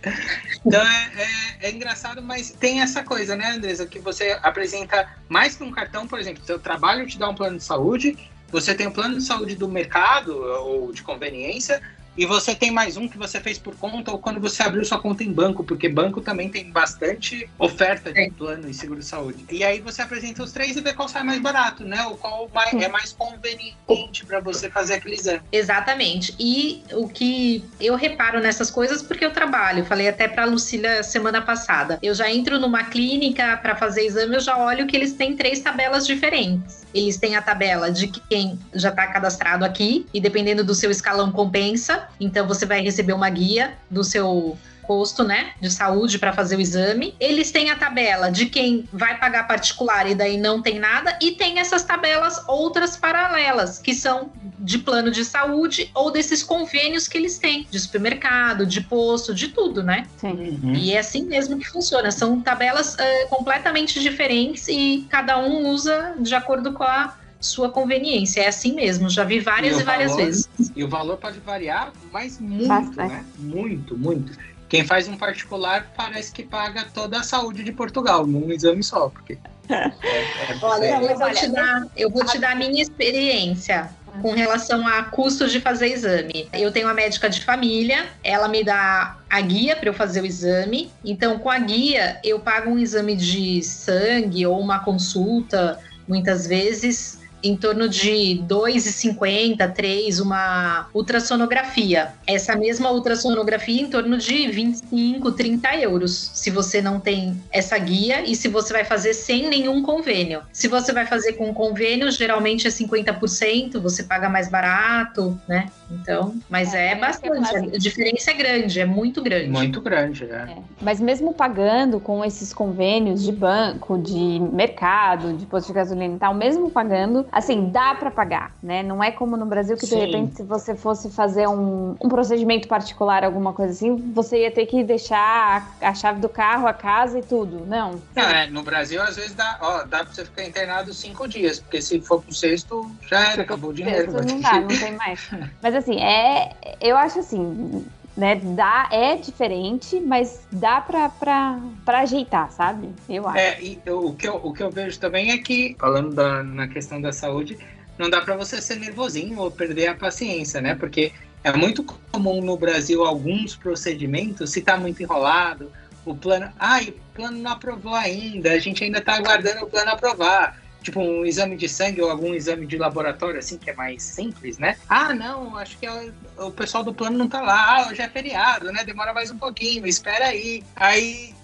Então 0.65 0.81
é, 0.81 1.13
é, 1.17 1.69
é, 1.69 1.71
engraçado, 1.71 2.23
mas 2.23 2.51
tem 2.51 2.81
essa 2.81 3.03
coisa, 3.03 3.37
né, 3.37 3.53
Andresa, 3.53 3.87
que 3.87 3.99
você 3.99 4.39
apresenta 4.43 5.09
mais 5.29 5.57
que 5.57 5.65
um 5.65 5.71
cartão, 5.71 6.07
por 6.07 6.19
exemplo, 6.19 6.45
seu 6.45 6.59
trabalho 6.59 7.07
te 7.07 7.19
dá 7.19 7.29
um 7.29 7.35
plano 7.35 7.59
de 7.59 7.65
saúde, 7.65 8.17
você 8.51 8.75
tem 8.75 8.87
um 8.89 8.91
plano 8.91 9.17
de 9.17 9.23
saúde 9.23 9.55
do 9.55 9.69
mercado 9.69 10.37
ou 10.37 10.93
de 10.93 11.03
conveniência, 11.03 11.81
e 12.21 12.27
você 12.27 12.55
tem 12.55 12.71
mais 12.71 12.99
um 12.99 13.09
que 13.09 13.17
você 13.17 13.41
fez 13.41 13.59
por 13.59 13.75
conta 13.75 14.13
ou 14.13 14.19
quando 14.19 14.39
você 14.39 14.63
abriu 14.63 14.85
sua 14.85 15.01
conta 15.01 15.25
em 15.25 15.33
banco, 15.33 15.65
porque 15.65 15.89
banco 15.89 16.21
também 16.21 16.51
tem 16.51 16.71
bastante 16.71 17.49
oferta 17.59 18.13
de 18.13 18.31
plano 18.33 18.69
e 18.69 18.75
seguro 18.75 19.01
de 19.01 19.07
saúde. 19.07 19.47
E 19.51 19.65
aí 19.65 19.81
você 19.81 20.03
apresenta 20.03 20.43
os 20.43 20.53
três 20.53 20.77
e 20.77 20.83
vê 20.83 20.93
qual 20.93 21.09
sai 21.09 21.23
mais 21.23 21.41
barato, 21.41 21.83
né? 21.83 22.05
O 22.05 22.19
qual 22.19 22.51
é 22.79 22.89
mais 22.89 23.15
conveniente 23.15 24.27
para 24.27 24.39
você 24.39 24.69
fazer 24.69 24.97
aquele 24.97 25.15
exame. 25.15 25.41
Exatamente. 25.51 26.37
E 26.39 26.83
o 26.93 27.09
que 27.09 27.65
eu 27.81 27.97
reparo 27.97 28.39
nessas 28.39 28.71
coisas 28.71 29.01
porque 29.01 29.25
eu 29.25 29.33
trabalho, 29.33 29.87
falei 29.87 30.07
até 30.07 30.29
para 30.29 30.45
Lucília 30.45 31.03
semana 31.03 31.41
passada. 31.41 31.99
Eu 32.03 32.15
já 32.15 32.31
entro 32.31 32.61
numa 32.61 32.85
clínica 32.85 33.57
para 33.57 33.75
fazer 33.75 34.05
exame, 34.05 34.35
eu 34.35 34.41
já 34.41 34.59
olho 34.59 34.87
que 34.87 34.95
eles 34.95 35.15
têm 35.15 35.35
três 35.35 35.61
tabelas 35.61 36.07
diferentes. 36.07 36.81
Eles 36.93 37.17
têm 37.17 37.37
a 37.37 37.43
tabela 37.43 37.91
de 37.91 38.09
quem 38.09 38.59
já 38.75 38.89
está 38.89 39.07
cadastrado 39.07 39.65
aqui 39.65 40.07
e 40.13 40.21
dependendo 40.21 40.65
do 40.65 40.75
seu 40.75 40.91
escalão 40.91 41.31
compensa. 41.31 42.09
Então 42.19 42.47
você 42.47 42.67
vai 42.67 42.81
receber 42.81 43.13
uma 43.13 43.31
guia 43.31 43.75
do 43.91 44.03
seu 44.03 44.57
posto, 44.91 45.23
né, 45.23 45.53
de 45.61 45.71
saúde 45.71 46.19
para 46.19 46.33
fazer 46.33 46.57
o 46.57 46.61
exame. 46.61 47.15
Eles 47.21 47.53
têm 47.53 47.71
a 47.71 47.77
tabela 47.77 48.29
de 48.29 48.47
quem 48.47 48.89
vai 48.93 49.17
pagar 49.21 49.47
particular 49.47 50.11
e 50.11 50.17
daí 50.17 50.37
não 50.37 50.61
tem 50.61 50.81
nada, 50.81 51.17
e 51.23 51.31
tem 51.31 51.61
essas 51.61 51.85
tabelas 51.85 52.43
outras 52.49 52.97
paralelas, 52.97 53.79
que 53.79 53.95
são 53.95 54.33
de 54.59 54.79
plano 54.79 55.13
de 55.13 55.25
saúde 55.25 55.89
ou 55.95 56.11
desses 56.11 56.43
convênios 56.43 57.07
que 57.07 57.17
eles 57.17 57.39
têm, 57.39 57.69
de 57.71 57.79
supermercado, 57.79 58.67
de 58.67 58.81
posto, 58.81 59.33
de 59.33 59.47
tudo, 59.47 59.81
né? 59.81 60.09
Sim. 60.17 60.59
Uhum. 60.61 60.75
E 60.75 60.93
é 60.93 60.99
assim 60.99 61.25
mesmo 61.25 61.57
que 61.57 61.69
funciona. 61.69 62.11
São 62.11 62.41
tabelas 62.41 62.95
uh, 62.95 63.29
completamente 63.29 64.01
diferentes 64.01 64.67
e 64.67 65.07
cada 65.09 65.39
um 65.39 65.69
usa 65.69 66.17
de 66.19 66.35
acordo 66.35 66.73
com 66.73 66.83
a 66.83 67.15
sua 67.41 67.71
conveniência. 67.71 68.41
É 68.41 68.49
assim 68.49 68.75
mesmo, 68.75 69.09
já 69.09 69.23
vi 69.23 69.39
várias 69.39 69.79
e, 69.79 69.83
e 69.83 69.85
várias 69.85 70.11
valor, 70.11 70.25
vezes. 70.25 70.49
E 70.75 70.83
o 70.83 70.89
valor 70.89 71.17
pode 71.17 71.39
variar, 71.39 71.93
mas 72.13 72.41
muito, 72.41 72.67
Bastante. 72.67 73.09
né? 73.09 73.25
Muito, 73.39 73.97
muito. 73.97 74.51
Quem 74.71 74.87
faz 74.87 75.09
um 75.09 75.17
particular 75.17 75.93
parece 75.97 76.33
que 76.33 76.45
paga 76.45 76.87
toda 76.95 77.19
a 77.19 77.23
saúde 77.25 77.65
de 77.65 77.73
Portugal 77.73 78.25
num 78.25 78.51
exame 78.53 78.83
só, 78.83 79.11
porque. 79.11 79.37
É, 79.71 79.85
é, 79.85 80.59
olha, 80.63 81.01
eu 81.01 81.17
vou, 81.17 81.31
te 81.31 81.49
dar, 81.49 81.87
eu 81.97 82.11
vou 82.11 82.25
te 82.25 82.39
dar 82.39 82.53
a 82.53 82.55
minha 82.57 82.83
experiência 82.83 83.89
com 84.21 84.33
relação 84.33 84.85
a 84.85 85.05
custos 85.05 85.53
de 85.53 85.61
fazer 85.61 85.87
exame. 85.93 86.49
Eu 86.53 86.73
tenho 86.73 86.89
uma 86.89 86.95
médica 86.95 87.31
de 87.31 87.45
família, 87.45 88.09
ela 88.25 88.49
me 88.49 88.65
dá 88.65 89.17
a 89.31 89.41
guia 89.41 89.77
para 89.77 89.89
eu 89.89 89.95
fazer 89.95 90.23
o 90.23 90.27
exame. 90.27 90.91
Então, 91.05 91.39
com 91.39 91.49
a 91.49 91.59
guia, 91.61 92.19
eu 92.25 92.41
pago 92.41 92.71
um 92.71 92.81
exame 92.81 93.15
de 93.15 93.63
sangue 93.63 94.45
ou 94.45 94.59
uma 94.59 94.81
consulta, 94.81 95.79
muitas 96.09 96.49
vezes 96.49 97.20
em 97.43 97.57
torno 97.57 97.89
de 97.89 98.43
2,50, 98.47 99.73
3, 99.73 100.21
uma 100.21 100.89
ultrassonografia. 100.95 102.13
Essa 102.27 102.57
mesma 102.57 102.91
ultrassonografia 102.91 103.81
em 103.81 103.89
torno 103.89 104.17
de 104.19 104.49
25, 104.49 105.33
30 105.33 105.77
euros, 105.77 106.31
se 106.35 106.51
você 106.51 106.81
não 106.81 107.01
tem 107.01 107.41
essa 107.51 107.79
guia 107.79 108.23
e 108.23 108.35
se 108.35 108.49
você 108.49 108.73
vai 108.73 108.85
fazer 108.85 109.15
sem 109.15 109.49
nenhum 109.49 109.83
convênio. 109.83 110.43
Se 110.53 110.69
você 110.69 110.93
vai 110.93 111.07
fazer 111.07 111.35
com 111.35 111.53
convênio, 111.55 112.11
geralmente 112.11 112.67
é 112.67 112.71
50%, 112.71 113.81
você 113.81 114.03
paga 114.03 114.29
mais 114.29 114.49
barato, 114.49 115.39
né? 115.49 115.69
Então, 115.91 116.35
mas 116.49 116.73
é, 116.73 116.89
é, 116.89 116.93
é 116.93 116.95
bastante, 116.95 117.55
a 117.57 117.79
diferença 117.79 118.31
é 118.31 118.35
grande, 118.35 118.81
é 118.81 118.87
muito 118.87 119.21
grande. 119.23 119.49
Muito 119.49 119.81
grande, 119.81 120.25
é. 120.25 120.35
é. 120.35 120.59
Mas 120.81 121.01
mesmo 121.01 121.35
pagando 121.35 121.99
com 121.99 122.25
esses 122.25 122.55
convênios 122.55 123.23
de 123.23 123.33
banco, 123.33 123.99
de 123.99 124.41
mercado, 124.53 125.33
de 125.33 125.47
posto 125.47 125.69
de 125.69 125.73
gasolina 125.73 126.15
e 126.15 126.19
tal, 126.19 126.33
mesmo 126.33 126.71
pagando, 126.71 127.27
assim, 127.33 127.71
dá 127.71 127.95
para 127.95 128.11
pagar, 128.11 128.55
né? 128.63 128.83
Não 128.83 129.03
é 129.03 129.11
como 129.11 129.37
no 129.37 129.47
Brasil 129.47 129.77
que 129.77 129.87
Sim. 129.87 129.99
de 129.99 130.07
repente 130.07 130.37
se 130.37 130.43
você 130.43 130.75
fosse 130.75 131.11
fazer 131.11 131.49
um, 131.49 131.97
um 132.01 132.09
procedimento 132.09 132.67
particular, 132.69 133.25
alguma 133.25 133.53
coisa 133.53 133.73
assim, 133.73 133.97
você 134.13 134.43
ia 134.43 134.51
ter 134.51 134.67
que 134.67 134.83
deixar 134.83 135.77
a, 135.81 135.89
a 135.89 135.95
chave 135.95 136.21
do 136.21 136.29
carro, 136.29 136.67
a 136.67 136.75
casa 136.75 137.19
e 137.19 137.23
tudo, 137.23 137.65
não? 137.67 138.03
Não, 138.15 138.23
é, 138.25 138.49
no 138.49 138.63
Brasil 138.63 139.01
às 139.03 139.17
vezes 139.17 139.35
dá, 139.35 139.59
ó, 139.61 139.85
dá 139.85 140.05
pra 140.05 140.13
você 140.13 140.25
ficar 140.25 140.45
internado 140.45 140.93
cinco 140.93 141.29
dias, 141.29 141.61
porque 141.61 141.81
se 141.81 142.01
for 142.01 142.23
pro 142.23 142.35
sexto, 142.35 142.91
já 143.09 143.33
era, 143.33 143.43
acabou 143.43 143.71
o 143.71 143.75
dinheiro. 143.75 144.13
Não 144.13 144.41
dá, 144.41 144.61
não 144.61 144.69
tem 144.69 144.97
mais. 144.97 145.29
Mas 145.63 145.75
assim, 145.75 146.01
é, 146.01 146.57
eu 146.81 146.97
acho 146.97 147.21
assim, 147.21 147.87
né? 148.21 148.37
Dá, 148.37 148.87
é 148.93 149.17
diferente, 149.17 149.99
mas 149.99 150.47
dá 150.53 150.79
pra 150.83 151.59
ajeitar, 151.87 152.53
sabe? 152.53 152.91
Eu 153.09 153.27
acho. 153.27 153.39
É, 153.39 153.59
e 153.63 153.81
o 153.89 154.13
que 154.13 154.29
eu, 154.29 154.35
o 154.37 154.53
que 154.53 154.63
eu 154.63 154.71
vejo 154.71 155.01
também 155.01 155.31
é 155.31 155.39
que, 155.39 155.75
falando 155.81 156.15
da, 156.15 156.43
na 156.43 156.69
questão 156.69 157.01
da 157.01 157.13
saúde, 157.13 157.59
não 157.99 158.11
dá 158.11 158.21
para 158.21 158.37
você 158.37 158.61
ser 158.61 158.77
nervosinho 158.77 159.39
ou 159.39 159.51
perder 159.51 159.89
a 159.89 159.95
paciência, 159.95 160.61
né? 160.61 160.75
Porque 160.75 161.13
é 161.43 161.51
muito 161.57 161.83
comum 162.13 162.43
no 162.43 162.59
Brasil 162.59 163.07
alguns 163.07 163.57
procedimentos, 163.57 164.51
se 164.51 164.61
tá 164.61 164.77
muito 164.77 165.03
enrolado, 165.03 165.73
o 166.05 166.15
plano. 166.15 166.53
Ai, 166.59 166.91
o 166.91 167.15
plano 167.15 167.39
não 167.39 167.53
aprovou 167.53 167.95
ainda, 167.95 168.53
a 168.53 168.59
gente 168.59 168.85
ainda 168.85 169.01
tá 169.01 169.15
aguardando 169.15 169.65
o 169.65 169.67
plano 169.67 169.93
aprovar 169.93 170.60
tipo 170.83 171.01
um 171.01 171.25
exame 171.25 171.57
de 171.57 171.69
sangue 171.69 172.01
ou 172.01 172.11
algum 172.11 172.35
exame 172.35 172.67
de 172.67 172.77
laboratório, 172.77 173.39
assim, 173.39 173.59
que 173.59 173.71
é 173.71 173.75
mais 173.75 174.03
simples, 174.03 174.59
né? 174.59 174.77
Ah, 174.89 175.15
não, 175.15 175.57
acho 175.57 175.79
que 175.79 175.87
é 175.87 176.13
o 176.39 176.51
pessoal 176.51 176.83
do 176.83 176.95
plano 176.95 177.19
não 177.19 177.29
tá 177.29 177.41
lá, 177.41 177.77
ah, 177.77 177.89
hoje 177.91 178.01
é 178.01 178.09
feriado, 178.09 178.73
né? 178.73 178.85
Demora 178.85 179.13
mais 179.13 179.31
um 179.31 179.39
pouquinho, 179.39 179.87
espera 179.87 180.27
aí. 180.27 180.63
Aí 180.77 181.35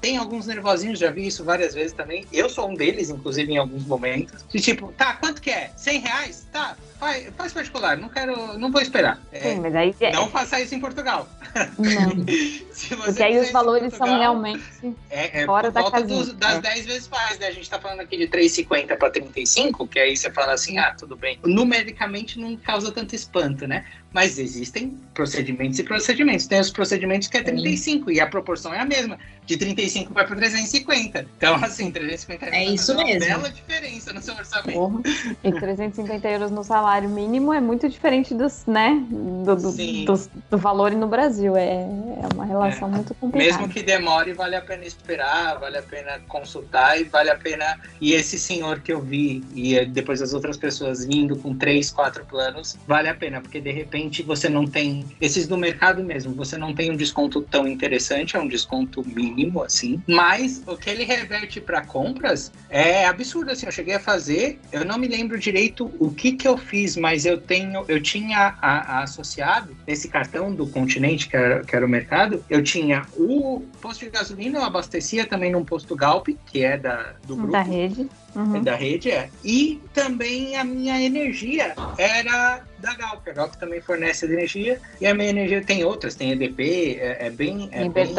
tem 0.00 0.16
alguns 0.16 0.46
nervosinhos, 0.46 0.98
já 0.98 1.10
vi 1.10 1.26
isso 1.26 1.44
várias 1.44 1.74
vezes 1.74 1.92
também. 1.92 2.26
Eu 2.32 2.48
sou 2.48 2.70
um 2.70 2.74
deles, 2.74 3.10
inclusive, 3.10 3.52
em 3.52 3.58
alguns 3.58 3.84
momentos. 3.84 4.44
Tipo, 4.62 4.92
tá, 4.92 5.14
quanto 5.14 5.40
que 5.40 5.50
é? 5.50 5.70
100 5.76 6.00
reais? 6.00 6.46
Tá, 6.52 6.76
faz, 7.02 7.28
faz 7.36 7.52
particular, 7.52 7.98
não 7.98 8.08
quero, 8.08 8.56
não 8.58 8.70
vou 8.70 8.80
esperar. 8.80 9.20
É, 9.32 9.40
Sim, 9.40 9.60
mas 9.60 9.74
aí... 9.74 9.94
É- 10.00 10.12
não 10.12 10.30
faça 10.30 10.60
isso 10.60 10.72
em 10.74 10.80
Portugal. 10.80 11.28
Não. 11.76 12.24
Porque 13.04 13.22
aí 13.22 13.38
os 13.38 13.50
valores 13.50 13.90
Portugal, 13.90 14.08
são 14.08 14.18
realmente 14.18 14.64
é, 15.10 15.42
é 15.42 15.46
fora 15.46 15.70
da 15.70 15.90
casa. 15.90 16.34
das 16.34 16.56
é. 16.56 16.60
10 16.60 16.86
vezes 16.86 17.08
mais, 17.08 17.38
né? 17.38 17.48
A 17.48 17.50
gente 17.50 17.68
tá 17.68 17.78
falando 17.80 18.00
aqui 18.00 18.16
de 18.16 18.28
3,50 18.28 18.96
para 18.96 19.10
35, 19.10 19.86
que 19.86 19.98
aí 19.98 20.16
você 20.16 20.30
fala 20.30 20.52
assim, 20.52 20.78
ah, 20.78 20.94
tudo 20.96 21.16
bem. 21.16 21.38
Numericamente 21.44 22.38
não 22.38 22.56
causa 22.56 22.92
tanto 22.92 23.14
espanto, 23.14 23.66
né? 23.66 23.84
Mas 24.12 24.38
existem 24.38 24.96
procedimentos 25.14 25.78
e 25.78 25.82
procedimentos. 25.82 26.46
Tem 26.46 26.60
os 26.60 26.70
procedimentos 26.70 27.28
que 27.28 27.36
é 27.38 27.42
35 27.42 28.10
Sim. 28.10 28.16
e 28.16 28.20
a 28.20 28.26
proporção 28.26 28.72
é 28.72 28.78
a 28.78 28.84
mesma. 28.84 29.18
De 29.46 29.56
35 29.56 30.12
vai 30.12 30.26
para 30.26 30.36
350. 30.36 31.26
Então, 31.36 31.54
assim, 31.56 31.90
350 31.90 32.54
é 32.54 32.64
isso 32.64 32.94
mesmo. 32.94 33.10
uma 33.10 33.18
bela 33.18 33.50
diferença 33.50 34.12
no 34.12 34.20
seu 34.22 34.34
orçamento. 34.34 34.78
Porra. 34.78 35.00
E 35.42 35.52
350 35.52 36.28
euros 36.28 36.50
no 36.50 36.62
salário 36.62 36.91
mínimo 37.00 37.52
é 37.52 37.60
muito 37.60 37.88
diferente 37.88 38.34
dos, 38.34 38.64
né, 38.66 39.02
do, 39.10 39.56
do, 39.56 39.72
do, 39.72 40.30
do 40.50 40.58
valor 40.58 40.92
no 40.92 41.06
Brasil. 41.06 41.56
É, 41.56 41.82
é 41.82 42.34
uma 42.34 42.44
relação 42.44 42.88
é. 42.88 42.92
muito 42.92 43.14
complicada. 43.14 43.58
Mesmo 43.58 43.72
que 43.72 43.82
demore, 43.82 44.32
vale 44.32 44.56
a 44.56 44.60
pena 44.60 44.84
esperar, 44.84 45.58
vale 45.58 45.78
a 45.78 45.82
pena 45.82 46.20
consultar 46.28 47.00
e 47.00 47.04
vale 47.04 47.30
a 47.30 47.36
pena. 47.36 47.78
E 48.00 48.12
esse 48.12 48.38
senhor 48.38 48.80
que 48.80 48.92
eu 48.92 49.00
vi, 49.00 49.42
e 49.54 49.84
depois 49.86 50.20
as 50.20 50.34
outras 50.34 50.56
pessoas 50.56 51.04
vindo 51.04 51.36
com 51.36 51.54
três, 51.54 51.90
quatro 51.90 52.24
planos, 52.24 52.76
vale 52.86 53.08
a 53.08 53.14
pena, 53.14 53.40
porque 53.40 53.60
de 53.60 53.70
repente 53.70 53.92
repente 53.92 54.22
você 54.22 54.48
não 54.48 54.66
tem 54.66 55.04
esses 55.20 55.46
do 55.46 55.56
mercado 55.56 56.02
mesmo, 56.02 56.34
você 56.34 56.56
não 56.56 56.74
tem 56.74 56.90
um 56.90 56.96
desconto 56.96 57.42
tão 57.42 57.66
interessante, 57.66 58.36
é 58.36 58.40
um 58.40 58.48
desconto 58.48 59.06
mínimo 59.06 59.62
assim, 59.62 60.02
mas 60.06 60.62
o 60.66 60.76
que 60.76 60.90
ele 60.90 61.04
reverte 61.04 61.60
para 61.60 61.84
compras 61.84 62.52
é 62.70 63.04
absurdo 63.06 63.50
assim. 63.50 63.66
Eu 63.66 63.72
cheguei 63.72 63.94
a 63.94 64.00
fazer, 64.00 64.58
eu 64.72 64.84
não 64.84 64.98
me 64.98 65.08
lembro 65.08 65.38
direito 65.38 65.92
o 65.98 66.10
que 66.10 66.32
que 66.32 66.46
eu 66.46 66.56
fiz, 66.72 66.96
mas 66.96 67.26
eu 67.26 67.38
tenho, 67.38 67.84
eu 67.86 68.00
tinha 68.00 68.56
a, 68.62 68.98
a 68.98 69.02
associado 69.02 69.76
esse 69.86 70.08
cartão 70.08 70.54
do 70.54 70.66
Continente 70.66 71.28
que 71.28 71.36
era, 71.36 71.62
que 71.62 71.76
era 71.76 71.84
o 71.84 71.88
mercado, 71.88 72.42
eu 72.48 72.64
tinha 72.64 73.02
o 73.14 73.62
posto 73.82 74.06
de 74.06 74.10
gasolina, 74.10 74.58
eu 74.58 74.64
abastecia 74.64 75.26
também 75.26 75.52
num 75.52 75.66
posto 75.66 75.94
Galp, 75.94 76.28
que 76.46 76.64
é 76.64 76.78
da 76.78 77.12
do 77.26 77.36
grupo. 77.36 77.52
Da 77.52 77.60
rede. 77.60 78.08
Uhum. 78.34 78.62
Da 78.62 78.74
rede, 78.74 79.10
é. 79.10 79.28
E 79.44 79.80
também 79.92 80.56
a 80.56 80.64
minha 80.64 81.00
energia 81.00 81.74
era 81.98 82.62
da 82.78 82.94
Galp. 82.94 83.28
A 83.28 83.32
Galp 83.32 83.54
também 83.54 83.80
fornece 83.80 84.26
energia 84.26 84.80
e 85.00 85.06
a 85.06 85.14
minha 85.14 85.30
energia 85.30 85.62
tem 85.62 85.84
outras, 85.84 86.14
tem 86.14 86.32
EDP, 86.32 86.98
é, 87.00 87.26
é 87.26 87.30
bem, 87.30 87.68
é 87.72 87.88
bem 87.88 88.14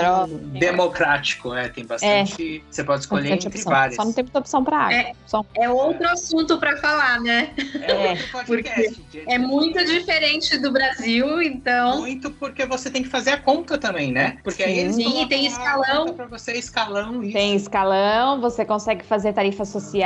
democrático, 0.60 1.54
é, 1.54 1.68
tem 1.68 1.86
bastante. 1.86 2.58
É. 2.58 2.62
Você 2.72 2.84
pode 2.84 3.02
escolher 3.02 3.32
entre 3.32 3.48
opção. 3.48 3.72
várias. 3.72 3.96
Só 3.96 4.06
não 4.06 4.14
tem 4.14 4.24
muita 4.24 4.40
opção 4.40 4.64
para 4.64 4.78
água. 4.78 4.94
É, 4.94 5.14
Só... 5.26 5.46
é 5.56 5.70
outro 5.70 6.08
assunto 6.08 6.58
para 6.58 6.78
falar, 6.78 7.20
né? 7.20 7.52
É, 7.82 8.16
porque 8.46 8.92
é 9.28 9.38
muito 9.38 9.84
diferente 9.84 10.58
do 10.60 10.72
Brasil, 10.72 11.42
então. 11.42 12.02
Muito 12.02 12.32
porque 12.32 12.66
você 12.66 12.90
tem 12.90 13.04
que 13.04 13.10
fazer 13.10 13.32
a 13.32 13.38
conta 13.38 13.78
também, 13.78 14.12
né? 14.12 14.38
Porque 14.44 14.64
Sim. 14.64 14.70
aí 14.70 14.80
eles 14.80 14.96
Sim, 14.96 15.28
tem 15.28 15.46
escalão. 15.46 16.14
Para 16.14 16.28
você 16.28 16.54
escalão. 16.54 17.22
Isso. 17.24 17.34
Tem 17.34 17.56
escalão, 17.56 18.40
você 18.40 18.64
consegue 18.64 19.04
fazer 19.04 19.34
tarifa 19.34 19.66
social 19.66 20.03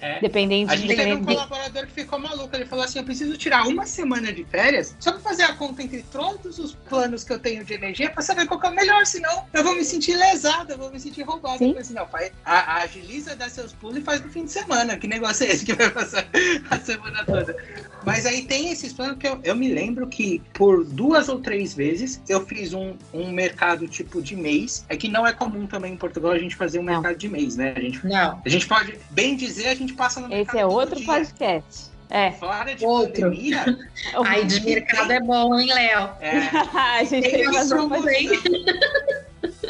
é. 0.00 0.20
dependente 0.20 0.72
a 0.72 0.76
gente 0.76 0.88
de... 0.88 0.96
teve 0.96 1.14
um 1.14 1.24
colaborador 1.24 1.86
que 1.86 1.92
ficou 1.92 2.18
maluco, 2.18 2.54
ele 2.54 2.66
falou 2.66 2.84
assim, 2.84 2.98
eu 2.98 3.04
preciso 3.04 3.36
tirar 3.36 3.66
uma 3.66 3.86
semana 3.86 4.32
de 4.32 4.44
férias 4.44 4.94
só 4.98 5.12
para 5.12 5.20
fazer 5.20 5.44
a 5.44 5.54
conta 5.54 5.82
entre 5.82 6.02
todos 6.10 6.58
os 6.58 6.74
planos 6.88 7.24
que 7.24 7.32
eu 7.32 7.38
tenho 7.38 7.64
de 7.64 7.74
energia 7.74 8.10
para 8.10 8.22
saber 8.22 8.46
qual 8.46 8.60
é 8.62 8.68
o 8.68 8.74
melhor, 8.74 9.06
senão 9.06 9.44
eu 9.52 9.64
vou 9.64 9.74
me 9.74 9.84
sentir 9.84 10.16
lesado, 10.16 10.72
eu 10.72 10.78
vou 10.78 10.90
me 10.90 11.00
sentir 11.00 11.22
roubado. 11.22 11.58
Sim. 11.58 11.72
Eu 11.72 11.80
assim, 11.80 11.94
não, 11.94 12.06
pai, 12.06 12.32
a, 12.44 12.76
a 12.76 12.82
agiliza, 12.82 13.36
dá 13.36 13.48
seus 13.48 13.72
pulos 13.72 13.98
e 13.98 14.00
faz 14.00 14.20
no 14.20 14.30
fim 14.30 14.44
de 14.44 14.52
semana. 14.52 14.96
Que 14.96 15.06
negócio 15.06 15.44
é 15.46 15.50
esse 15.50 15.64
que 15.64 15.74
vai 15.74 15.90
passar 15.90 16.26
a 16.70 16.78
semana 16.78 17.24
toda? 17.24 17.56
Mas 18.04 18.24
aí 18.26 18.42
tem 18.42 18.70
esses 18.70 18.92
planos 18.92 19.18
que 19.18 19.26
eu, 19.26 19.40
eu 19.42 19.54
me 19.54 19.72
lembro 19.72 20.06
que 20.06 20.42
por 20.54 20.84
duas 20.84 21.28
ou 21.28 21.38
três 21.38 21.74
vezes 21.74 22.20
eu 22.28 22.44
fiz 22.46 22.72
um, 22.72 22.96
um 23.12 23.30
mercado 23.30 23.86
tipo 23.86 24.22
de 24.22 24.34
mês. 24.34 24.84
É 24.88 24.96
que 24.96 25.08
não 25.08 25.26
é 25.26 25.32
comum 25.32 25.66
também 25.66 25.92
em 25.92 25.96
Portugal 25.96 26.32
a 26.32 26.38
gente 26.38 26.56
fazer 26.56 26.78
um 26.78 26.82
não. 26.82 26.94
mercado 26.94 27.16
de 27.16 27.28
mês, 27.28 27.56
né? 27.56 27.74
A 27.76 27.80
gente, 27.80 28.06
não. 28.06 28.40
a 28.44 28.48
gente 28.48 28.66
pode, 28.66 28.98
bem 29.10 29.36
dizer, 29.36 29.68
a 29.68 29.74
gente 29.74 29.92
passa 29.92 30.20
no 30.20 30.28
mercado. 30.28 30.56
Esse 30.56 30.58
é 30.62 30.66
outro 30.66 30.96
dia. 30.96 31.06
podcast. 31.06 31.90
É. 32.08 32.32
Fora 32.32 32.74
de 32.74 32.84
Outro. 32.84 33.30
pandemia. 33.30 33.64
Aí 34.26 34.44
de 34.44 34.60
mercado 34.64 35.12
é 35.12 35.20
bom, 35.20 35.58
hein, 35.58 35.72
Léo? 35.72 36.10
É. 36.20 36.38
a 36.74 37.04
gente 37.04 37.30
tem, 37.30 37.32
tem 37.32 37.68
promoção. 37.68 37.86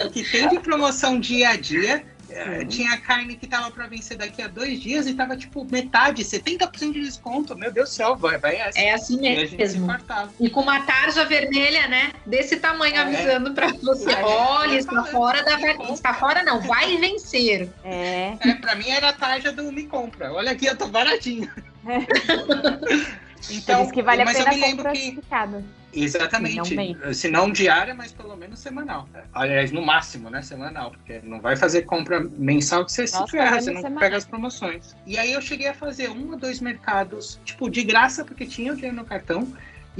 O 0.07 0.11
que 0.11 0.24
tem 0.24 0.49
de 0.49 0.59
promoção 0.61 1.20
dia 1.20 1.51
a 1.51 1.57
dia 1.57 2.03
é, 2.33 2.64
tinha 2.64 2.97
carne 2.99 3.37
que 3.37 3.47
tava 3.47 3.70
para 3.70 3.87
vencer 3.87 4.16
daqui 4.16 4.43
a 4.43 4.49
dois 4.49 4.81
dias 4.81 5.07
e 5.07 5.14
tava 5.14 5.37
tipo 5.37 5.66
metade, 5.70 6.22
70% 6.24 6.93
de 6.93 7.03
desconto. 7.03 7.57
Meu 7.57 7.72
Deus 7.72 7.91
do 7.91 7.93
céu, 7.93 8.16
vai, 8.16 8.39
vai 8.39 8.57
essa. 8.57 8.78
É 8.78 8.93
assim 8.93 9.20
mesmo. 9.20 9.59
E, 10.39 10.47
e 10.47 10.51
com 10.51 10.61
uma 10.61 10.81
tarja 10.83 11.24
vermelha, 11.24 11.89
né? 11.89 12.12
Desse 12.26 12.57
tamanho 12.57 12.97
é. 12.97 12.99
avisando 12.99 13.53
para 13.53 13.68
você. 13.68 14.12
Olha, 14.22 14.76
está 14.76 15.05
fora 15.05 15.43
da 15.43 15.61
está 15.93 16.14
fora 16.14 16.43
não, 16.43 16.61
vai 16.61 16.97
vencer. 16.97 17.68
É. 17.85 18.37
É, 18.41 18.55
para 18.55 18.74
mim 18.74 18.89
era 18.89 19.11
a 19.11 19.12
tarja 19.12 19.53
do 19.53 19.70
me 19.72 19.85
compra. 19.85 20.33
Olha 20.33 20.53
aqui, 20.53 20.66
eu 20.66 20.76
tô 20.76 20.89
baratinho. 20.89 21.51
É. 21.87 23.20
Então, 23.49 23.91
que 23.91 24.03
vale 24.03 24.22
a 24.22 24.24
mas 24.24 24.36
pena 24.36 24.51
eu 24.51 24.55
me 24.55 24.61
lembro 24.61 24.93
que 24.93 25.18
Exatamente. 25.93 27.14
Se 27.14 27.28
não 27.28 27.51
diária, 27.51 27.95
mas 27.95 28.12
pelo 28.12 28.36
menos 28.36 28.61
semanal. 28.61 29.09
Aliás, 29.32 29.72
no 29.72 29.82
máximo, 29.82 30.30
né? 30.30 30.43
Semanal. 30.43 30.91
Porque 30.93 31.20
não 31.24 31.41
vai 31.41 31.57
fazer 31.57 31.82
compra 31.82 32.20
mensal 32.20 32.84
que 32.84 32.93
você 32.93 33.03
Nossa, 33.03 33.24
se 33.24 33.30
ferra, 33.30 33.61
você 33.61 33.70
não 33.72 33.80
semanal. 33.80 34.01
pega 34.01 34.16
as 34.16 34.24
promoções. 34.24 34.97
E 35.07 35.18
aí 35.18 35.32
eu 35.32 35.41
cheguei 35.41 35.68
a 35.68 35.74
fazer 35.74 36.11
um 36.11 36.30
ou 36.30 36.36
dois 36.36 36.61
mercados, 36.61 37.41
tipo, 37.45 37.68
de 37.68 37.82
graça, 37.82 38.24
porque 38.24 38.47
tinha 38.47 38.72
o 38.72 38.76
dinheiro 38.76 38.97
no 38.97 39.05
cartão. 39.05 39.47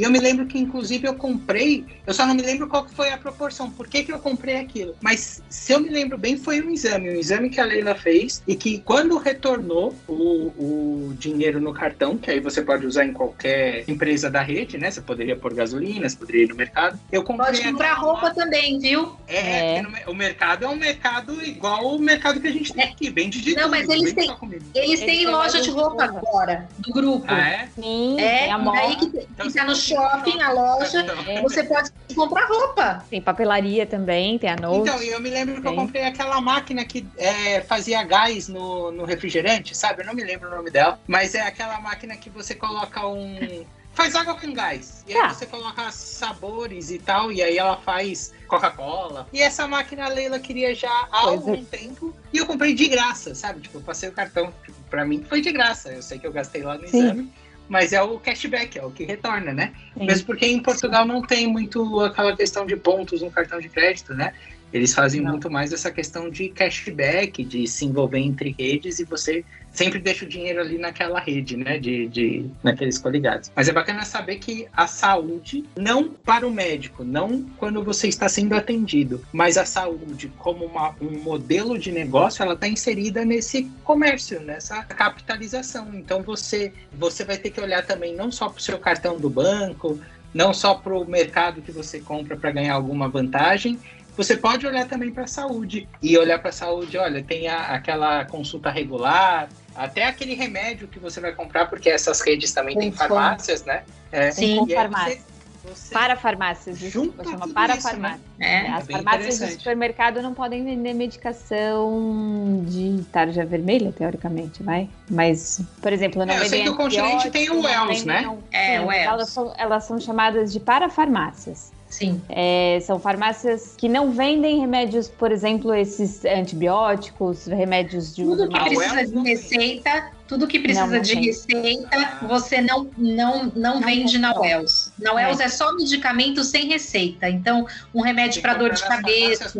E 0.01 0.03
eu 0.03 0.11
me 0.11 0.18
lembro 0.18 0.46
que, 0.46 0.59
inclusive, 0.59 1.07
eu 1.07 1.14
comprei, 1.14 1.84
eu 2.07 2.14
só 2.14 2.26
não 2.26 2.34
me 2.34 2.40
lembro 2.40 2.66
qual 2.66 2.86
que 2.86 2.94
foi 2.94 3.12
a 3.12 3.18
proporção, 3.18 3.70
por 3.70 3.86
que, 3.86 4.03
que 4.03 4.11
eu 4.11 4.18
comprei 4.18 4.57
aquilo. 4.57 4.96
Mas, 5.03 5.42
se 5.51 5.74
eu 5.74 5.78
me 5.78 5.90
lembro 5.90 6.16
bem, 6.16 6.38
foi 6.38 6.62
um 6.62 6.70
exame, 6.70 7.11
um 7.11 7.16
exame 7.16 7.51
que 7.51 7.61
a 7.61 7.66
Leila 7.66 7.94
fez, 7.94 8.42
e 8.48 8.57
que 8.57 8.78
quando 8.78 9.18
retornou 9.18 9.94
o, 10.09 10.14
o 10.57 11.14
dinheiro 11.18 11.61
no 11.61 11.74
cartão, 11.74 12.16
que 12.16 12.30
aí 12.30 12.40
você 12.40 12.62
pode 12.62 12.86
usar 12.86 13.05
em 13.05 13.12
qualquer 13.12 13.84
empresa 13.86 14.30
da 14.30 14.40
rede, 14.40 14.78
né? 14.78 14.90
Você 14.90 15.03
poderia 15.03 15.36
pôr 15.36 15.53
gasolina, 15.53 16.09
você 16.09 16.16
poderia 16.16 16.44
ir 16.44 16.48
no 16.48 16.57
mercado. 16.57 16.98
Eu 17.12 17.22
comprei 17.22 17.61
pode 17.61 17.62
comprar 17.62 17.92
roupa 17.92 18.30
também, 18.30 18.78
viu? 18.78 19.16
É, 19.28 19.76
é. 19.76 19.82
No, 19.82 19.90
o 20.12 20.14
mercado 20.14 20.64
é 20.64 20.68
um 20.68 20.76
mercado 20.76 21.44
igual 21.44 21.94
o 21.94 21.98
mercado 21.98 22.40
que 22.40 22.48
a 22.48 22.53
gente 22.53 22.72
tem 22.72 22.84
aqui, 22.84 23.11
bem 23.11 23.28
de 23.28 23.55
Não, 23.55 23.68
mas 23.68 23.86
eles 23.86 24.14
têm, 24.14 24.34
eles 24.74 25.01
têm 25.01 25.26
loja 25.26 25.61
de 25.61 25.68
roupa 25.68 26.05
agora, 26.05 26.66
do 26.78 26.90
grupo. 26.90 27.26
Ah, 27.28 27.48
é? 27.51 27.68
Sim, 27.74 28.18
é, 28.18 28.51
a 28.51 28.57
aí 28.57 28.96
que, 28.96 29.07
então, 29.07 29.46
que 29.46 29.53
tá 29.53 29.66
no 29.66 29.76
shopping, 29.95 30.41
a 30.41 30.53
loja, 30.53 31.07
é. 31.28 31.43
você 31.43 31.64
pode 31.64 31.91
comprar 32.14 32.47
roupa. 32.47 33.05
Tem 33.11 33.20
papelaria 33.20 33.86
também, 33.86 34.38
tem 34.38 34.51
a 34.51 34.57
Note. 34.57 34.88
Então, 34.88 35.03
eu 35.03 35.20
me 35.20 35.30
lembro 35.30 35.55
tem. 35.55 35.62
que 35.62 35.68
eu 35.68 35.74
comprei 35.74 36.05
aquela 36.05 36.41
máquina 36.41 36.84
que 36.84 37.07
é, 37.16 37.61
fazia 37.62 38.03
gás 38.03 38.49
no, 38.49 38.91
no 38.93 39.05
refrigerante, 39.05 39.76
sabe? 39.76 40.03
Eu 40.03 40.07
não 40.07 40.14
me 40.14 40.24
lembro 40.24 40.49
o 40.49 40.55
nome 40.55 40.70
dela, 40.70 41.01
mas 41.07 41.34
é 41.34 41.41
aquela 41.41 41.80
máquina 41.80 42.16
que 42.16 42.30
você 42.30 42.55
coloca 42.55 43.07
um 43.07 43.64
faz 43.93 44.14
água 44.14 44.34
com 44.34 44.53
gás. 44.53 45.05
E 45.07 45.12
aí 45.12 45.20
ah. 45.20 45.28
você 45.28 45.47
coloca 45.47 45.91
sabores 45.91 46.91
e 46.91 46.99
tal, 46.99 47.30
e 47.32 47.43
aí 47.43 47.59
ela 47.59 47.76
faz 47.76 48.32
Coca-Cola. 48.47 49.28
E 49.32 49.43
essa 49.43 49.66
máquina 49.66 50.07
a 50.07 50.09
Leila 50.09 50.38
queria 50.38 50.74
já 50.74 50.91
há 51.12 51.22
pois 51.22 51.32
algum 51.34 51.55
é. 51.55 51.64
tempo. 51.64 52.14
E 52.32 52.38
eu 52.38 52.47
comprei 52.47 52.74
de 52.74 52.88
graça, 52.88 53.34
sabe? 53.34 53.61
Tipo, 53.61 53.78
eu 53.78 53.82
passei 53.82 54.09
o 54.09 54.12
cartão. 54.12 54.53
Tipo, 54.64 54.80
pra 54.88 55.05
mim 55.05 55.24
foi 55.28 55.41
de 55.41 55.53
graça. 55.53 55.93
Eu 55.93 56.03
sei 56.03 56.18
que 56.18 56.26
eu 56.26 56.32
gastei 56.32 56.62
lá 56.62 56.78
no 56.78 56.88
Sim. 56.88 56.99
exame 56.99 57.32
mas 57.70 57.92
é 57.92 58.02
o 58.02 58.18
cashback, 58.18 58.76
é 58.76 58.84
o 58.84 58.90
que 58.90 59.04
retorna, 59.04 59.52
né? 59.52 59.72
Sim. 59.96 60.04
Mesmo 60.04 60.26
porque 60.26 60.44
em 60.44 60.60
Portugal 60.60 61.06
não 61.06 61.22
tem 61.22 61.46
muito 61.46 62.00
aquela 62.00 62.36
questão 62.36 62.66
de 62.66 62.74
pontos 62.74 63.22
no 63.22 63.30
cartão 63.30 63.60
de 63.60 63.68
crédito, 63.68 64.12
né? 64.12 64.34
Eles 64.72 64.94
fazem 64.94 65.20
não. 65.20 65.32
muito 65.32 65.50
mais 65.50 65.72
essa 65.72 65.90
questão 65.90 66.30
de 66.30 66.48
cashback, 66.48 67.44
de 67.44 67.66
se 67.66 67.84
envolver 67.84 68.18
entre 68.18 68.54
redes 68.58 68.98
e 68.98 69.04
você 69.04 69.44
sempre 69.72 69.98
deixa 69.98 70.24
o 70.24 70.28
dinheiro 70.28 70.60
ali 70.60 70.78
naquela 70.78 71.20
rede, 71.20 71.56
né, 71.56 71.78
de, 71.78 72.08
de 72.08 72.50
naqueles 72.62 72.98
coligados. 72.98 73.50
Mas 73.54 73.68
é 73.68 73.72
bacana 73.72 74.04
saber 74.04 74.36
que 74.36 74.66
a 74.72 74.86
saúde, 74.86 75.64
não 75.76 76.08
para 76.08 76.46
o 76.46 76.50
médico, 76.50 77.04
não 77.04 77.42
quando 77.56 77.82
você 77.82 78.08
está 78.08 78.28
sendo 78.28 78.54
atendido, 78.54 79.24
mas 79.32 79.56
a 79.56 79.64
saúde 79.64 80.30
como 80.38 80.64
uma, 80.64 80.94
um 81.00 81.22
modelo 81.22 81.78
de 81.78 81.92
negócio, 81.92 82.42
ela 82.42 82.54
está 82.54 82.68
inserida 82.68 83.24
nesse 83.24 83.70
comércio, 83.84 84.40
nessa 84.40 84.82
capitalização. 84.82 85.94
Então 85.94 86.22
você, 86.22 86.72
você 86.92 87.24
vai 87.24 87.36
ter 87.36 87.50
que 87.50 87.60
olhar 87.60 87.84
também 87.86 88.14
não 88.14 88.30
só 88.30 88.48
para 88.48 88.58
o 88.58 88.62
seu 88.62 88.78
cartão 88.78 89.18
do 89.18 89.30
banco, 89.30 90.00
não 90.32 90.54
só 90.54 90.74
para 90.74 90.96
o 90.96 91.04
mercado 91.04 91.60
que 91.60 91.72
você 91.72 92.00
compra 92.00 92.36
para 92.36 92.50
ganhar 92.52 92.74
alguma 92.74 93.08
vantagem, 93.08 93.78
você 94.22 94.36
pode 94.36 94.66
olhar 94.66 94.86
também 94.86 95.10
para 95.10 95.24
a 95.24 95.26
saúde 95.26 95.88
e 96.02 96.18
olhar 96.18 96.38
para 96.38 96.50
a 96.50 96.52
saúde, 96.52 96.98
olha, 96.98 97.22
tem 97.22 97.48
a, 97.48 97.68
aquela 97.68 98.24
consulta 98.26 98.70
regular, 98.70 99.48
até 99.74 100.04
aquele 100.04 100.34
remédio 100.34 100.88
que 100.88 100.98
você 100.98 101.20
vai 101.20 101.32
comprar, 101.32 101.70
porque 101.70 101.88
essas 101.88 102.20
redes 102.20 102.52
também 102.52 102.76
têm 102.76 102.92
farmácias, 102.92 103.64
né? 103.64 103.82
É, 104.12 104.30
Sim, 104.30 104.66
farmácias. 104.68 105.30
Você, 105.64 105.92
para 105.92 106.16
farmácias, 106.16 106.78
desculpa, 106.78 107.22
chama 107.22 107.48
para 107.48 107.74
isso, 107.74 107.82
farmácias. 107.82 108.20
Né? 108.38 108.66
É, 108.66 108.70
As 108.70 108.86
farmácias 108.86 109.38
do 109.38 109.46
supermercado 109.48 110.22
não 110.22 110.34
podem 110.34 110.64
vender 110.64 110.94
medicação 110.94 112.64
de 112.66 113.04
tarja 113.12 113.44
vermelha, 113.44 113.92
teoricamente, 113.92 114.62
vai? 114.62 114.88
Mas, 115.10 115.62
por 115.80 115.92
exemplo, 115.92 116.24
não 116.24 116.32
é, 116.32 116.40
eu 116.40 116.46
sei 116.46 116.62
que 116.62 116.70
o 116.70 116.76
continente 116.76 117.30
tem 117.30 117.50
o 117.50 117.60
Wells, 117.62 118.04
né? 118.04 118.24
é, 118.50 118.80
o 118.80 118.86
Wells. 118.86 119.06
Elas 119.06 119.28
são, 119.28 119.54
elas 119.56 119.84
são 119.84 120.00
chamadas 120.00 120.52
de 120.52 120.60
parafarmácias. 120.60 121.72
Sim. 121.91 122.22
É, 122.28 122.78
são 122.82 123.01
farmácias 123.01 123.74
que 123.76 123.88
não 123.88 124.12
vendem 124.12 124.61
remédios, 124.61 125.09
por 125.09 125.32
exemplo, 125.32 125.74
esses 125.74 126.24
antibióticos, 126.24 127.47
remédios 127.47 128.14
de 128.14 128.22
Tudo 128.22 128.49
que 128.49 128.61
precisa 128.61 129.07
de 129.07 129.18
receita, 129.18 130.11
tudo 130.28 130.47
que 130.47 130.61
precisa 130.61 130.86
não, 130.86 130.95
não 130.95 131.03
de 131.03 131.14
tem. 131.14 131.24
receita, 131.24 132.18
você 132.28 132.61
não, 132.61 132.88
não, 132.97 133.47
não, 133.47 133.53
não 133.57 133.80
vende 133.80 134.16
na 134.18 134.32
Wells. 134.38 134.93
Na 134.97 135.14
Wells 135.14 135.41
é. 135.41 135.47
é. 135.47 135.49
só 135.49 135.72
medicamento 135.72 136.45
sem 136.45 136.68
receita. 136.68 137.28
Então, 137.28 137.66
um 137.93 138.01
remédio 138.01 138.41
para 138.41 138.55
dor 138.55 138.72
de 138.72 138.86
cabeça, 138.86 139.53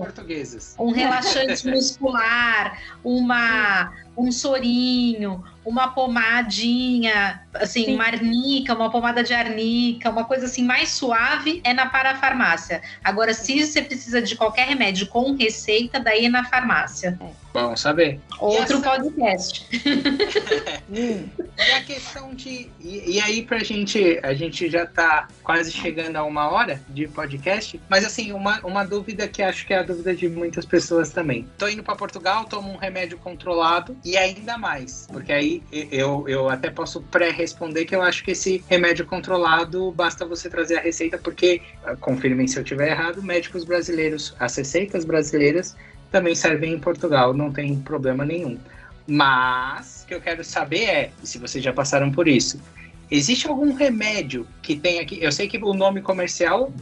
um 0.78 0.93
relaxante 0.93 1.66
muscular, 1.68 2.78
uma, 3.03 3.93
um 4.16 4.31
sorinho, 4.31 5.43
uma 5.64 5.88
pomadinha, 5.88 7.42
assim, 7.54 7.86
Sim. 7.86 7.94
uma 7.94 8.04
arnica, 8.04 8.74
uma 8.74 8.90
pomada 8.90 9.22
de 9.22 9.34
arnica, 9.34 10.11
uma 10.11 10.24
coisa 10.24 10.46
assim 10.46 10.64
mais 10.64 10.90
suave 10.90 11.61
é 11.64 11.72
na 11.72 11.86
parafarmácia. 11.86 12.82
Agora, 13.04 13.34
se 13.34 13.64
você 13.64 13.82
precisa 13.82 14.22
de 14.22 14.36
qualquer 14.36 14.66
remédio 14.66 15.06
com 15.06 15.34
receita, 15.34 16.00
daí 16.00 16.26
é 16.26 16.28
na 16.28 16.44
farmácia. 16.44 17.18
É. 17.20 17.40
Bom 17.52 17.76
saber. 17.76 18.20
Outro 18.38 18.76
essa... 18.76 18.90
podcast. 18.90 19.66
e 20.88 21.72
a 21.72 21.82
questão 21.82 22.32
de. 22.32 22.70
E, 22.80 23.16
e, 23.16 23.20
aí, 23.20 23.42
pra 23.42 23.58
gente. 23.58 24.20
A 24.22 24.32
gente 24.34 24.70
já 24.70 24.86
tá 24.86 25.26
quase 25.42 25.72
chegando 25.72 26.16
a 26.16 26.24
uma 26.24 26.48
hora 26.48 26.80
de 26.88 27.08
podcast. 27.08 27.80
Mas, 27.88 28.04
assim, 28.04 28.32
uma, 28.32 28.61
uma 28.61 28.84
dúvida 28.84 29.26
que 29.26 29.42
acho 29.42 29.66
que 29.66 29.74
é 29.74 29.78
a 29.78 29.82
dúvida 29.82 30.14
de 30.14 30.28
muitas 30.28 30.64
pessoas 30.64 31.11
também. 31.11 31.46
Tô 31.58 31.66
indo 31.66 31.82
para 31.82 31.96
Portugal, 31.96 32.44
tomo 32.44 32.72
um 32.72 32.76
remédio 32.76 33.18
controlado 33.18 33.96
e 34.04 34.16
ainda 34.16 34.56
mais. 34.56 35.08
Porque 35.11 35.32
aí 35.32 35.49
eu, 35.72 36.28
eu 36.28 36.48
até 36.48 36.70
posso 36.70 37.01
pré-responder 37.03 37.84
que 37.84 37.94
eu 37.94 38.03
acho 38.03 38.22
que 38.24 38.32
esse 38.32 38.62
remédio 38.68 39.07
controlado 39.07 39.90
basta 39.92 40.24
você 40.26 40.48
trazer 40.48 40.78
a 40.78 40.80
receita, 40.80 41.18
porque, 41.18 41.62
confirmem 42.01 42.46
se 42.46 42.59
eu 42.59 42.62
estiver 42.62 42.90
errado, 42.90 43.22
médicos 43.22 43.64
brasileiros, 43.64 44.34
as 44.38 44.55
receitas 44.57 45.05
brasileiras 45.05 45.76
também 46.11 46.34
servem 46.34 46.74
em 46.74 46.78
Portugal, 46.78 47.32
não 47.32 47.53
tem 47.53 47.76
problema 47.76 48.24
nenhum. 48.24 48.59
Mas 49.07 50.03
o 50.03 50.07
que 50.07 50.14
eu 50.14 50.20
quero 50.20 50.44
saber 50.44 50.84
é, 50.84 51.11
se 51.22 51.38
vocês 51.38 51.62
já 51.62 51.72
passaram 51.72 52.11
por 52.11 52.28
isso, 52.28 52.61
existe 53.11 53.48
algum 53.48 53.72
remédio 53.72 54.46
que 54.62 54.76
tem 54.76 55.01
aqui? 55.01 55.18
Eu 55.20 55.32
sei 55.32 55.48
que 55.48 55.59
o 55.59 55.74
nome 55.74 56.01
comercial 56.03 56.72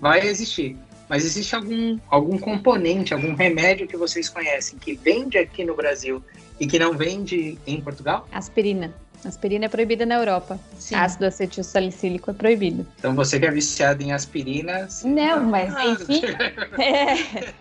vai 0.00 0.26
existir, 0.26 0.76
mas 1.08 1.24
existe 1.24 1.54
algum, 1.54 1.98
algum 2.08 2.38
componente, 2.38 3.12
algum 3.12 3.34
remédio 3.34 3.86
que 3.86 3.96
vocês 3.96 4.28
conhecem 4.28 4.78
que 4.78 4.94
vende 4.94 5.36
aqui 5.36 5.64
no 5.64 5.74
Brasil 5.74 6.22
e 6.58 6.66
que 6.66 6.78
não 6.78 6.92
vende 6.92 7.58
em 7.66 7.80
Portugal? 7.80 8.28
Aspirina. 8.32 8.92
Aspirina 9.24 9.64
é 9.64 9.68
proibida 9.68 10.04
na 10.04 10.16
Europa. 10.16 10.60
Sim. 10.78 10.94
Ácido 10.94 11.24
acetil 11.24 11.64
salicílico 11.64 12.30
é 12.30 12.34
proibido. 12.34 12.86
Então 12.98 13.14
você 13.14 13.40
que 13.40 13.46
é 13.46 13.50
viciado 13.50 14.02
em 14.02 14.12
aspirina. 14.12 14.86
Não, 15.02 15.44
mas 15.44 15.72
enfim. 16.00 16.22
é. 16.78 17.52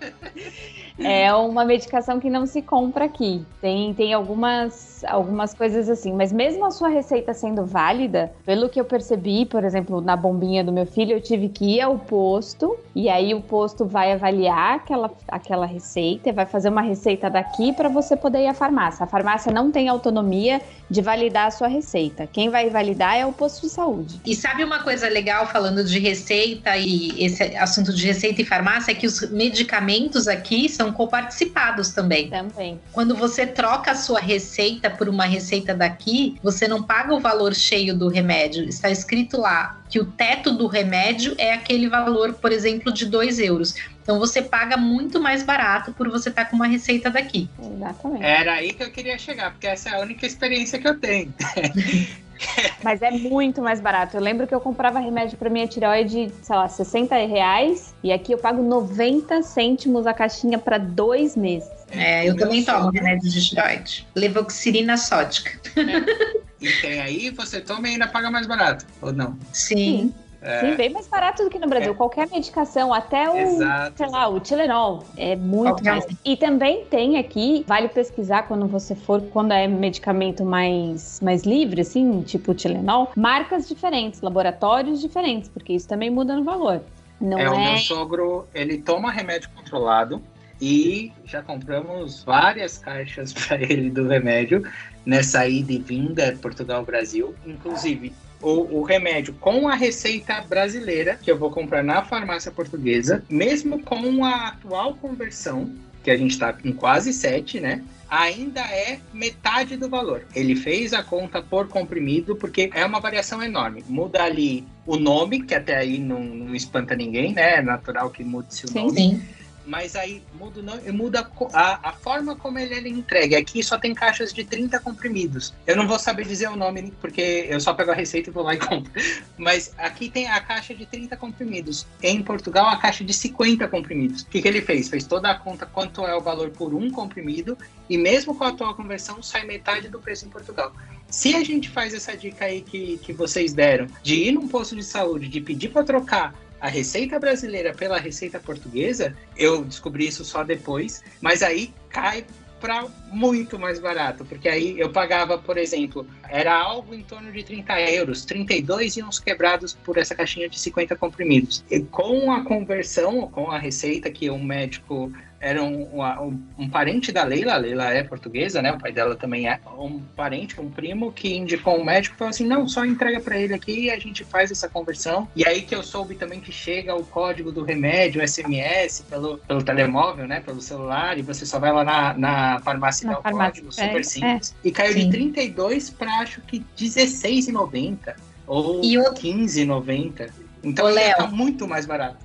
É 0.99 1.33
uma 1.33 1.65
medicação 1.65 2.19
que 2.19 2.29
não 2.29 2.45
se 2.45 2.61
compra 2.61 3.05
aqui. 3.05 3.45
Tem, 3.61 3.93
tem 3.93 4.13
algumas, 4.13 5.03
algumas 5.05 5.53
coisas 5.53 5.89
assim, 5.89 6.13
mas 6.13 6.31
mesmo 6.31 6.65
a 6.65 6.71
sua 6.71 6.89
receita 6.89 7.33
sendo 7.33 7.65
válida, 7.65 8.31
pelo 8.45 8.69
que 8.69 8.79
eu 8.79 8.85
percebi, 8.85 9.45
por 9.45 9.63
exemplo, 9.63 10.01
na 10.01 10.15
bombinha 10.15 10.63
do 10.63 10.71
meu 10.71 10.85
filho, 10.85 11.13
eu 11.13 11.21
tive 11.21 11.49
que 11.49 11.77
ir 11.77 11.81
ao 11.81 11.97
posto 11.97 12.77
e 12.95 13.09
aí 13.09 13.33
o 13.33 13.41
posto 13.41 13.85
vai 13.85 14.11
avaliar 14.11 14.75
aquela, 14.75 15.11
aquela 15.27 15.65
receita, 15.65 16.31
vai 16.31 16.45
fazer 16.45 16.69
uma 16.69 16.81
receita 16.81 17.29
daqui 17.29 17.73
para 17.73 17.89
você 17.89 18.15
poder 18.15 18.43
ir 18.43 18.47
à 18.47 18.53
farmácia. 18.53 19.03
A 19.03 19.07
farmácia 19.07 19.51
não 19.51 19.71
tem 19.71 19.87
autonomia 19.89 20.61
de 20.89 21.01
validar 21.01 21.47
a 21.47 21.51
sua 21.51 21.67
receita. 21.67 22.27
Quem 22.31 22.49
vai 22.49 22.69
validar 22.69 23.17
é 23.17 23.25
o 23.25 23.33
posto 23.33 23.61
de 23.61 23.69
saúde. 23.69 24.21
E 24.25 24.35
sabe 24.35 24.63
uma 24.63 24.83
coisa 24.83 25.07
legal 25.09 25.47
falando 25.47 25.83
de 25.83 25.99
receita 25.99 26.77
e 26.77 27.23
esse 27.23 27.43
assunto 27.57 27.93
de 27.93 28.05
receita 28.05 28.41
e 28.41 28.45
farmácia 28.45 28.91
é 28.91 28.95
que 28.95 29.07
os 29.07 29.31
medicamentos 29.31 30.27
aqui 30.27 30.69
são 30.69 30.82
coparticipados 30.91 31.89
também. 31.89 32.29
Também. 32.29 32.79
Quando 32.91 33.15
você 33.15 33.45
troca 33.45 33.91
a 33.91 33.95
sua 33.95 34.19
receita 34.19 34.89
por 34.89 35.07
uma 35.07 35.25
receita 35.25 35.73
daqui, 35.73 36.37
você 36.43 36.67
não 36.67 36.83
paga 36.83 37.13
o 37.13 37.19
valor 37.19 37.53
cheio 37.53 37.95
do 37.95 38.07
remédio. 38.07 38.67
Está 38.67 38.89
escrito 38.89 39.39
lá 39.39 39.79
que 39.89 39.99
o 39.99 40.05
teto 40.05 40.51
do 40.51 40.67
remédio 40.67 41.35
é 41.37 41.53
aquele 41.53 41.87
valor, 41.87 42.33
por 42.33 42.51
exemplo, 42.51 42.91
de 42.91 43.05
2 43.05 43.39
euros. 43.39 43.75
Então 44.01 44.19
você 44.19 44.41
paga 44.41 44.75
muito 44.75 45.21
mais 45.21 45.43
barato 45.43 45.93
por 45.93 46.09
você 46.09 46.29
estar 46.29 46.45
tá 46.45 46.49
com 46.49 46.55
uma 46.55 46.67
receita 46.67 47.09
daqui. 47.09 47.47
Exatamente. 47.57 48.23
Era 48.23 48.53
aí 48.55 48.73
que 48.73 48.83
eu 48.83 48.91
queria 48.91 49.17
chegar, 49.17 49.51
porque 49.51 49.67
essa 49.67 49.89
é 49.89 49.95
a 49.95 49.99
única 49.99 50.25
experiência 50.25 50.77
que 50.79 50.87
eu 50.87 50.99
tenho. 50.99 51.33
Mas 52.83 53.01
é 53.01 53.11
muito 53.11 53.61
mais 53.61 53.79
barato. 53.79 54.17
Eu 54.17 54.21
lembro 54.21 54.47
que 54.47 54.53
eu 54.53 54.59
comprava 54.59 54.99
remédio 54.99 55.37
para 55.37 55.49
minha 55.49 55.67
tireoide, 55.67 56.31
sei 56.41 56.55
lá, 56.55 56.67
60 56.67 57.15
reais. 57.25 57.93
E 58.03 58.11
aqui 58.11 58.33
eu 58.33 58.37
pago 58.37 58.61
90 58.61 59.41
cêntimos 59.43 60.05
a 60.07 60.13
caixinha 60.13 60.57
para 60.57 60.77
dois 60.77 61.35
meses. 61.35 61.69
É, 61.91 62.27
eu 62.27 62.35
também 62.35 62.63
tomo 62.63 62.89
remédio 62.89 63.29
de 63.29 63.49
tireoide. 63.49 64.07
Levoxirina 64.15 64.97
sódica. 64.97 65.51
É. 65.77 66.43
E 66.63 66.71
tem 66.79 67.01
aí, 67.01 67.29
você 67.29 67.59
toma 67.59 67.89
e 67.89 67.91
ainda 67.91 68.07
paga 68.07 68.31
mais 68.31 68.47
barato, 68.47 68.85
ou 69.01 69.11
não? 69.11 69.37
Sim. 69.51 69.75
Sim. 69.75 70.13
É. 70.43 70.59
Sim, 70.59 70.75
bem 70.75 70.89
mais 70.89 71.07
barato 71.07 71.43
do 71.43 71.49
que 71.49 71.57
no 71.57 71.67
Brasil. 71.67 71.93
É. 71.93 71.95
Qualquer 71.95 72.27
medicação, 72.29 72.93
até 72.93 73.29
o, 73.29 73.37
Exato. 73.37 73.97
sei 73.97 74.07
lá, 74.09 74.27
o 74.27 74.39
Tilenol, 74.39 75.03
é 75.15 75.35
muito 75.35 75.75
Qualquer 75.75 75.91
mais. 75.91 76.05
E 76.25 76.35
também 76.35 76.83
tem 76.85 77.17
aqui, 77.17 77.63
vale 77.65 77.87
pesquisar 77.87 78.43
quando 78.43 78.67
você 78.67 78.93
for, 78.93 79.21
quando 79.31 79.53
é 79.53 79.67
medicamento 79.67 80.43
mais, 80.43 81.21
mais 81.21 81.43
livre, 81.43 81.81
assim, 81.81 82.21
tipo 82.23 82.51
o 82.51 82.55
Tilenol, 82.55 83.11
marcas 83.15 83.67
diferentes, 83.67 84.21
laboratórios 84.21 84.99
diferentes, 84.99 85.49
porque 85.49 85.73
isso 85.73 85.87
também 85.87 86.09
muda 86.09 86.35
no 86.35 86.43
valor. 86.43 86.81
Não 87.21 87.39
é, 87.39 87.43
é... 87.43 87.49
o 87.49 87.59
meu 87.59 87.77
sogro, 87.77 88.45
ele 88.53 88.79
toma 88.79 89.11
remédio 89.11 89.49
controlado 89.55 90.21
e 90.59 91.11
já 91.25 91.41
compramos 91.41 92.23
várias 92.23 92.77
caixas 92.77 93.31
para 93.33 93.61
ele 93.61 93.89
do 93.89 94.07
remédio 94.07 94.63
nessa 95.05 95.47
ida 95.47 95.71
e 95.71 95.79
vinda 95.79 96.37
Portugal-Brasil. 96.41 97.33
Inclusive, 97.45 98.13
o, 98.43 98.79
o, 98.79 98.83
remédio 98.83 99.33
com 99.39 99.67
a 99.67 99.75
receita 99.75 100.41
brasileira, 100.41 101.17
que 101.21 101.31
eu 101.31 101.37
vou 101.37 101.49
comprar 101.49 101.83
na 101.83 102.03
farmácia 102.03 102.51
portuguesa, 102.51 103.23
mesmo 103.29 103.81
com 103.81 104.23
a 104.25 104.49
atual 104.49 104.95
conversão, 104.95 105.71
que 106.03 106.11
a 106.11 106.17
gente 106.17 106.31
está 106.31 106.51
com 106.51 106.73
quase 106.73 107.13
7, 107.13 107.59
né? 107.59 107.83
Ainda 108.09 108.61
é 108.61 108.99
metade 109.11 109.75
do 109.77 109.89
valor. 109.89 110.25
Ele 110.35 110.55
fez 110.55 110.93
a 110.93 111.01
conta 111.01 111.41
por 111.41 111.67
comprimido, 111.67 112.35
porque 112.35 112.69
é 112.73 112.85
uma 112.85 112.99
variação 112.99 113.41
enorme. 113.41 113.83
Muda 113.87 114.21
ali 114.21 114.67
o 114.85 114.97
nome, 114.97 115.41
que 115.41 115.55
até 115.55 115.77
aí 115.77 115.97
não, 115.97 116.19
não 116.21 116.53
espanta 116.53 116.95
ninguém, 116.95 117.33
né? 117.33 117.55
É 117.55 117.61
natural 117.61 118.11
que 118.11 118.23
mude-se 118.23 118.65
o 118.65 118.67
sim, 118.67 118.79
nome. 118.79 118.91
Sim 118.91 119.21
mas 119.65 119.95
aí 119.95 120.21
muda, 120.33 120.61
não, 120.61 120.77
muda 120.93 121.29
a, 121.53 121.89
a, 121.89 121.93
forma 121.93 122.35
como 122.35 122.59
ele 122.59 122.75
é 122.75 122.87
entregue. 122.87 123.35
Aqui 123.35 123.63
só 123.63 123.77
tem 123.77 123.93
caixas 123.93 124.33
de 124.33 124.43
30 124.43 124.79
comprimidos. 124.79 125.53
Eu 125.65 125.75
não 125.75 125.87
vou 125.87 125.97
saber 125.97 126.25
dizer 126.25 126.49
o 126.49 126.55
nome, 126.55 126.93
porque 126.99 127.47
eu 127.49 127.59
só 127.59 127.73
pego 127.73 127.91
a 127.91 127.95
receita 127.95 128.29
e 128.29 128.33
vou 128.33 128.43
lá 128.43 128.53
e 128.53 128.57
compro. 128.57 128.91
Mas 129.37 129.73
aqui 129.77 130.09
tem 130.09 130.27
a 130.27 130.39
caixa 130.39 130.73
de 130.73 130.85
30 130.85 131.15
comprimidos. 131.17 131.85
Em 132.01 132.21
Portugal, 132.21 132.67
a 132.67 132.77
caixa 132.77 133.03
de 133.03 133.13
50 133.13 133.67
comprimidos. 133.67 134.21
O 134.21 134.27
que, 134.27 134.41
que 134.41 134.47
ele 134.47 134.61
fez? 134.61 134.89
Fez 134.89 135.05
toda 135.05 135.29
a 135.29 135.35
conta 135.35 135.65
quanto 135.65 136.05
é 136.05 136.15
o 136.15 136.21
valor 136.21 136.49
por 136.49 136.73
um 136.73 136.91
comprimido, 136.91 137.57
e 137.89 137.97
mesmo 137.97 138.35
com 138.35 138.43
a 138.43 138.49
atual 138.49 138.75
conversão, 138.75 139.21
sai 139.21 139.45
metade 139.45 139.87
do 139.87 139.99
preço 139.99 140.25
em 140.25 140.29
Portugal. 140.29 140.73
Se 141.07 141.35
a 141.35 141.43
gente 141.43 141.69
faz 141.69 141.93
essa 141.93 142.17
dica 142.17 142.45
aí 142.45 142.61
que, 142.61 142.97
que 142.97 143.13
vocês 143.13 143.53
deram, 143.53 143.87
de 144.01 144.15
ir 144.15 144.31
num 144.31 144.47
posto 144.47 144.75
de 144.75 144.83
saúde, 144.83 145.27
de 145.27 145.39
pedir 145.39 145.69
para 145.69 145.83
trocar 145.83 146.33
a 146.63 146.69
receita 146.69 147.19
brasileira 147.19 147.73
pela 147.73 147.99
receita 147.99 148.39
portuguesa, 148.39 149.13
eu 149.35 149.65
descobri 149.65 150.07
isso 150.07 150.23
só 150.23 150.45
depois, 150.45 151.03
mas 151.19 151.43
aí 151.43 151.73
cai 151.89 152.25
para 152.61 152.87
muito 153.11 153.59
mais 153.59 153.79
barato, 153.79 154.23
porque 154.23 154.47
aí 154.47 154.79
eu 154.79 154.89
pagava, 154.89 155.37
por 155.37 155.57
exemplo, 155.57 156.07
era 156.29 156.55
algo 156.55 156.95
em 156.95 157.03
torno 157.03 157.33
de 157.33 157.43
30 157.43 157.81
euros, 157.91 158.23
32 158.23 158.95
e 158.95 159.03
uns 159.03 159.19
quebrados 159.19 159.73
por 159.73 159.97
essa 159.97 160.15
caixinha 160.15 160.47
de 160.47 160.57
50 160.57 160.95
comprimidos. 160.95 161.65
E 161.69 161.81
com 161.81 162.31
a 162.31 162.45
conversão, 162.45 163.27
com 163.27 163.51
a 163.51 163.57
receita 163.57 164.09
que 164.09 164.29
um 164.29 164.41
médico 164.41 165.11
era 165.43 165.61
um, 165.61 165.83
um, 165.93 166.39
um, 166.57 166.69
parente 166.69 167.11
da 167.11 167.25
Leila, 167.25 167.55
a 167.55 167.57
Leila 167.57 167.93
é 167.93 168.01
portuguesa, 168.01 168.61
né? 168.61 168.71
O 168.71 168.79
pai 168.79 168.93
dela 168.93 169.13
também 169.13 169.49
é. 169.49 169.59
Um 169.77 169.99
parente, 170.15 170.59
um 170.59 170.69
primo 170.69 171.11
que 171.11 171.35
indicou 171.35 171.77
um 171.77 171.83
médico 171.83 172.15
e 172.15 172.17
falou 172.17 172.29
assim: 172.29 172.47
não, 172.47 172.65
só 172.65 172.85
entrega 172.85 173.19
para 173.19 173.37
ele 173.37 173.53
aqui 173.53 173.81
e 173.81 173.91
a 173.91 173.99
gente 173.99 174.23
faz 174.23 174.51
essa 174.51 174.69
conversão. 174.69 175.27
E 175.35 175.45
aí 175.45 175.61
que 175.61 175.75
eu 175.75 175.83
soube 175.83 176.15
também 176.15 176.39
que 176.39 176.51
chega 176.51 176.95
o 176.95 177.03
código 177.03 177.51
do 177.51 177.61
remédio, 177.61 178.25
SMS, 178.25 179.01
pelo, 179.09 179.37
pelo 179.39 179.61
telemóvel, 179.61 180.25
né? 180.25 180.39
Pelo 180.39 180.61
celular, 180.61 181.17
e 181.17 181.21
você 181.21 181.45
só 181.45 181.59
vai 181.59 181.73
lá 181.73 181.83
na, 181.83 182.13
na 182.13 182.59
farmácia 182.61 183.05
e 183.05 183.09
dá 183.09 183.19
o 183.19 183.21
código, 183.21 183.69
super 183.69 183.99
é, 183.99 184.03
simples. 184.03 184.55
É. 184.63 184.67
E 184.69 184.71
caiu 184.71 184.93
Sim. 184.93 185.09
de 185.09 185.11
32 185.11 185.89
para 185.89 186.19
acho 186.19 186.39
que 186.41 186.59
R$16,90 186.79 188.15
ou 188.47 188.79
R$15,90. 188.79 190.29
Então, 190.63 190.85
Léo, 190.85 191.17
tá 191.17 191.27
muito 191.27 191.67
mais 191.67 191.85
barato 191.85 192.23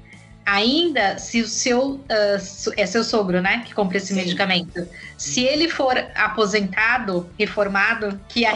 ainda 0.49 1.19
se 1.19 1.43
o 1.43 1.47
seu 1.47 1.97
uh, 1.97 2.73
é 2.75 2.87
seu 2.87 3.05
sogro, 3.05 3.43
né, 3.43 3.63
que 3.67 3.75
compra 3.75 3.99
esse 3.99 4.09
Sim. 4.09 4.15
medicamento, 4.15 4.89
se 5.19 5.45
ele 5.45 5.69
for 5.69 5.95
aposentado, 6.15 7.29
reformado, 7.39 8.19
que 8.29 8.47
a, 8.47 8.53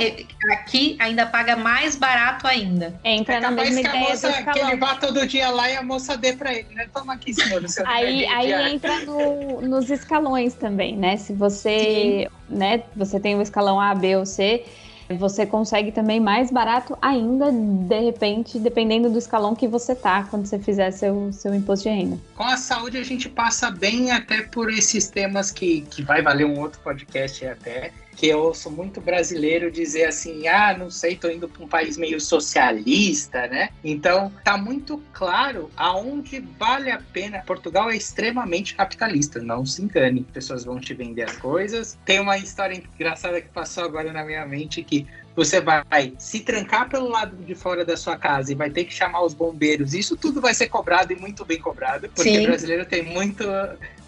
aqui 0.55 0.97
ainda 0.99 1.27
paga 1.27 1.55
mais 1.55 1.95
barato 1.95 2.47
ainda. 2.47 2.99
Entra 3.05 3.35
é 3.35 3.41
na 3.41 3.51
mesma 3.51 3.83
que 3.83 3.87
ideia 3.87 4.09
moça, 4.09 4.29
do 4.31 4.53
Que 4.53 4.59
ele 4.59 4.77
vá 4.77 4.95
todo 4.95 5.27
dia 5.27 5.51
lá 5.51 5.69
e 5.69 5.77
a 5.77 5.83
moça 5.83 6.17
dê 6.17 6.33
para 6.33 6.55
ele, 6.55 6.75
né? 6.75 6.89
Toma 6.95 7.13
aqui, 7.13 7.35
senhor. 7.35 7.63
aí 7.85 8.25
aí 8.27 8.73
entra 8.73 9.01
no, 9.01 9.61
nos 9.61 9.91
escalões 9.91 10.55
também, 10.55 10.97
né? 10.97 11.19
Se 11.19 11.35
você, 11.35 12.27
Sim. 12.49 12.57
né, 12.57 12.83
você 12.97 13.21
tem 13.21 13.37
o 13.37 13.43
escalão 13.43 13.79
A, 13.79 13.95
B 13.95 14.17
ou 14.17 14.25
C, 14.25 14.65
você 15.13 15.47
consegue 15.47 15.93
também 15.93 16.21
mais 16.21 16.51
barato 16.51 16.97
ainda, 17.01 17.51
de 17.51 18.01
repente, 18.01 18.59
dependendo 18.59 19.11
do 19.11 19.19
escalão 19.19 19.55
que 19.55 19.69
você 19.69 19.95
tá 19.95 20.25
quando 20.25 20.47
você 20.47 20.59
fizer 20.59 20.91
seu, 20.91 21.33
seu 21.33 21.55
imposto 21.55 21.89
de 21.89 21.95
renda. 21.95 22.19
Com 22.37 22.45
a 22.45 22.57
saúde 22.57 22.99
a 22.99 23.05
gente 23.05 23.29
passa 23.29 23.71
bem 23.71 24.11
até 24.11 24.43
por 24.43 24.71
esses 24.71 25.09
temas 25.09 25.51
que, 25.51 25.83
que 25.83 26.03
vai 26.03 26.23
valer 26.23 26.47
um 26.47 26.59
outro 26.61 26.81
podcast 26.81 27.47
até, 27.47 27.93
que 28.17 28.29
eu 28.29 28.39
ouço 28.39 28.71
muito 28.71 29.01
brasileiro 29.01 29.71
dizer 29.71 30.05
assim: 30.05 30.47
ah, 30.47 30.77
não 30.77 30.91
sei, 30.91 31.17
tô 31.17 31.29
indo 31.31 31.49
para 31.49 31.65
um 31.65 31.69
país 31.69 31.97
meio 31.97 32.21
socialista, 32.21 33.47
né? 33.47 33.71
Então, 33.83 34.33
tá 34.45 34.57
muito 34.57 35.03
claro 35.13 35.71
aonde 35.77 36.41
vale 36.59 36.91
a 36.91 37.01
pena. 37.13 37.43
Portugal 37.47 37.91
é 37.91 37.97
extremamente 37.97 38.75
capitalista, 38.75 39.41
não 39.41 39.65
se 39.65 39.83
engane. 39.83 40.27
Pessoas 40.33 40.65
vão 40.65 40.79
te 40.79 40.95
vender 40.95 41.23
as 41.23 41.37
coisas. 41.37 41.99
Tem 42.05 42.21
uma 42.21 42.39
história 42.39 42.75
engraçada 42.75 43.41
que 43.41 43.49
passou 43.49 43.85
agora 43.85 44.13
na 44.13 44.25
minha 44.25 44.47
mente 44.47 44.83
que 44.83 45.07
você 45.35 45.61
vai 45.61 46.13
se 46.19 46.41
trancar 46.41 46.89
pelo 46.89 47.09
lado 47.09 47.37
de 47.37 47.55
fora 47.55 47.85
da 47.85 47.97
sua 47.97 48.17
casa 48.17 48.53
e 48.53 48.55
vai 48.55 48.71
ter 48.71 48.85
que 48.85 48.93
chamar 48.93 49.23
os 49.23 49.35
bombeiros. 49.35 49.95
Isso 49.95 50.17
tudo 50.17 50.41
vai 50.41 50.55
ser 50.55 50.69
cobrado 50.69 51.13
e 51.13 51.17
muito 51.17 51.45
bem 51.45 51.59
cobrado, 51.59 52.09
porque 52.09 52.31
Sim. 52.31 52.45
o 52.45 52.47
brasileiro 52.47 52.85
tem 52.85 53.03
muito. 53.03 53.45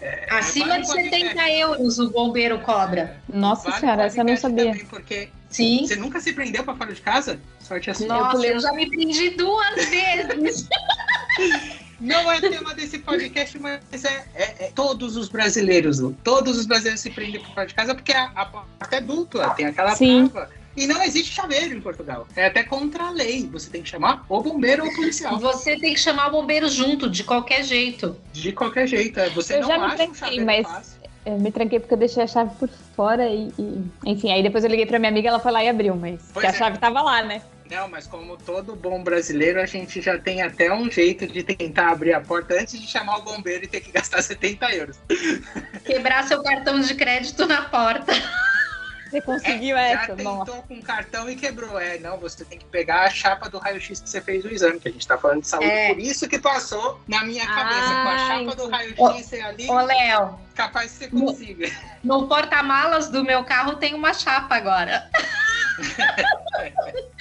É, 0.01 0.27
Acima 0.29 0.79
de 0.79 0.87
70 0.87 1.41
é, 1.41 1.59
euros 1.59 1.99
o 1.99 2.09
bombeiro 2.09 2.59
cobra. 2.59 3.17
Nossa 3.31 3.69
vale 3.69 3.79
senhora, 3.79 4.03
essa 4.03 4.19
eu 4.19 4.25
não 4.25 4.37
sabia. 4.37 4.65
Também, 4.71 4.85
porque 4.85 5.29
Sim. 5.55 5.87
Você 5.87 5.95
nunca 5.95 6.19
se 6.19 6.33
prendeu 6.33 6.65
para 6.65 6.75
fora 6.75 6.93
de 6.93 7.01
casa? 7.01 7.39
Sorte 7.61 7.89
assim. 7.89 8.07
Nossa, 8.07 8.45
eu, 8.45 8.55
eu 8.55 8.59
já 8.59 8.73
me 8.73 8.89
prendi 8.89 9.29
duas 9.31 9.75
vezes. 9.75 10.67
Não 11.97 12.29
é 12.29 12.41
tema 12.41 12.73
desse 12.73 12.99
podcast, 12.99 13.57
mas 13.57 14.03
é, 14.03 14.25
é, 14.35 14.65
é, 14.65 14.71
todos 14.75 15.15
os 15.15 15.29
brasileiros, 15.29 16.01
todos 16.25 16.57
os 16.57 16.65
brasileiros 16.65 16.99
se 16.99 17.09
prendem 17.09 17.41
por 17.41 17.53
fora 17.53 17.65
de 17.65 17.73
casa 17.73 17.95
porque 17.95 18.11
a, 18.11 18.25
a 18.35 18.45
porta 18.45 18.95
é 18.97 18.99
dupla, 18.99 19.51
tem 19.51 19.67
aquela 19.67 19.95
Sim. 19.95 20.27
trava. 20.27 20.49
E 20.75 20.85
não 20.85 21.01
existe 21.01 21.33
chaveiro 21.33 21.73
em 21.73 21.81
Portugal. 21.81 22.27
É 22.35 22.47
até 22.47 22.63
contra 22.63 23.05
a 23.05 23.09
lei. 23.09 23.47
Você 23.51 23.69
tem 23.69 23.81
que 23.81 23.89
chamar 23.89 24.25
o 24.27 24.41
bombeiro 24.41 24.83
ou 24.83 24.89
o 24.89 24.95
policial. 24.95 25.39
Você 25.39 25.77
tem 25.77 25.93
que 25.93 25.99
chamar 25.99 26.27
o 26.27 26.31
bombeiro 26.31 26.67
junto, 26.67 27.09
de 27.09 27.23
qualquer 27.23 27.63
jeito. 27.63 28.15
De 28.33 28.51
qualquer 28.51 28.87
jeito. 28.87 29.19
É. 29.19 29.29
Você 29.29 29.55
eu 29.55 29.61
não 29.61 29.67
já 29.67 29.87
me 29.87 29.95
tranquei, 29.95 30.41
um 30.41 30.45
mas 30.45 30.67
fácil. 30.67 30.99
eu 31.25 31.39
me 31.39 31.51
tranquei 31.51 31.79
porque 31.79 31.93
eu 31.93 31.97
deixei 31.97 32.23
a 32.23 32.27
chave 32.27 32.53
por 32.55 32.69
fora 32.95 33.27
e, 33.29 33.51
e, 33.57 33.83
Enfim, 34.05 34.31
aí 34.31 34.43
depois 34.43 34.63
eu 34.63 34.69
liguei 34.69 34.85
pra 34.85 34.99
minha 34.99 35.09
amiga, 35.11 35.29
ela 35.29 35.39
foi 35.39 35.51
lá 35.51 35.63
e 35.63 35.69
abriu, 35.69 35.95
mas 35.95 36.19
a 36.35 36.47
é. 36.47 36.53
chave 36.53 36.77
tava 36.77 37.01
lá, 37.01 37.23
né? 37.23 37.41
Não, 37.69 37.87
mas 37.87 38.05
como 38.05 38.37
todo 38.37 38.75
bom 38.75 39.01
brasileiro, 39.01 39.59
a 39.59 39.65
gente 39.65 39.99
já 39.99 40.19
tem 40.19 40.41
até 40.41 40.71
um 40.71 40.89
jeito 40.89 41.25
de 41.25 41.41
tentar 41.41 41.89
abrir 41.89 42.13
a 42.13 42.21
porta 42.21 42.53
antes 42.53 42.79
de 42.79 42.87
chamar 42.87 43.17
o 43.17 43.21
bombeiro 43.23 43.63
e 43.63 43.67
ter 43.67 43.81
que 43.81 43.91
gastar 43.91 44.21
70 44.23 44.75
euros. 44.75 44.99
Quebrar 45.83 46.27
seu 46.27 46.43
cartão 46.43 46.79
de 46.79 46.93
crédito 46.93 47.47
na 47.47 47.63
porta. 47.63 48.13
Você 49.09 49.21
conseguiu 49.21 49.77
é, 49.77 49.93
essa, 49.93 50.07
Já 50.07 50.15
tentou 50.15 50.63
com 50.63 50.81
cartão 50.81 51.29
e 51.29 51.35
quebrou. 51.35 51.79
É, 51.79 51.97
não, 51.99 52.17
você 52.17 52.43
tem 52.43 52.57
que 52.57 52.65
pegar 52.65 53.03
a 53.03 53.09
chapa 53.09 53.49
do 53.49 53.57
raio-x 53.57 54.01
que 54.01 54.09
você 54.09 54.19
fez 54.19 54.43
o 54.43 54.49
exame, 54.49 54.79
que 54.79 54.87
a 54.87 54.91
gente 54.91 55.07
tá 55.07 55.17
falando 55.17 55.41
de 55.41 55.47
saúde. 55.47 55.69
É. 55.69 55.93
Por 55.93 55.99
isso 55.99 56.27
que 56.27 56.39
passou 56.39 56.99
na 57.07 57.23
minha 57.23 57.45
cabeça, 57.45 57.89
ah, 57.89 58.03
com 58.03 58.09
a 58.09 58.17
chapa 58.17 58.41
entendi. 58.41 58.55
do 58.57 58.69
raio-x 58.69 59.33
ali. 59.33 59.69
Ô, 59.69 59.79
Léo. 59.79 60.39
Capaz 60.55 60.91
que 60.93 60.97
você 60.99 61.07
consiga. 61.09 61.67
No, 62.03 62.21
no 62.21 62.27
porta-malas 62.27 63.09
do 63.09 63.23
meu 63.23 63.43
carro 63.43 63.75
tem 63.75 63.93
uma 63.93 64.13
chapa 64.13 64.55
agora. 64.55 65.09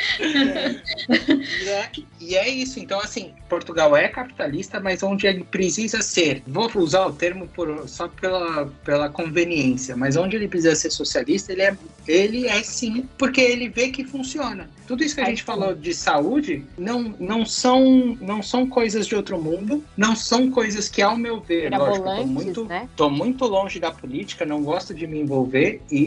e, 2.21 2.37
é, 2.37 2.49
isso. 2.49 2.79
Então, 2.79 3.01
assim, 3.01 3.33
Portugal 3.49 3.97
é 3.97 4.09
capitalista, 4.09 4.81
mas 4.81 5.03
onde 5.03 5.27
ele 5.27 5.45
precisa 5.45 6.03
ser, 6.03 6.43
vou 6.47 6.71
usar 6.77 7.07
o 7.07 7.13
termo 7.13 7.47
por, 7.49 7.89
só 7.89 8.09
pela, 8.09 8.67
pela 8.85 9.09
conveniência, 9.09 9.97
mas 9.97 10.17
onde 10.17 10.37
ele 10.37 10.49
precisa 10.49 10.75
ser 10.75 10.91
socialista, 10.91 11.53
ele 11.53 11.63
é, 11.63 11.77
ele 12.07 12.47
é 12.47 12.63
sim, 12.63 13.09
porque 13.19 13.41
ele 13.41 13.69
vê 13.69 13.89
que 13.89 14.05
funciona. 14.05 14.69
Tudo 14.87 15.03
isso 15.03 15.15
que 15.15 15.21
a 15.23 15.27
gente 15.27 15.43
falou 15.43 15.75
de 15.75 15.95
saúde 15.95 16.65
não, 16.77 17.15
não, 17.19 17.47
são, 17.47 18.19
não 18.21 18.43
são 18.43 18.67
coisas 18.67 19.07
de 19.07 19.17
outro 19.17 19.41
mundo, 19.41 19.83
não 19.97 20.15
são 20.15 20.51
coisas 20.51 20.89
que, 20.89 21.01
ao 21.01 21.17
meu 21.17 21.41
ver, 21.41 21.71
lógico, 21.71 22.05
tô 22.05 22.27
muito, 22.27 22.65
né? 22.65 22.89
tô 22.95 23.11
muito 23.11 23.45
longe 23.47 23.81
da 23.81 23.91
política, 23.91 24.45
não 24.45 24.63
gosto 24.63 24.93
de 24.93 25.07
me 25.07 25.21
envolver 25.21 25.81
e, 25.91 25.99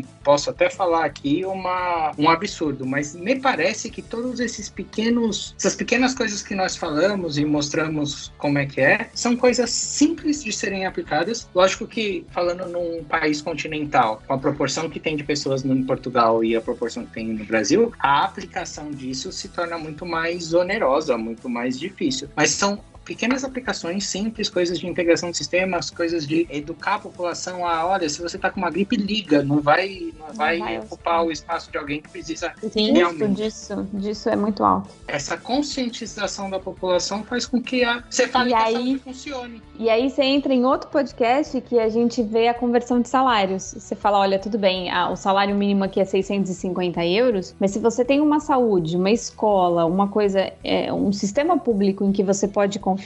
e 0.00 0.04
posso 0.22 0.50
até 0.50 0.68
falar 0.68 1.04
aqui 1.04 1.44
uma, 1.44 2.12
um 2.18 2.28
absurdo, 2.28 2.86
mas 2.86 3.14
me 3.34 3.40
parece 3.40 3.90
que 3.90 4.02
todos 4.02 4.40
esses 4.40 4.68
pequenos, 4.68 5.54
essas 5.56 5.74
pequenas 5.76 6.14
coisas 6.14 6.42
que 6.42 6.54
nós 6.54 6.76
falamos 6.76 7.38
e 7.38 7.44
mostramos 7.44 8.32
como 8.36 8.58
é 8.58 8.66
que 8.66 8.80
é, 8.80 9.08
são 9.14 9.36
coisas 9.36 9.70
simples 9.70 10.42
de 10.42 10.52
serem 10.52 10.84
aplicadas. 10.84 11.48
Lógico 11.54 11.86
que 11.86 12.26
falando 12.30 12.66
num 12.66 13.04
país 13.04 13.40
continental, 13.40 14.22
com 14.26 14.34
a 14.34 14.38
proporção 14.38 14.90
que 14.90 14.98
tem 14.98 15.16
de 15.16 15.22
pessoas 15.22 15.62
no 15.62 15.84
Portugal 15.84 16.42
e 16.42 16.56
a 16.56 16.60
proporção 16.60 17.06
que 17.06 17.12
tem 17.12 17.28
no 17.28 17.44
Brasil, 17.44 17.92
a 17.98 18.24
aplicação 18.24 18.90
disso 18.90 19.30
se 19.30 19.48
torna 19.48 19.78
muito 19.78 20.04
mais 20.04 20.52
onerosa, 20.52 21.16
muito 21.16 21.48
mais 21.48 21.78
difícil. 21.78 22.28
Mas 22.34 22.50
são 22.50 22.80
pequenas 23.10 23.42
aplicações 23.42 24.06
simples, 24.06 24.48
coisas 24.48 24.78
de 24.78 24.86
integração 24.86 25.32
de 25.32 25.36
sistemas, 25.36 25.90
coisas 25.90 26.24
de 26.24 26.46
educar 26.48 26.94
a 26.94 26.98
população 27.00 27.66
a, 27.66 27.84
olha, 27.84 28.08
se 28.08 28.22
você 28.22 28.36
está 28.36 28.52
com 28.52 28.60
uma 28.60 28.70
gripe, 28.70 28.94
liga, 28.94 29.42
não 29.42 29.60
vai, 29.60 30.12
não, 30.16 30.28
não 30.28 30.34
vai, 30.36 30.58
vai 30.60 30.78
ocupar 30.78 31.24
o 31.24 31.32
espaço 31.32 31.72
de 31.72 31.76
alguém 31.76 32.00
que 32.00 32.08
precisa 32.08 32.52
Sim, 32.70 32.92
realmente. 32.92 33.34
disso, 33.34 33.84
disso 33.92 34.28
é 34.28 34.36
muito 34.36 34.62
alto. 34.62 34.90
Essa 35.08 35.36
conscientização 35.36 36.48
da 36.48 36.60
população 36.60 37.24
faz 37.24 37.46
com 37.46 37.60
que 37.60 37.82
a, 37.82 38.04
você 38.08 38.28
fale 38.28 38.50
que 38.50 38.54
aí, 38.54 38.94
a 38.94 38.98
funcione. 39.00 39.60
E 39.76 39.90
aí 39.90 40.08
você 40.08 40.22
entra 40.22 40.54
em 40.54 40.64
outro 40.64 40.88
podcast 40.88 41.60
que 41.62 41.80
a 41.80 41.88
gente 41.88 42.22
vê 42.22 42.46
a 42.46 42.54
conversão 42.54 43.00
de 43.00 43.08
salários. 43.08 43.74
Você 43.76 43.96
fala, 43.96 44.20
olha, 44.20 44.38
tudo 44.38 44.56
bem, 44.56 44.88
ah, 44.88 45.10
o 45.10 45.16
salário 45.16 45.56
mínimo 45.56 45.82
aqui 45.82 45.98
é 45.98 46.04
650 46.04 47.04
euros, 47.06 47.56
mas 47.58 47.72
se 47.72 47.80
você 47.80 48.04
tem 48.04 48.20
uma 48.20 48.38
saúde, 48.38 48.96
uma 48.96 49.10
escola, 49.10 49.84
uma 49.84 50.06
coisa, 50.06 50.52
é, 50.62 50.92
um 50.92 51.12
sistema 51.12 51.58
público 51.58 52.04
em 52.04 52.12
que 52.12 52.22
você 52.22 52.46
pode 52.46 52.78
confiar, 52.78 52.99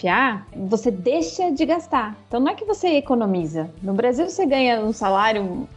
você 0.55 0.91
deixa 0.91 1.51
de 1.51 1.65
gastar. 1.65 2.17
Então 2.29 2.41
não 2.41 2.51
é 2.51 2.55
que 2.55 2.65
você 2.65 2.89
economiza. 2.97 3.71
No 3.83 3.95
Brasil 3.95 4.29
você 4.29 4.45
ganha 4.47 4.81
um 4.81 4.93
salário 4.93 5.69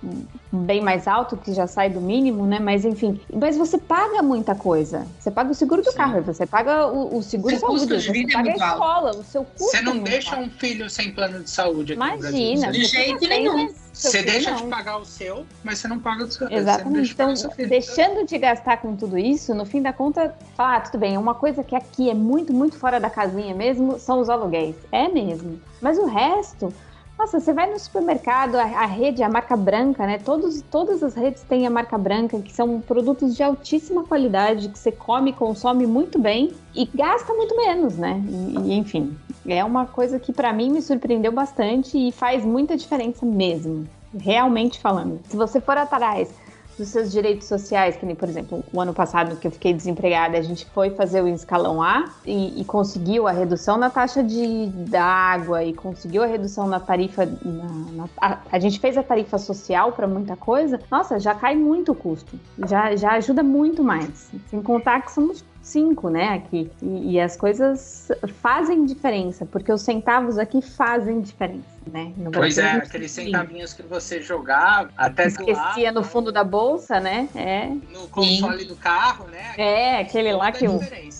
bem 0.51 0.81
mais 0.81 1.07
alto, 1.07 1.35
que 1.35 1.53
já 1.53 1.67
sai 1.67 1.89
do 1.89 1.99
mínimo, 1.99 2.45
né? 2.45 2.59
Mas 2.59 2.85
enfim, 2.85 3.19
mas 3.33 3.57
você 3.57 3.77
paga 3.77 4.21
muita 4.21 4.55
coisa. 4.55 5.05
Você 5.19 5.29
paga 5.29 5.51
o 5.51 5.55
seguro 5.55 5.81
do 5.81 5.91
Sim. 5.91 5.97
carro, 5.97 6.21
você 6.21 6.45
paga 6.45 6.87
o, 6.87 7.17
o 7.17 7.23
seguro 7.23 7.53
de 7.53 7.59
saúde, 7.59 7.85
você 7.85 8.11
é 8.11 8.31
paga 8.31 8.51
a 8.51 8.53
escola, 8.53 9.11
o 9.11 9.23
seu 9.23 9.43
custo. 9.43 9.71
Você 9.71 9.81
não 9.81 9.97
é 9.97 9.99
deixa 9.99 10.35
alto. 10.35 10.47
um 10.47 10.49
filho 10.51 10.89
sem 10.89 11.11
plano 11.11 11.43
de 11.43 11.49
saúde 11.49 11.93
aqui 11.93 12.01
Imagina, 12.01 12.71
de 12.71 12.83
jeito 12.85 13.27
nenhum. 13.27 13.73
Você 13.97 14.21
deixa 14.21 14.51
não. 14.51 14.57
de 14.57 14.63
pagar 14.67 14.97
o 14.97 15.05
seu, 15.05 15.43
mas 15.63 15.79
você 15.79 15.87
não 15.87 15.99
paga 15.99 16.25
o 16.25 16.31
seu. 16.31 16.47
Exatamente. 16.51 17.11
Então, 17.11 17.33
deixando 17.67 18.25
de 18.27 18.37
gastar 18.37 18.77
com 18.77 18.95
tudo 18.95 19.17
isso, 19.17 19.55
no 19.55 19.65
fim 19.65 19.81
da 19.81 19.91
conta, 19.91 20.35
fala, 20.55 20.75
ah, 20.75 20.81
tudo 20.81 20.99
bem, 20.99 21.17
uma 21.17 21.33
coisa 21.33 21.63
que 21.63 21.75
aqui 21.75 22.07
é 22.07 22.13
muito, 22.13 22.53
muito 22.53 22.77
fora 22.77 22.99
da 22.99 23.09
casinha 23.09 23.55
mesmo 23.55 23.97
são 23.99 24.19
os 24.19 24.29
aluguéis. 24.29 24.75
É 24.91 25.07
mesmo. 25.07 25.59
Mas 25.81 25.97
o 25.97 26.05
resto, 26.05 26.71
nossa, 27.17 27.39
você 27.39 27.51
vai 27.51 27.69
no 27.69 27.79
supermercado, 27.79 28.55
a, 28.55 28.63
a, 28.63 28.85
rede, 28.85 29.23
a 29.23 29.29
marca 29.29 29.57
branca, 29.57 30.05
né? 30.05 30.19
Todos, 30.19 30.61
todas 30.61 31.01
as 31.01 31.15
redes 31.15 31.41
têm 31.43 31.65
a 31.65 31.69
marca 31.69 31.97
branca, 31.97 32.39
que 32.39 32.53
são 32.53 32.79
produtos 32.79 33.35
de 33.35 33.41
altíssima 33.41 34.03
qualidade, 34.03 34.69
que 34.69 34.77
você 34.77 34.91
come, 34.91 35.33
consome 35.33 35.87
muito 35.87 36.19
bem 36.19 36.53
e 36.75 36.85
gasta 36.93 37.33
muito 37.33 37.55
menos, 37.57 37.97
né? 37.97 38.21
E, 38.29 38.73
enfim, 38.73 39.17
é 39.47 39.63
uma 39.63 39.87
coisa 39.87 40.19
que 40.19 40.31
para 40.31 40.53
mim 40.53 40.69
me 40.69 40.81
surpreendeu 40.81 41.31
bastante 41.31 41.97
e 41.97 42.11
faz 42.11 42.45
muita 42.45 42.77
diferença 42.77 43.25
mesmo, 43.25 43.87
realmente 44.19 44.79
falando. 44.79 45.19
Se 45.27 45.35
você 45.35 45.59
for 45.59 45.77
atrás 45.77 46.31
dos 46.77 46.89
seus 46.89 47.11
direitos 47.11 47.47
sociais, 47.47 47.95
que 47.95 48.05
nem, 48.05 48.15
por 48.15 48.29
exemplo, 48.29 48.63
o 48.71 48.79
ano 48.79 48.93
passado 48.93 49.35
que 49.37 49.47
eu 49.47 49.51
fiquei 49.51 49.73
desempregada, 49.73 50.37
a 50.37 50.41
gente 50.41 50.65
foi 50.67 50.91
fazer 50.91 51.21
o 51.21 51.27
escalão 51.27 51.81
A 51.81 52.05
e, 52.25 52.61
e 52.61 52.65
conseguiu 52.65 53.27
a 53.27 53.31
redução 53.31 53.77
na 53.77 53.89
taxa 53.89 54.23
de, 54.23 54.67
da 54.67 55.03
água 55.03 55.63
e 55.63 55.73
conseguiu 55.73 56.23
a 56.23 56.27
redução 56.27 56.67
na 56.67 56.79
tarifa. 56.79 57.25
Na, 57.25 58.03
na, 58.03 58.09
a, 58.21 58.37
a, 58.51 58.59
gente 58.59 58.79
fez 58.79 58.97
a 58.97 59.03
tarifa 59.03 59.37
social 59.37 59.91
para 59.91 60.07
muita 60.07 60.35
coisa, 60.35 60.79
nossa, 60.91 61.19
já 61.19 61.33
cai 61.33 61.55
muito 61.55 61.93
o 61.93 61.95
custo, 61.95 62.39
já, 62.67 62.95
já 62.95 63.13
ajuda 63.13 63.41
muito 63.41 63.83
mais. 63.83 64.29
Sem 64.49 64.61
contar 64.61 65.01
que 65.01 65.11
somos 65.11 65.43
cinco, 65.67 66.09
né, 66.09 66.29
aqui. 66.29 66.69
E, 66.81 67.13
e, 67.13 67.19
as 67.19 67.35
coisas 67.35 68.09
fazem 68.41 68.85
diferença, 68.85 69.45
porque 69.45 69.71
os 69.71 69.81
centavos 69.81 70.37
aqui 70.37 70.61
fazem 70.61 71.21
diferença, 71.21 71.65
né? 71.91 72.11
No 72.17 72.31
pois 72.31 72.57
é, 72.57 72.71
aqueles 72.71 73.11
centavinhos 73.11 73.73
que 73.73 73.83
você 73.83 74.21
jogava 74.21 74.89
até 74.97 75.27
Esquecia 75.27 75.91
no 75.91 76.03
fundo 76.03 76.31
da 76.31 76.43
bolsa, 76.43 76.99
né? 76.99 77.27
É. 77.35 77.67
No 77.91 78.07
console 78.07 78.61
Sim. 78.61 78.67
do 78.67 78.75
carro, 78.75 79.27
né? 79.27 79.53
É, 79.57 79.99
aquele 79.99 80.31
lá 80.31 80.51
que 80.51 80.67
o... 80.67 80.79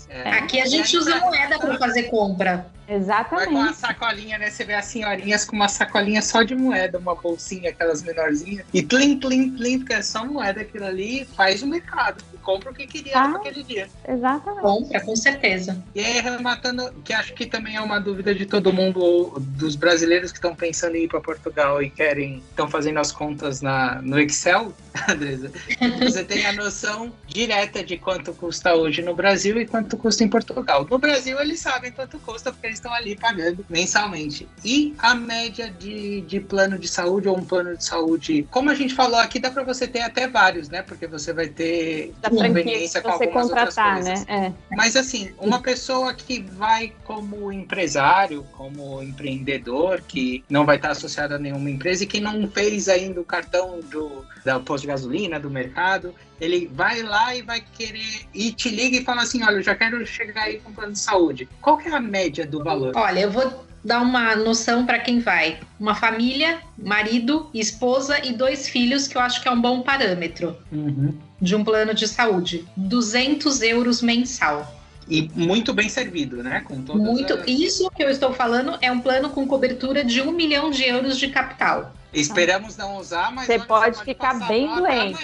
É. 0.09 0.29
Aqui 0.31 0.61
a 0.61 0.65
gente 0.65 0.97
usa 0.97 1.19
moeda 1.19 1.59
para 1.59 1.77
fazer 1.77 2.03
compra. 2.03 2.65
Exatamente. 2.87 3.45
Vai 3.45 3.53
com 3.53 3.59
uma 3.59 3.73
sacolinha, 3.73 4.37
né? 4.37 4.49
Você 4.49 4.63
vê 4.63 4.73
as 4.73 4.85
senhorinhas 4.85 5.43
com 5.43 5.55
uma 5.55 5.67
sacolinha 5.67 6.21
só 6.21 6.41
de 6.41 6.55
moeda, 6.55 6.97
uma 6.97 7.13
bolsinha, 7.15 7.69
aquelas 7.69 8.01
menorzinhas. 8.01 8.65
E 8.73 8.81
plim, 8.81 9.19
plim, 9.19 9.51
plim, 9.51 9.79
porque 9.79 9.93
é 9.93 10.01
só 10.01 10.25
moeda 10.25 10.61
aquilo 10.61 10.85
ali, 10.85 11.25
faz 11.35 11.61
o 11.61 11.67
mercado. 11.67 12.23
Compra 12.47 12.71
o 12.71 12.73
que 12.73 12.87
queria 12.87 13.19
ah, 13.19 13.27
naquele 13.27 13.61
dia. 13.61 13.89
Exatamente. 14.07 14.61
Compra, 14.61 15.01
com 15.01 15.17
certeza. 15.17 15.83
E 15.93 15.99
aí, 15.99 16.21
rematando, 16.21 16.93
que 17.03 17.11
acho 17.11 17.33
que 17.33 17.45
também 17.45 17.75
é 17.75 17.81
uma 17.81 17.99
dúvida 17.99 18.33
de 18.33 18.45
todo 18.45 18.71
mundo, 18.71 19.33
dos 19.37 19.75
brasileiros 19.75 20.31
que 20.31 20.37
estão 20.37 20.55
pensando 20.55 20.95
em 20.95 21.03
ir 21.03 21.07
para 21.09 21.19
Portugal 21.19 21.83
e 21.83 21.89
querem, 21.89 22.41
estão 22.49 22.69
fazendo 22.69 22.99
as 22.99 23.11
contas 23.11 23.59
na, 23.61 24.01
no 24.01 24.17
Excel, 24.17 24.71
Andresa. 25.09 25.51
Você 25.99 26.23
tem 26.23 26.45
a 26.45 26.53
noção 26.53 27.11
direta 27.27 27.83
de 27.83 27.97
quanto 27.97 28.31
custa 28.31 28.73
hoje 28.73 29.01
no 29.01 29.13
Brasil 29.13 29.59
e 29.59 29.65
quanto 29.65 29.97
custa 29.97 30.23
em 30.23 30.29
Portugal. 30.29 30.87
No 30.89 30.97
Brasil, 30.97 31.37
eles 31.41 31.59
sabem 31.59 31.91
quanto 31.91 32.17
custa, 32.19 32.53
porque 32.53 32.67
eles 32.67 32.77
estão 32.77 32.93
ali 32.93 33.17
pagando 33.17 33.65
mensalmente. 33.69 34.47
E 34.63 34.95
a 34.99 35.13
média 35.13 35.69
de, 35.69 36.21
de 36.21 36.39
plano 36.39 36.79
de 36.79 36.87
saúde 36.87 37.27
ou 37.27 37.37
um 37.37 37.43
plano 37.43 37.75
de 37.75 37.83
saúde, 37.83 38.47
como 38.49 38.69
a 38.69 38.73
gente 38.73 38.95
falou 38.95 39.19
aqui, 39.19 39.37
dá 39.37 39.51
para 39.51 39.63
você 39.63 39.85
ter 39.85 39.99
até 39.99 40.29
vários, 40.29 40.69
né? 40.69 40.81
Porque 40.81 41.07
você 41.07 41.33
vai 41.33 41.47
ter 41.47 42.13
conveniência 42.37 43.01
com 43.01 43.09
algumas 43.09 43.47
contratar, 43.47 43.97
outras 43.97 44.05
coisas. 44.05 44.25
Né? 44.25 44.53
É. 44.69 44.75
Mas 44.75 44.95
assim, 44.95 45.31
uma 45.39 45.61
pessoa 45.61 46.13
que 46.13 46.41
vai 46.41 46.93
como 47.03 47.51
empresário, 47.51 48.45
como 48.53 49.01
empreendedor, 49.01 50.01
que 50.07 50.43
não 50.49 50.65
vai 50.65 50.77
estar 50.77 50.91
associado 50.91 51.35
a 51.35 51.39
nenhuma 51.39 51.69
empresa 51.69 52.03
e 52.03 52.07
que 52.07 52.19
não 52.19 52.49
fez 52.49 52.87
ainda 52.89 53.19
o 53.19 53.25
cartão 53.25 53.79
do, 53.79 54.25
da 54.45 54.59
posto 54.59 54.83
de 54.83 54.87
gasolina, 54.87 55.39
do 55.39 55.49
mercado, 55.49 56.13
ele 56.39 56.69
vai 56.73 57.01
lá 57.01 57.35
e 57.35 57.41
vai 57.41 57.61
querer 57.61 58.27
e 58.33 58.51
te 58.51 58.69
liga 58.69 58.97
e 58.97 59.03
fala 59.03 59.23
assim, 59.23 59.43
olha, 59.43 59.55
eu 59.55 59.63
já 59.63 59.75
quero 59.75 60.05
chegar 60.05 60.43
aí 60.43 60.59
com 60.59 60.71
plano 60.71 60.93
de 60.93 60.99
saúde. 60.99 61.49
Qual 61.61 61.77
que 61.77 61.89
é 61.89 61.93
a 61.93 61.99
média 61.99 62.45
do 62.45 62.63
valor? 62.63 62.93
Olha, 62.95 63.19
eu 63.19 63.31
vou 63.31 63.66
dar 63.87 64.01
uma 64.01 64.35
noção 64.35 64.85
para 64.85 64.99
quem 64.99 65.21
vai. 65.21 65.57
Uma 65.79 65.95
família, 65.95 66.59
marido, 66.77 67.49
esposa 67.53 68.19
e 68.21 68.33
dois 68.33 68.67
filhos, 68.67 69.07
que 69.07 69.17
eu 69.17 69.21
acho 69.21 69.41
que 69.41 69.47
é 69.47 69.51
um 69.51 69.61
bom 69.61 69.81
parâmetro 69.81 70.57
uhum. 70.69 71.17
de 71.41 71.55
um 71.55 71.63
plano 71.63 71.93
de 71.93 72.05
saúde. 72.05 72.65
200 72.75 73.61
euros 73.61 74.01
mensal. 74.01 74.76
E 75.09 75.29
muito 75.33 75.73
bem 75.73 75.89
servido, 75.89 76.43
né? 76.43 76.61
Com 76.65 76.75
muito. 76.97 77.33
As... 77.33 77.47
Isso 77.47 77.89
que 77.91 78.03
eu 78.03 78.09
estou 78.09 78.33
falando 78.33 78.77
é 78.81 78.91
um 78.91 78.99
plano 78.99 79.29
com 79.29 79.47
cobertura 79.47 80.03
de 80.03 80.21
um 80.21 80.31
milhão 80.31 80.69
de 80.69 80.83
euros 80.83 81.17
de 81.17 81.29
capital. 81.29 81.93
Esperamos 82.13 82.77
não 82.77 82.97
usar, 82.97 83.31
mas 83.31 83.45
você 83.45 83.59
pode, 83.59 84.03
ficar 84.03 84.47
bem 84.47 84.67
doente. 84.67 85.19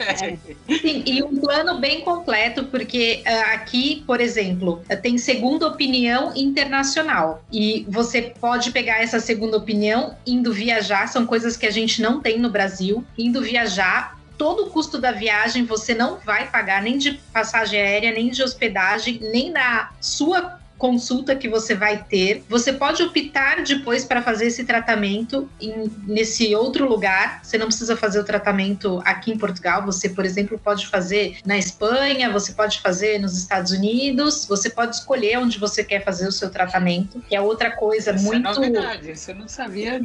É. 0.00 0.36
Sim, 0.78 1.02
e 1.06 1.22
um 1.22 1.36
plano 1.36 1.78
bem 1.78 2.00
completo, 2.00 2.64
porque 2.64 3.22
uh, 3.26 3.54
aqui, 3.54 4.02
por 4.06 4.20
exemplo, 4.20 4.82
tem 5.02 5.18
segunda 5.18 5.68
opinião 5.68 6.32
internacional. 6.34 7.44
E 7.52 7.86
você 7.88 8.22
pode 8.22 8.70
pegar 8.72 9.02
essa 9.02 9.20
segunda 9.20 9.56
opinião 9.56 10.16
indo 10.26 10.52
viajar, 10.52 11.06
são 11.08 11.26
coisas 11.26 11.56
que 11.56 11.66
a 11.66 11.70
gente 11.70 12.00
não 12.00 12.20
tem 12.20 12.38
no 12.38 12.50
Brasil, 12.50 13.04
indo 13.18 13.42
viajar 13.42 14.13
todo 14.36 14.64
o 14.64 14.70
custo 14.70 14.98
da 14.98 15.12
viagem 15.12 15.64
você 15.64 15.94
não 15.94 16.18
vai 16.18 16.50
pagar 16.50 16.82
nem 16.82 16.98
de 16.98 17.12
passagem 17.32 17.80
aérea, 17.80 18.12
nem 18.12 18.30
de 18.30 18.42
hospedagem, 18.42 19.18
nem 19.20 19.50
na 19.50 19.90
sua 20.00 20.58
consulta 20.84 21.34
que 21.34 21.48
você 21.48 21.74
vai 21.74 22.04
ter. 22.04 22.44
Você 22.48 22.72
pode 22.72 23.02
optar 23.02 23.62
depois 23.62 24.04
para 24.04 24.20
fazer 24.20 24.46
esse 24.46 24.64
tratamento 24.64 25.48
em, 25.60 25.90
nesse 26.06 26.54
outro 26.54 26.88
lugar. 26.88 27.40
Você 27.42 27.56
não 27.56 27.68
precisa 27.68 27.96
fazer 27.96 28.20
o 28.20 28.24
tratamento 28.24 29.00
aqui 29.04 29.32
em 29.32 29.38
Portugal. 29.38 29.84
Você, 29.86 30.08
por 30.08 30.24
exemplo, 30.24 30.58
pode 30.58 30.86
fazer 30.86 31.38
na 31.44 31.56
Espanha, 31.56 32.30
você 32.30 32.52
pode 32.52 32.80
fazer 32.80 33.18
nos 33.18 33.38
Estados 33.38 33.72
Unidos. 33.72 34.46
Você 34.46 34.68
pode 34.68 34.96
escolher 34.96 35.38
onde 35.38 35.58
você 35.58 35.82
quer 35.82 36.04
fazer 36.04 36.28
o 36.28 36.32
seu 36.32 36.50
tratamento, 36.50 37.18
que 37.28 37.34
é 37.34 37.40
outra 37.40 37.70
coisa 37.70 38.10
Essa 38.10 38.20
é 38.20 38.22
muito. 38.22 38.48
É 38.48 38.52
novidade, 38.52 39.10
isso 39.10 39.30
eu 39.30 39.36
não 39.36 39.48
sabia. 39.48 40.00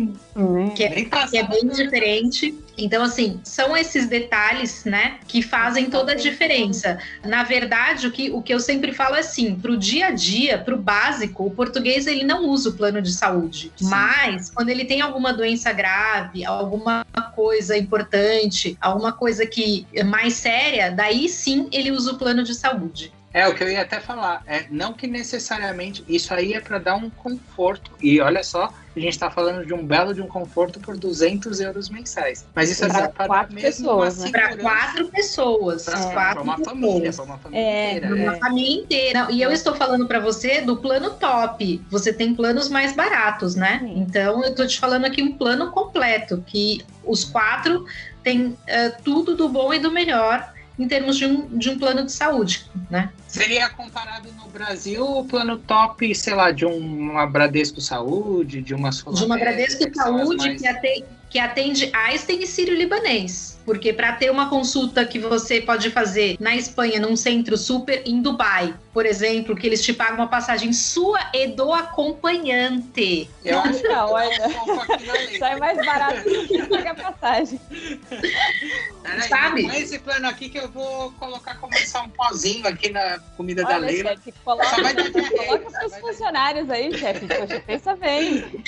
Que 0.76 0.84
é, 0.84 1.04
que 1.30 1.38
é 1.38 1.48
bem 1.48 1.68
diferente. 1.68 2.58
Então, 2.84 3.04
assim, 3.04 3.40
são 3.44 3.76
esses 3.76 4.08
detalhes, 4.08 4.86
né, 4.86 5.20
que 5.28 5.42
fazem 5.42 5.90
toda 5.90 6.14
a 6.14 6.16
diferença. 6.16 6.98
Na 7.24 7.44
verdade, 7.44 8.08
o 8.08 8.12
que, 8.12 8.32
o 8.32 8.42
que 8.42 8.54
eu 8.54 8.60
sempre 8.60 8.94
falo 8.94 9.16
é 9.16 9.20
assim, 9.20 9.56
para 9.56 9.72
o 9.72 9.78
dia 9.78 10.08
a 10.08 10.12
dia, 10.12 10.58
para 10.58 10.74
o 10.74 10.78
básico, 10.78 11.46
o 11.46 11.52
português 11.52 12.08
ele 12.08 12.24
não 12.24 12.48
usa 12.48 12.70
o 12.70 12.74
plano 12.74 13.02
de 13.02 13.12
saúde. 13.12 13.72
Sim. 13.76 13.90
Mas, 13.90 14.50
quando 14.50 14.70
ele 14.70 14.86
tem 14.86 15.02
alguma 15.02 15.34
doença 15.34 15.72
grave, 15.74 16.46
alguma 16.46 17.06
coisa 17.36 17.78
importante, 17.78 18.78
alguma 18.80 19.12
coisa 19.12 19.46
que 19.46 19.86
é 19.94 20.04
mais 20.04 20.34
séria, 20.34 20.92
daí 20.92 21.28
sim 21.28 21.68
ele 21.72 21.92
usa 21.92 22.14
o 22.14 22.18
plano 22.18 22.44
de 22.44 22.56
saúde. 22.56 23.12
É, 23.34 23.48
o 23.48 23.54
que 23.54 23.64
eu 23.64 23.70
ia 23.70 23.82
até 23.82 24.00
falar. 24.00 24.44
É, 24.48 24.66
não 24.70 24.94
que 24.94 25.06
necessariamente 25.06 26.04
isso 26.08 26.34
aí 26.34 26.54
é 26.54 26.60
para 26.60 26.80
dar 26.80 26.96
um 26.96 27.10
conforto. 27.10 27.92
E 28.02 28.20
olha 28.20 28.44
só, 28.44 28.74
a 28.96 29.00
gente 29.00 29.14
está 29.14 29.30
falando 29.30 29.66
de 29.66 29.74
um 29.74 29.86
belo 29.86 30.14
de 30.14 30.22
um 30.22 30.28
conforto 30.28 30.80
por 30.80 30.98
200 30.98 31.60
euros 31.62 31.90
mensais. 31.90 32.46
Mas 32.56 32.72
isso 32.72 32.86
é 32.86 32.90
para 32.90 33.28
quatro 33.28 33.56
pessoas, 33.56 34.18
né? 34.18 34.32
Para 34.32 34.58
quatro 34.58 35.08
pessoas. 35.10 35.86
Para 35.86 36.42
uma 36.42 36.58
família, 36.58 37.14
para 37.14 37.24
uma 37.24 37.38
família 37.38 37.64
é, 37.64 37.92
inteira. 37.98 38.08
Para 38.08 38.16
uma 38.16 38.36
é. 38.36 38.40
família 38.40 38.82
inteira. 38.82 39.28
E 39.30 39.42
eu 39.42 39.52
estou 39.52 39.76
falando 39.76 40.08
para 40.08 40.20
você 40.20 40.62
do 40.62 40.78
plano 40.78 41.12
top. 41.12 41.82
Você 41.92 42.12
tem 42.12 42.34
planos 42.34 42.68
mais 42.68 42.96
baratos, 42.96 43.54
né? 43.54 43.80
Sim. 43.80 44.00
Então 44.00 44.44
eu 44.44 44.50
estou 44.50 44.66
te 44.66 44.80
falando 44.80 45.06
aqui 45.06 45.22
um 45.22 45.34
plano 45.34 45.72
completo, 45.72 46.44
que 46.48 46.84
os 47.04 47.24
quatro 47.24 47.86
têm 48.24 48.48
uh, 48.48 48.58
tudo 49.04 49.36
do 49.36 49.48
bom 49.48 49.72
e 49.72 49.80
do 49.80 49.92
melhor 49.92 50.52
em 50.80 50.88
termos 50.88 51.18
de 51.18 51.26
um, 51.26 51.58
de 51.58 51.70
um 51.70 51.78
plano 51.78 52.06
de 52.06 52.12
saúde, 52.12 52.66
né? 52.90 53.12
Seria 53.28 53.70
comparado 53.70 54.32
no 54.32 54.48
Brasil 54.48 55.06
o 55.06 55.26
plano 55.26 55.58
top, 55.58 56.16
sei 56.16 56.34
lá, 56.34 56.52
de 56.52 56.66
uma 56.66 57.28
Bradesco 57.28 57.82
Saúde, 57.82 58.62
de 58.62 58.74
uma 58.74 58.90
De 58.90 59.26
uma 59.26 59.38
Bradesco 59.38 59.84
Saúde 59.94 60.48
mais... 60.48 60.62
que, 60.62 60.68
atende, 60.68 61.06
que 61.30 61.40
atende 61.40 61.92
Einstein 61.94 62.42
e 62.42 62.48
Sírio-Libanês. 62.48 63.59
Porque 63.70 63.94
para 63.94 64.14
ter 64.14 64.32
uma 64.32 64.50
consulta 64.50 65.06
que 65.06 65.20
você 65.20 65.62
pode 65.62 65.92
fazer 65.92 66.38
na 66.40 66.56
Espanha, 66.56 67.00
num 67.00 67.16
centro 67.16 67.56
super, 67.56 68.02
em 68.04 68.20
Dubai, 68.20 68.74
por 68.92 69.06
exemplo, 69.06 69.56
que 69.56 69.68
eles 69.68 69.84
te 69.84 69.94
pagam 69.94 70.16
uma 70.16 70.28
passagem 70.28 70.74
sua 70.74 71.20
e 71.36 71.46
do 71.46 71.72
acompanhante. 71.72 73.30
Eu 73.46 73.60
acho 73.60 73.80
que 73.80 73.88
olha. 73.88 74.50
Sai 75.38 75.56
mais 75.60 75.78
barato 75.86 76.28
do 76.28 76.48
que 76.48 76.66
pagar 76.66 76.96
passagem. 76.96 77.62
Peraí, 79.04 79.30
Sabe? 79.30 79.64
Com 79.64 79.74
esse 79.74 80.00
plano 80.00 80.28
aqui 80.28 80.50
que 80.50 80.58
eu 80.58 80.68
vou 80.70 81.12
colocar 81.14 81.56
como 81.60 81.78
só 81.86 82.04
um 82.04 82.10
pozinho 82.10 82.68
aqui 82.68 82.90
na 82.90 83.20
comida 83.38 83.64
olha, 83.66 83.74
da 83.76 83.78
Leila. 83.86 84.10
Chefe, 84.10 84.34
coloca, 84.44 84.68
Só 84.68 84.82
vai 84.82 84.96
coloca 84.96 85.68
os 85.68 85.74
seus 85.74 85.96
funcionários 86.00 86.70
aí, 86.72 86.98
chefe. 86.98 87.28
Poxa, 87.28 87.64
pensa 87.68 87.96
bem. 87.96 88.64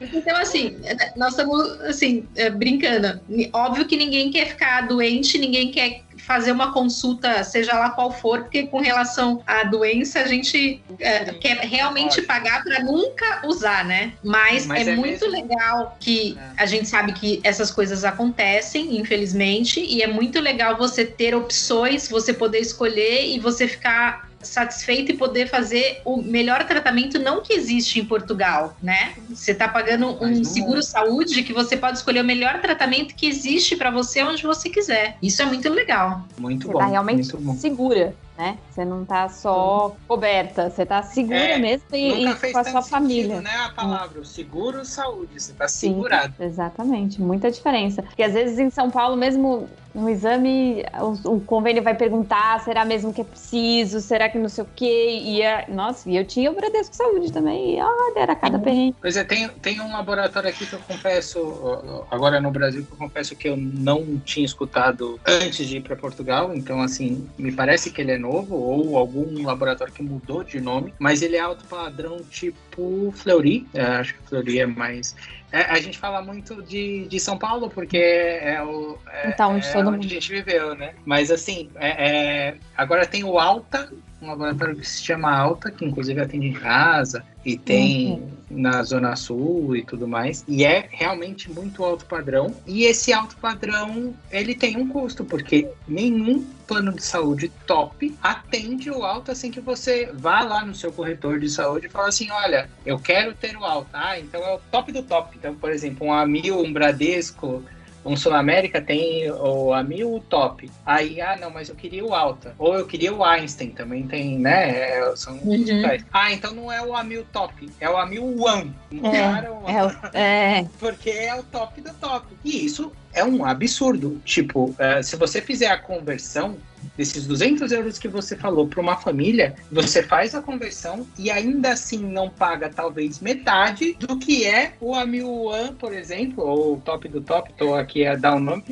Então, 0.00 0.36
assim, 0.36 0.80
nós 1.16 1.32
estamos 1.32 1.80
assim, 1.82 2.26
é, 2.36 2.48
brincando. 2.48 3.20
Óbvio 3.52 3.79
que 3.84 3.96
ninguém 3.96 4.30
quer 4.30 4.46
ficar 4.46 4.82
doente, 4.82 5.38
ninguém 5.38 5.70
quer 5.70 6.02
fazer 6.30 6.52
uma 6.52 6.72
consulta, 6.72 7.42
seja 7.42 7.72
lá 7.72 7.90
qual 7.90 8.12
for, 8.12 8.42
porque 8.42 8.64
com 8.66 8.80
relação 8.80 9.42
à 9.46 9.64
doença 9.64 10.20
a 10.20 10.26
gente 10.26 10.80
é, 11.00 11.24
quer 11.34 11.58
realmente 11.58 12.22
pagar 12.22 12.62
para 12.62 12.84
nunca 12.84 13.42
usar, 13.44 13.84
né? 13.84 14.12
Mas, 14.22 14.66
Mas 14.66 14.86
é, 14.86 14.92
é, 14.92 14.96
muito 14.96 15.28
mesmo... 15.28 15.30
legal 15.30 15.96
que 15.98 16.38
é. 16.38 16.62
a 16.62 16.66
gente 16.66 16.88
sabe 16.88 17.12
que 17.14 17.40
essas 17.42 17.70
coisas 17.70 18.04
acontecem, 18.04 18.96
infelizmente, 18.96 19.80
e 19.80 20.02
é 20.02 20.06
muito 20.06 20.38
legal 20.40 20.76
você 20.76 21.04
ter 21.04 21.34
opções, 21.34 22.08
você 22.08 22.32
poder 22.32 22.60
escolher 22.60 23.26
e 23.26 23.40
você 23.40 23.66
ficar 23.66 24.29
satisfeito 24.42 25.12
e 25.12 25.16
poder 25.16 25.48
fazer 25.48 26.00
o 26.04 26.22
melhor 26.22 26.64
tratamento 26.64 27.18
não 27.18 27.42
que 27.42 27.52
existe 27.52 28.00
em 28.00 28.04
Portugal, 28.04 28.76
né? 28.82 29.14
Você 29.28 29.52
está 29.52 29.68
pagando 29.68 30.22
um 30.22 30.44
seguro 30.44 30.82
saúde 30.82 31.42
que 31.42 31.52
você 31.52 31.76
pode 31.76 31.98
escolher 31.98 32.20
o 32.20 32.24
melhor 32.24 32.60
tratamento 32.60 33.14
que 33.14 33.26
existe 33.26 33.76
para 33.76 33.90
você 33.90 34.22
onde 34.22 34.42
você 34.42 34.68
quiser. 34.68 35.16
Isso 35.22 35.42
é 35.42 35.46
muito 35.46 35.68
legal. 35.68 36.24
Muito 36.38 36.66
você 36.66 36.72
bom. 36.72 36.78
Tá 36.78 36.86
realmente 36.86 37.26
segura 37.58 38.14
né? 38.40 38.56
Você 38.70 38.86
não 38.86 39.04
tá 39.04 39.28
só 39.28 39.94
coberta, 40.08 40.70
você 40.70 40.86
tá 40.86 41.02
segura 41.02 41.36
é, 41.36 41.58
mesmo 41.58 41.84
e, 41.92 42.24
e 42.26 42.52
com 42.52 42.58
a 42.58 42.64
sua 42.64 42.80
família. 42.80 43.36
Sentido, 43.36 43.42
né, 43.42 43.56
a 43.66 43.68
palavra, 43.68 44.24
seguro 44.24 44.82
saúde, 44.82 45.38
você 45.38 45.52
tá 45.52 45.68
segurado. 45.68 46.32
Sim, 46.38 46.44
exatamente, 46.44 47.20
muita 47.20 47.50
diferença. 47.50 48.02
Porque 48.02 48.22
às 48.22 48.32
vezes 48.32 48.58
em 48.58 48.70
São 48.70 48.90
Paulo 48.90 49.14
mesmo 49.14 49.68
no 49.94 50.08
exame 50.08 50.84
o, 51.00 51.36
o, 51.36 51.40
convênio 51.40 51.82
vai 51.82 51.94
perguntar, 51.94 52.60
será 52.60 52.84
mesmo 52.84 53.12
que 53.12 53.20
é 53.20 53.24
preciso, 53.24 54.00
será 54.00 54.28
que 54.28 54.38
não 54.38 54.48
sei 54.48 54.64
o 54.64 54.68
quê, 54.74 55.20
e 55.22 55.42
a, 55.44 55.66
nossa, 55.68 56.08
e 56.08 56.16
eu 56.16 56.24
tinha 56.24 56.50
o 56.50 56.54
Bradesco 56.54 56.94
Saúde 56.94 57.32
também, 57.32 57.76
e 57.76 57.82
olha, 57.82 58.18
era 58.18 58.34
cada 58.34 58.58
perrengue. 58.58 58.96
Pois 59.00 59.16
é, 59.16 59.24
tem, 59.24 59.48
tem 59.48 59.80
um 59.80 59.92
laboratório 59.92 60.48
aqui 60.48 60.66
que 60.66 60.72
eu 60.72 60.80
confesso, 60.80 62.04
agora 62.10 62.40
no 62.40 62.50
Brasil, 62.50 62.84
que 62.84 62.92
eu 62.92 62.98
confesso 62.98 63.36
que 63.36 63.48
eu 63.48 63.56
não 63.56 64.18
tinha 64.24 64.44
escutado 64.44 65.20
antes 65.26 65.66
de 65.66 65.78
ir 65.78 65.82
para 65.82 65.96
Portugal, 65.96 66.54
então 66.54 66.80
assim, 66.80 67.28
me 67.38 67.52
parece 67.52 67.90
que 67.90 68.00
ele 68.00 68.12
é 68.12 68.18
novo, 68.18 68.40
novo 68.40 68.54
ou 68.56 68.96
algum 68.96 69.44
laboratório 69.44 69.92
que 69.92 70.02
mudou 70.02 70.42
de 70.42 70.60
nome, 70.60 70.94
mas 70.98 71.22
ele 71.22 71.36
é 71.36 71.40
alto 71.40 71.64
padrão 71.66 72.20
tipo 72.30 73.12
Fleury, 73.16 73.66
é, 73.74 73.82
acho 73.82 74.14
que 74.14 74.22
Fleury 74.28 74.60
é 74.60 74.66
mais 74.66 75.14
é, 75.52 75.62
a 75.62 75.80
gente 75.80 75.98
fala 75.98 76.22
muito 76.22 76.62
de, 76.62 77.06
de 77.08 77.18
São 77.18 77.36
Paulo 77.36 77.68
porque 77.68 77.98
é 77.98 78.62
o 78.62 78.96
é, 79.06 79.28
então, 79.28 79.54
onde, 79.54 79.66
é 79.66 79.78
onde 79.78 79.90
mundo... 79.90 80.04
a 80.04 80.08
gente 80.08 80.30
viveu, 80.30 80.74
né? 80.74 80.94
Mas 81.04 81.30
assim, 81.30 81.70
é, 81.76 81.88
é, 81.88 82.56
agora 82.76 83.06
tem 83.06 83.24
o 83.24 83.38
Alta, 83.38 83.90
um 84.20 84.26
laboratório 84.28 84.76
que 84.76 84.86
se 84.86 85.02
chama 85.02 85.30
Alta, 85.30 85.70
que 85.70 85.84
inclusive 85.84 86.20
atende 86.20 86.48
em 86.48 86.52
casa 86.52 87.24
e 87.44 87.56
tem 87.56 88.12
uhum. 88.12 88.30
na 88.50 88.82
Zona 88.82 89.16
Sul 89.16 89.74
e 89.74 89.82
tudo 89.82 90.06
mais. 90.06 90.44
E 90.46 90.64
é 90.64 90.88
realmente 90.90 91.50
muito 91.50 91.82
alto 91.82 92.04
padrão. 92.04 92.54
E 92.66 92.84
esse 92.84 93.12
alto 93.12 93.36
padrão, 93.36 94.14
ele 94.30 94.54
tem 94.54 94.76
um 94.76 94.86
custo, 94.88 95.24
porque 95.24 95.68
nenhum 95.88 96.44
plano 96.66 96.92
de 96.92 97.02
saúde 97.02 97.50
top 97.66 98.14
atende 98.22 98.90
o 98.90 99.02
alto 99.04 99.32
assim 99.32 99.50
que 99.50 99.60
você 99.60 100.10
vá 100.12 100.42
lá 100.42 100.64
no 100.64 100.74
seu 100.74 100.92
corretor 100.92 101.40
de 101.40 101.48
saúde 101.48 101.86
e 101.86 101.90
fala 101.90 102.08
assim, 102.08 102.30
olha, 102.30 102.68
eu 102.84 102.98
quero 102.98 103.34
ter 103.34 103.56
o 103.56 103.64
alto. 103.64 103.88
Ah, 103.92 104.18
então 104.18 104.42
é 104.42 104.54
o 104.54 104.60
top 104.70 104.92
do 104.92 105.02
top. 105.02 105.36
Então, 105.36 105.54
por 105.54 105.70
exemplo, 105.70 106.06
um 106.06 106.12
Amil, 106.12 106.60
um 106.60 106.72
Bradesco, 106.72 107.64
um 108.04 108.16
Sul 108.16 108.34
América 108.34 108.80
tem 108.80 109.30
o 109.30 109.72
Amil 109.72 110.14
o 110.14 110.20
top. 110.20 110.70
Aí, 110.84 111.20
ah, 111.20 111.36
não, 111.40 111.50
mas 111.50 111.68
eu 111.68 111.74
queria 111.74 112.04
o 112.04 112.14
Alta. 112.14 112.54
Ou 112.58 112.74
eu 112.74 112.86
queria 112.86 113.14
o 113.14 113.22
Einstein, 113.22 113.70
também 113.70 114.06
tem, 114.06 114.38
né? 114.38 114.70
É, 114.70 115.16
são 115.16 115.34
uhum. 115.36 115.82
Ah, 116.12 116.32
então 116.32 116.54
não 116.54 116.72
é 116.72 116.82
o 116.82 116.96
Amil 116.96 117.26
top, 117.32 117.70
é 117.80 117.88
o 117.88 117.96
Amil 117.96 118.24
One. 118.42 118.74
É, 118.92 120.18
é, 120.18 120.58
é. 120.58 120.66
Porque 120.78 121.10
é 121.10 121.34
o 121.34 121.42
top 121.42 121.80
do 121.80 121.92
top. 121.94 122.26
E 122.44 122.64
isso 122.64 122.92
é 123.12 123.24
um 123.24 123.44
absurdo. 123.44 124.20
Tipo, 124.24 124.70
uh, 124.70 125.02
se 125.02 125.16
você 125.16 125.40
fizer 125.40 125.68
a 125.68 125.78
conversão 125.78 126.56
desses 126.96 127.26
200 127.26 127.72
euros 127.72 127.98
que 127.98 128.08
você 128.08 128.36
falou 128.36 128.66
para 128.66 128.80
uma 128.80 128.96
família, 128.96 129.54
você 129.70 130.02
faz 130.02 130.34
a 130.34 130.42
conversão 130.42 131.06
e 131.18 131.30
ainda 131.30 131.72
assim 131.72 131.98
não 131.98 132.28
paga 132.28 132.68
talvez 132.68 133.20
metade 133.20 133.94
do 133.94 134.18
que 134.18 134.46
é 134.46 134.72
o 134.80 134.90
One, 134.92 135.72
por 135.78 135.92
exemplo, 135.92 136.44
ou 136.44 136.74
o 136.74 136.80
top 136.80 137.08
do 137.08 137.20
top, 137.20 137.50
estou 137.50 137.74
aqui 137.74 138.06
a 138.06 138.16
dar 138.16 138.36
um 138.36 138.40
nome. 138.40 138.64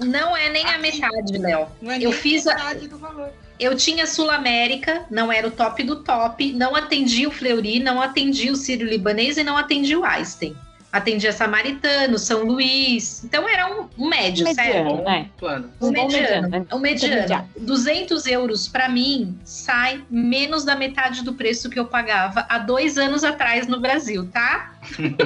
Não 0.00 0.36
é 0.36 0.50
nem 0.50 0.64
a 0.66 0.78
metade, 0.78 1.38
Léo. 1.38 1.66
Não 1.80 1.90
é 1.90 1.98
nem 1.98 2.04
Eu 2.04 2.10
a 2.10 2.14
fiz 2.14 2.44
metade 2.44 2.86
a... 2.86 2.88
do 2.88 2.98
valor. 2.98 3.30
Eu 3.58 3.76
tinha 3.76 4.06
Sul 4.06 4.30
América, 4.30 5.04
não 5.08 5.30
era 5.30 5.46
o 5.46 5.50
top 5.50 5.82
do 5.84 6.02
top, 6.02 6.52
não 6.52 6.74
atendi 6.74 7.24
o 7.26 7.30
Fleury, 7.30 7.78
não 7.78 8.02
atendi 8.02 8.50
o 8.50 8.56
Sírio 8.56 8.86
Libanês 8.86 9.36
e 9.36 9.44
não 9.44 9.56
atendi 9.56 9.94
o 9.96 10.04
Einstein 10.04 10.56
atendia 10.94 11.32
Samaritano, 11.32 12.16
São 12.18 12.44
Luís. 12.44 13.24
Então 13.24 13.48
era 13.48 13.66
um, 13.66 13.88
um 13.98 14.08
médio, 14.08 14.44
mediano, 14.44 14.90
certo? 14.90 15.02
Né? 15.02 15.28
Plano. 15.36 15.70
Um, 15.80 15.88
um 15.88 15.90
mediano. 15.90 16.42
mediano. 16.42 16.66
Um 16.72 16.78
mediano. 16.78 17.48
200 17.58 18.26
euros 18.26 18.68
para 18.68 18.88
mim 18.88 19.36
sai 19.44 20.04
menos 20.08 20.64
da 20.64 20.76
metade 20.76 21.24
do 21.24 21.34
preço 21.34 21.68
que 21.68 21.80
eu 21.80 21.86
pagava 21.86 22.46
há 22.48 22.58
dois 22.58 22.96
anos 22.96 23.24
atrás 23.24 23.66
no 23.66 23.80
Brasil, 23.80 24.28
tá? 24.30 24.72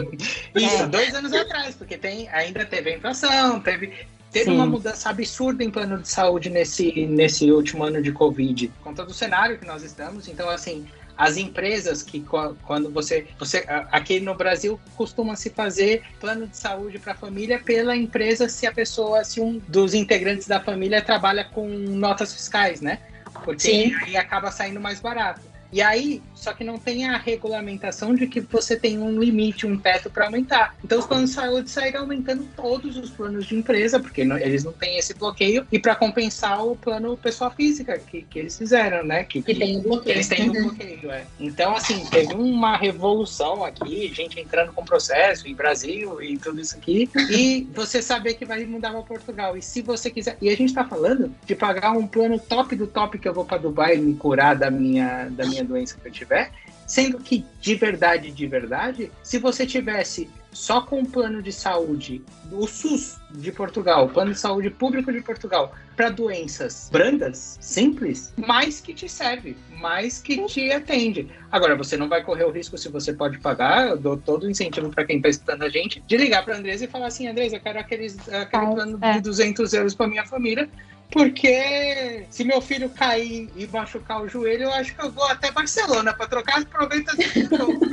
Isso, 0.56 0.82
é. 0.84 0.86
dois 0.86 1.14
anos 1.14 1.34
atrás, 1.34 1.74
porque 1.74 1.98
tem, 1.98 2.28
ainda 2.30 2.64
teve 2.64 2.94
a 2.94 2.96
inflação, 2.96 3.60
teve, 3.60 3.92
Teve 4.30 4.50
Sim. 4.50 4.56
uma 4.56 4.66
mudança 4.66 5.08
absurda 5.08 5.64
em 5.64 5.70
plano 5.70 6.02
de 6.02 6.08
saúde 6.08 6.50
nesse, 6.50 7.06
nesse 7.06 7.50
último 7.50 7.82
ano 7.82 8.02
de 8.02 8.12
Covid, 8.12 8.68
por 8.68 8.84
conta 8.84 9.02
do 9.02 9.14
cenário 9.14 9.58
que 9.58 9.66
nós 9.66 9.82
estamos. 9.82 10.28
Então, 10.28 10.50
assim, 10.50 10.86
as 11.18 11.36
empresas 11.36 12.00
que 12.00 12.24
quando 12.62 12.90
você, 12.90 13.26
você 13.36 13.64
aqui 13.90 14.20
no 14.20 14.36
Brasil 14.36 14.80
costuma 14.94 15.34
se 15.34 15.50
fazer 15.50 16.04
plano 16.20 16.46
de 16.46 16.56
saúde 16.56 17.00
para 17.00 17.12
a 17.12 17.16
família 17.16 17.58
pela 17.58 17.96
empresa 17.96 18.48
se 18.48 18.68
a 18.68 18.72
pessoa, 18.72 19.24
se 19.24 19.40
um 19.40 19.60
dos 19.66 19.94
integrantes 19.94 20.46
da 20.46 20.60
família 20.60 21.02
trabalha 21.02 21.42
com 21.44 21.68
notas 21.68 22.32
fiscais, 22.32 22.80
né? 22.80 23.00
Porque 23.44 23.62
Sim. 23.62 23.94
aí 24.02 24.16
acaba 24.16 24.52
saindo 24.52 24.80
mais 24.80 25.00
barato. 25.00 25.40
E 25.72 25.82
aí, 25.82 26.22
só 26.34 26.52
que 26.52 26.64
não 26.64 26.78
tem 26.78 27.08
a 27.08 27.16
regulamentação 27.16 28.14
de 28.14 28.26
que 28.26 28.40
você 28.40 28.76
tem 28.76 28.98
um 28.98 29.18
limite, 29.18 29.66
um 29.66 29.78
teto 29.78 30.10
para 30.10 30.26
aumentar. 30.26 30.74
Então, 30.82 30.98
os 30.98 31.06
planos 31.06 31.30
de 31.30 31.36
saúde 31.36 31.70
saíram 31.70 32.00
aumentando 32.00 32.46
todos 32.56 32.96
os 32.96 33.10
planos 33.10 33.46
de 33.46 33.54
empresa, 33.54 34.00
porque 34.00 34.24
não, 34.24 34.38
eles 34.38 34.64
não 34.64 34.72
têm 34.72 34.98
esse 34.98 35.14
bloqueio, 35.14 35.66
e 35.70 35.78
para 35.78 35.94
compensar 35.94 36.64
o 36.64 36.76
plano 36.76 37.16
pessoa 37.16 37.50
física 37.50 37.98
que, 37.98 38.22
que 38.22 38.38
eles 38.38 38.56
fizeram, 38.56 39.04
né? 39.04 39.24
Que, 39.24 39.42
que, 39.42 39.52
que 39.52 39.60
tem 39.60 39.76
o 39.76 39.82
bloqueio. 39.82 40.16
Eles 40.16 40.28
têm 40.28 40.48
o 40.48 40.52
uhum. 40.52 40.62
bloqueio, 40.68 41.10
é. 41.10 41.24
Então, 41.38 41.76
assim, 41.76 42.04
teve 42.06 42.34
uma 42.34 42.76
revolução 42.76 43.64
aqui, 43.64 44.12
gente 44.14 44.40
entrando 44.40 44.72
com 44.72 44.84
processo 44.84 45.46
em 45.46 45.54
Brasil 45.54 46.22
e 46.22 46.38
tudo 46.38 46.60
isso 46.60 46.76
aqui, 46.76 47.08
e 47.30 47.68
você 47.74 48.00
saber 48.00 48.34
que 48.34 48.44
vai 48.44 48.64
mudar 48.64 48.90
para 48.90 49.02
Portugal. 49.02 49.56
E 49.56 49.62
se 49.62 49.82
você 49.82 50.10
quiser. 50.10 50.36
E 50.40 50.48
a 50.48 50.56
gente 50.56 50.70
está 50.70 50.84
falando 50.84 51.32
de 51.44 51.54
pagar 51.54 51.92
um 51.92 52.06
plano 52.06 52.38
top 52.38 52.74
do 52.74 52.86
top 52.86 53.18
que 53.18 53.28
eu 53.28 53.34
vou 53.34 53.44
para 53.44 53.58
Dubai 53.58 53.96
me 53.96 54.14
curar 54.14 54.56
da 54.56 54.70
minha, 54.70 55.28
da 55.30 55.46
minha 55.46 55.57
minha 55.58 55.64
doença 55.64 55.98
que 56.00 56.06
eu 56.06 56.12
tiver, 56.12 56.50
sendo 56.86 57.18
que 57.18 57.44
de 57.60 57.74
verdade, 57.74 58.30
de 58.30 58.46
verdade, 58.46 59.10
se 59.22 59.38
você 59.38 59.66
tivesse 59.66 60.28
só 60.50 60.80
com 60.80 61.02
o 61.02 61.06
plano 61.08 61.42
de 61.42 61.52
saúde, 61.52 62.22
o 62.50 62.66
SUS 62.66 63.18
de 63.30 63.52
Portugal, 63.52 64.06
o 64.06 64.08
plano 64.08 64.32
de 64.32 64.38
saúde 64.38 64.70
público 64.70 65.12
de 65.12 65.20
Portugal, 65.20 65.74
para 65.94 66.08
doenças 66.08 66.88
brandas, 66.90 67.58
simples, 67.60 68.32
mais 68.36 68.80
que 68.80 68.94
te 68.94 69.08
serve, 69.08 69.56
mais 69.78 70.20
que 70.20 70.42
te 70.46 70.72
atende. 70.72 71.28
Agora, 71.52 71.76
você 71.76 71.96
não 71.96 72.08
vai 72.08 72.22
correr 72.24 72.44
o 72.44 72.50
risco 72.50 72.78
se 72.78 72.88
você 72.88 73.12
pode 73.12 73.38
pagar, 73.38 73.88
eu 73.88 73.98
dou 73.98 74.16
todo 74.16 74.44
o 74.44 74.50
incentivo 74.50 74.88
para 74.90 75.04
quem 75.04 75.16
está 75.16 75.28
escutando 75.28 75.62
a 75.62 75.68
gente, 75.68 76.00
de 76.00 76.16
ligar 76.16 76.44
para 76.44 76.54
a 76.54 76.58
Andresa 76.58 76.86
e 76.86 76.88
falar 76.88 77.08
assim, 77.08 77.28
Andresa, 77.28 77.56
eu 77.56 77.60
quero 77.60 77.78
aqueles, 77.78 78.16
aquele 78.28 78.66
plano 78.74 78.98
é. 79.02 79.12
de 79.14 79.20
200 79.20 79.72
euros 79.74 79.94
para 79.94 80.08
minha 80.08 80.24
família, 80.24 80.68
porque 81.10 82.26
se 82.30 82.44
meu 82.44 82.60
filho 82.60 82.90
cair 82.90 83.50
e 83.56 83.66
machucar 83.66 84.22
o 84.22 84.28
joelho, 84.28 84.64
eu 84.64 84.72
acho 84.72 84.94
que 84.94 85.04
eu 85.04 85.10
vou 85.10 85.24
até 85.24 85.50
Barcelona 85.50 86.12
para 86.12 86.26
trocar, 86.26 86.60
aproveita 86.60 87.16
de 87.16 87.48
novo. 87.48 87.80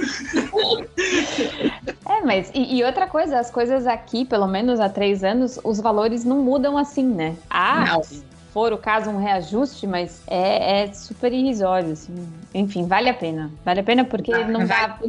É, 2.07 2.21
mas 2.21 2.51
e, 2.53 2.77
e, 2.77 2.83
outra 2.83 3.07
coisa, 3.07 3.39
as 3.39 3.49
coisas 3.49 3.87
aqui, 3.87 4.25
pelo 4.25 4.47
menos 4.47 4.79
há 4.79 4.87
três 4.87 5.23
anos, 5.23 5.59
os 5.63 5.79
valores 5.79 6.23
não 6.23 6.41
mudam 6.41 6.77
assim, 6.77 7.03
né? 7.03 7.35
Ah, 7.49 7.85
não. 7.93 8.03
se 8.03 8.23
for 8.53 8.71
o 8.71 8.77
caso, 8.77 9.09
um 9.09 9.17
reajuste, 9.17 9.87
mas 9.87 10.21
é, 10.27 10.83
é, 10.83 10.93
super 10.93 11.33
irrisório, 11.33 11.91
assim. 11.93 12.13
Enfim, 12.53 12.87
vale 12.87 13.09
a 13.09 13.13
pena. 13.13 13.51
Vale 13.65 13.79
a 13.79 13.83
pena 13.83 14.05
porque 14.05 14.31
ah, 14.31 14.47
não 14.47 14.65
dá. 14.65 14.99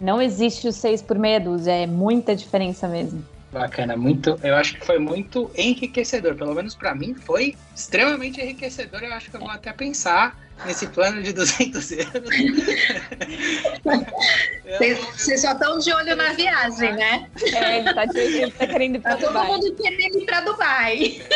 Não 0.00 0.22
existe 0.22 0.68
o 0.68 0.72
seis 0.72 1.02
por 1.02 1.18
meia 1.18 1.40
dúzia, 1.40 1.72
é 1.72 1.86
muita 1.86 2.36
diferença 2.36 2.86
mesmo. 2.86 3.24
Bacana, 3.52 3.96
muito. 3.98 4.40
Eu 4.42 4.56
acho 4.56 4.78
que 4.78 4.86
foi 4.86 4.98
muito 4.98 5.50
enriquecedor. 5.54 6.34
Pelo 6.34 6.54
menos 6.54 6.74
para 6.74 6.94
mim 6.94 7.14
foi 7.14 7.54
extremamente 7.76 8.40
enriquecedor. 8.40 9.02
Eu 9.02 9.12
acho 9.12 9.30
que 9.30 9.36
eu 9.36 9.40
vou 9.40 9.50
até 9.50 9.70
pensar 9.74 10.40
nesse 10.64 10.86
plano 10.86 11.22
de 11.22 11.32
200 11.34 11.92
euros. 11.92 12.30
Vocês 15.14 15.42
só 15.42 15.52
estão 15.52 15.78
de 15.78 15.92
olho 15.92 16.16
na 16.16 16.32
viagem, 16.32 16.94
né? 16.94 17.28
É, 17.54 17.80
ele 17.80 17.92
tá, 17.92 18.04
ele 18.14 18.50
tá 18.52 18.66
querendo 18.66 18.96
ir 18.96 19.00
pra 19.00 19.16
tá 19.16 19.26
Dubai. 19.26 19.46
Todo 19.46 19.52
mundo 19.52 19.76
querendo 19.76 20.18
ir 20.18 20.24
pra 20.24 20.40
Dubai. 20.40 21.20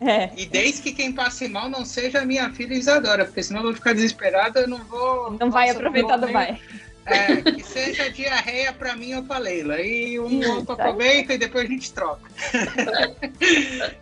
É. 0.00 0.30
E 0.34 0.46
desde 0.46 0.80
que 0.80 0.92
quem 0.92 1.12
passe 1.12 1.46
mal 1.46 1.68
não 1.68 1.84
seja 1.84 2.22
a 2.22 2.24
minha 2.24 2.48
filha 2.50 2.72
Isadora, 2.72 3.26
porque 3.26 3.42
senão 3.42 3.60
eu 3.60 3.66
vou 3.66 3.74
ficar 3.74 3.92
desesperada, 3.92 4.60
eu 4.60 4.68
não 4.68 4.78
vou. 4.78 5.36
Não 5.38 5.50
vai 5.50 5.68
aproveitar 5.68 6.16
Dubai. 6.16 6.58
É, 7.10 7.42
que 7.42 7.62
seja 7.62 8.10
diarreia 8.10 8.72
para 8.72 8.96
mim 8.96 9.14
ou 9.14 9.22
para 9.22 9.38
Leila. 9.38 9.80
E 9.80 10.18
um 10.18 10.48
outro 10.50 10.72
aproveita 10.72 11.34
e 11.34 11.38
depois 11.38 11.64
a 11.64 11.68
gente 11.68 11.92
troca. 11.92 12.30